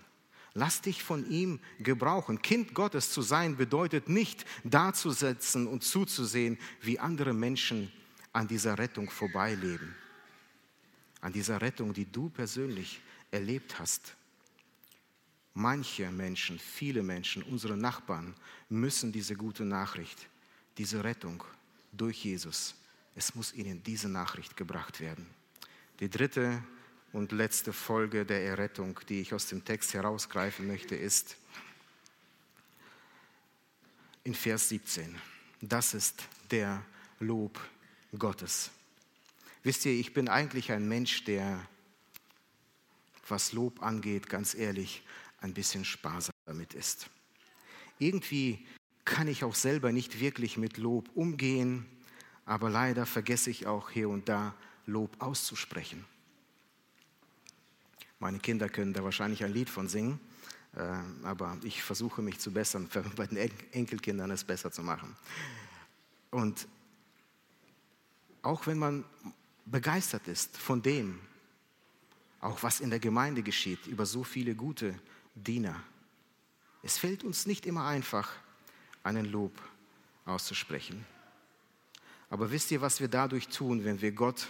Lass 0.54 0.82
dich 0.82 1.04
von 1.04 1.30
ihm 1.30 1.60
gebrauchen. 1.80 2.42
Kind 2.42 2.74
Gottes 2.74 3.12
zu 3.12 3.22
sein 3.22 3.56
bedeutet 3.56 4.10
nicht 4.10 4.46
dazusetzen 4.64 5.68
und 5.68 5.84
zuzusehen, 5.84 6.58
wie 6.82 7.00
andere 7.00 7.34
Menschen 7.34 7.92
an 8.34 8.48
dieser 8.48 8.78
Rettung 8.78 9.10
vorbeileben. 9.10 9.96
An 11.22 11.34
dieser 11.34 11.62
Rettung, 11.62 11.94
die 11.94 12.12
du 12.12 12.30
persönlich 12.30 13.02
erlebt 13.32 13.80
hast. 13.80 14.16
Manche 15.54 16.10
Menschen, 16.12 16.58
viele 16.58 17.04
Menschen, 17.04 17.44
unsere 17.44 17.76
Nachbarn 17.76 18.34
müssen 18.70 19.12
diese 19.12 19.36
gute 19.36 19.66
Nachricht, 19.66 20.30
diese 20.78 21.04
Rettung 21.04 21.44
durch 21.92 22.24
Jesus, 22.24 22.76
es 23.16 23.36
muss 23.36 23.54
ihnen 23.54 23.84
diese 23.84 24.08
Nachricht 24.08 24.56
gebracht 24.56 25.02
werden. 25.02 25.28
Die 26.00 26.10
dritte 26.10 26.64
und 27.14 27.32
letzte 27.32 27.74
Folge 27.74 28.26
der 28.26 28.44
Errettung, 28.44 29.00
die 29.10 29.22
ich 29.22 29.34
aus 29.34 29.48
dem 29.48 29.66
Text 29.66 29.94
herausgreifen 29.94 30.68
möchte, 30.68 30.96
ist 30.96 31.36
in 34.24 34.36
Vers 34.36 34.70
17. 34.70 35.16
Das 35.62 35.94
ist 35.94 36.24
der 36.52 36.84
Lob 37.20 37.60
Gottes. 38.18 38.72
Wisst 39.64 39.86
ihr, 39.86 39.94
ich 39.94 40.14
bin 40.14 40.30
eigentlich 40.30 40.72
ein 40.72 40.88
Mensch, 40.88 41.24
der, 41.26 41.68
was 43.28 43.54
Lob 43.54 43.82
angeht, 43.82 44.30
ganz 44.30 44.54
ehrlich, 44.54 45.04
ein 45.42 45.54
bisschen 45.54 45.86
sparsam 45.86 46.34
damit 46.46 46.74
ist. 46.74 47.10
Irgendwie 47.98 48.66
kann 49.04 49.28
ich 49.28 49.44
auch 49.44 49.56
selber 49.56 49.92
nicht 49.92 50.20
wirklich 50.20 50.58
mit 50.58 50.78
Lob 50.78 51.10
umgehen, 51.16 51.86
aber 52.46 52.70
leider 52.70 53.06
vergesse 53.06 53.50
ich 53.50 53.68
auch 53.68 53.90
hier 53.90 54.10
und 54.10 54.30
da 54.30 54.56
Lob 54.86 55.16
auszusprechen. 55.20 56.06
Meine 58.20 58.40
Kinder 58.40 58.68
können 58.68 58.94
da 58.94 59.04
wahrscheinlich 59.04 59.44
ein 59.44 59.54
Lied 59.54 59.70
von 59.70 59.88
singen, 59.88 60.20
äh, 60.76 60.82
aber 61.24 61.58
ich 61.64 61.82
versuche 61.82 62.22
mich 62.22 62.40
zu 62.40 62.52
bessern, 62.52 62.90
bei 63.16 63.28
den 63.28 63.38
Enkelkindern 63.72 64.30
es 64.32 64.44
besser 64.44 64.72
zu 64.72 64.84
machen. 64.84 65.16
Und 66.32 66.68
auch 68.42 68.68
wenn 68.68 68.78
man 68.78 69.06
begeistert 69.66 70.28
ist 70.28 70.58
von 70.58 70.82
dem, 70.82 71.20
auch 72.42 72.62
was 72.64 72.80
in 72.80 72.90
der 72.90 73.00
Gemeinde 73.00 73.42
geschieht, 73.42 73.88
über 73.88 74.06
so 74.06 74.24
viele 74.24 74.56
gute 74.56 75.00
Diener, 75.36 75.82
es 76.84 76.98
fällt 76.98 77.24
uns 77.24 77.46
nicht 77.46 77.66
immer 77.66 77.86
einfach, 77.86 78.32
einen 79.04 79.26
Lob 79.26 79.54
auszusprechen. 80.26 81.06
Aber 82.30 82.52
wisst 82.52 82.72
ihr, 82.72 82.82
was 82.82 83.00
wir 83.00 83.08
dadurch 83.08 83.48
tun, 83.48 83.84
wenn 83.84 84.02
wir 84.02 84.12
Gott 84.12 84.50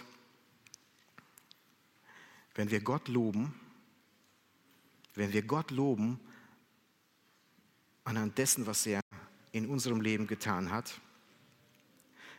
wenn 2.54 2.70
wir 2.70 2.80
Gott 2.80 3.08
loben, 3.08 3.54
wenn 5.20 5.34
wir 5.34 5.42
Gott 5.42 5.70
loben 5.70 6.18
anhand 8.04 8.38
dessen, 8.38 8.66
was 8.66 8.86
er 8.86 9.02
in 9.52 9.68
unserem 9.68 10.00
Leben 10.00 10.26
getan 10.26 10.70
hat. 10.70 10.98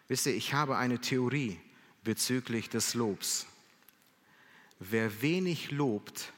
Wisst 0.08 0.26
ihr, 0.26 0.34
ich 0.34 0.56
habe 0.56 0.78
eine 0.78 1.00
Theorie 1.00 1.60
bezüglich 2.04 2.70
des 2.70 2.96
Lobs. 2.96 3.46
Wer 4.80 5.22
wenig 5.22 5.70
lobt, 5.70 6.34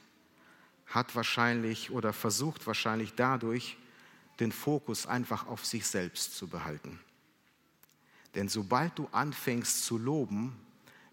hat 0.87 1.15
wahrscheinlich 1.15 1.91
oder 1.91 2.11
versucht 2.11 2.67
wahrscheinlich 2.67 3.13
dadurch, 3.13 3.77
den 4.41 4.51
Fokus 4.51 5.07
einfach 5.07 5.47
auf 5.47 5.65
sich 5.65 5.87
selbst 5.87 6.35
zu 6.35 6.49
behalten. 6.49 6.99
Denn 8.35 8.49
sobald 8.49 8.99
du 8.99 9.07
anfängst 9.13 9.85
zu 9.85 9.97
loben, 9.97 10.59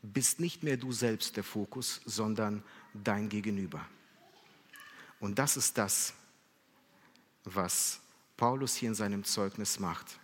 bist 0.03 0.41
nicht 0.41 0.65
mehr 0.65 0.77
du 0.77 0.91
selbst 0.91 1.37
der 1.37 1.45
Fokus, 1.45 2.01
sondern 2.05 2.65
dein 2.95 3.29
Gegenüber. 3.29 3.87
Und 5.21 5.39
das 5.39 5.57
ist 5.57 5.79
das, 5.79 6.15
was 7.45 8.01
Paulus 8.37 8.75
hier 8.75 8.89
in 8.89 8.95
seinem 8.95 9.23
Zeugnis 9.23 9.79
macht. 9.79 10.19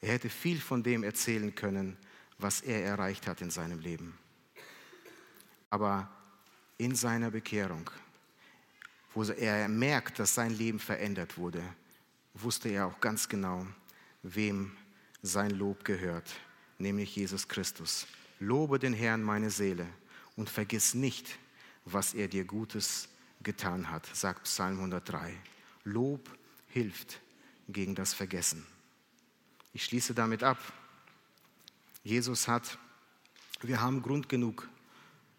Er 0.00 0.14
hätte 0.14 0.30
viel 0.30 0.60
von 0.60 0.82
dem 0.82 1.04
erzählen 1.04 1.54
können, 1.54 1.96
was 2.38 2.62
er 2.62 2.82
erreicht 2.82 3.26
hat 3.26 3.40
in 3.40 3.50
seinem 3.50 3.78
Leben. 3.78 4.18
Aber 5.70 6.10
in 6.78 6.94
seiner 6.94 7.30
Bekehrung, 7.30 7.90
wo 9.14 9.22
er 9.22 9.68
merkt, 9.68 10.18
dass 10.18 10.34
sein 10.34 10.52
Leben 10.56 10.78
verändert 10.78 11.38
wurde, 11.38 11.62
wusste 12.34 12.68
er 12.68 12.86
auch 12.86 13.00
ganz 13.00 13.28
genau, 13.28 13.66
wem 14.22 14.76
sein 15.22 15.50
Lob 15.50 15.84
gehört, 15.84 16.30
nämlich 16.78 17.16
Jesus 17.16 17.48
Christus. 17.48 18.06
Lobe 18.38 18.78
den 18.78 18.92
Herrn 18.92 19.22
meine 19.22 19.50
Seele 19.50 19.86
und 20.36 20.50
vergiss 20.50 20.94
nicht, 20.94 21.38
was 21.84 22.12
er 22.14 22.28
dir 22.28 22.44
Gutes 22.44 23.08
getan 23.46 23.90
hat, 23.90 24.04
sagt 24.14 24.42
Psalm 24.42 24.76
103. 24.76 25.32
Lob 25.84 26.28
hilft 26.66 27.20
gegen 27.68 27.94
das 27.94 28.12
Vergessen. 28.12 28.66
Ich 29.72 29.84
schließe 29.84 30.14
damit 30.14 30.42
ab. 30.42 30.58
Jesus 32.02 32.48
hat, 32.48 32.76
wir 33.62 33.80
haben 33.80 34.02
Grund 34.02 34.28
genug, 34.28 34.68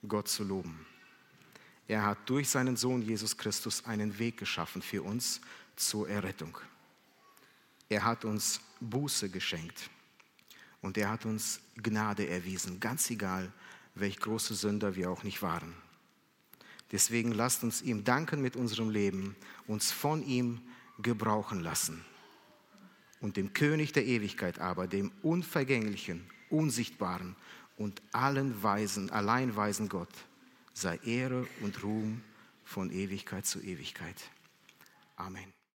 Gott 0.08 0.28
zu 0.28 0.44
loben. 0.44 0.86
Er 1.88 2.06
hat 2.06 2.18
durch 2.30 2.50
seinen 2.50 2.78
Sohn 2.78 3.02
Jesus 3.02 3.38
Christus 3.38 3.86
einen 3.86 4.18
Weg 4.20 4.38
geschaffen 4.38 4.82
für 4.82 5.04
uns 5.04 5.42
zur 5.76 6.10
Errettung. 6.10 6.58
Er 7.90 8.04
hat 8.04 8.26
uns 8.26 8.62
Buße 8.80 9.30
geschenkt. 9.30 9.90
Und 10.82 10.98
er 10.98 11.10
hat 11.10 11.26
uns 11.26 11.60
Gnade 11.76 12.28
erwiesen, 12.28 12.80
ganz 12.80 13.10
egal, 13.10 13.52
welch 13.96 14.20
große 14.20 14.54
Sünder 14.54 14.96
wir 14.96 15.10
auch 15.10 15.24
nicht 15.24 15.42
waren. 15.42 15.74
Deswegen 16.92 17.32
lasst 17.32 17.64
uns 17.64 17.82
ihm 17.82 18.04
danken 18.04 18.42
mit 18.42 18.56
unserem 18.56 18.90
Leben, 18.90 19.36
uns 19.68 19.92
von 19.92 20.26
ihm 20.26 20.62
gebrauchen 21.00 21.60
lassen. 21.60 22.06
Und 23.20 23.36
dem 23.36 23.54
König 23.54 23.94
der 23.94 24.06
Ewigkeit 24.06 24.60
aber, 24.60 24.88
dem 24.88 25.12
unvergänglichen, 25.22 26.30
unsichtbaren 26.50 27.36
und 27.78 28.02
allen 28.12 28.64
Weisen, 28.64 29.10
allein 29.10 29.56
weisen 29.56 29.90
Gott, 29.90 30.14
sei 30.74 30.98
Ehre 31.04 31.48
und 31.62 31.84
Ruhm 31.84 32.22
von 32.64 32.92
Ewigkeit 32.92 33.46
zu 33.46 33.60
Ewigkeit. 33.62 34.16
Amen. 35.16 35.57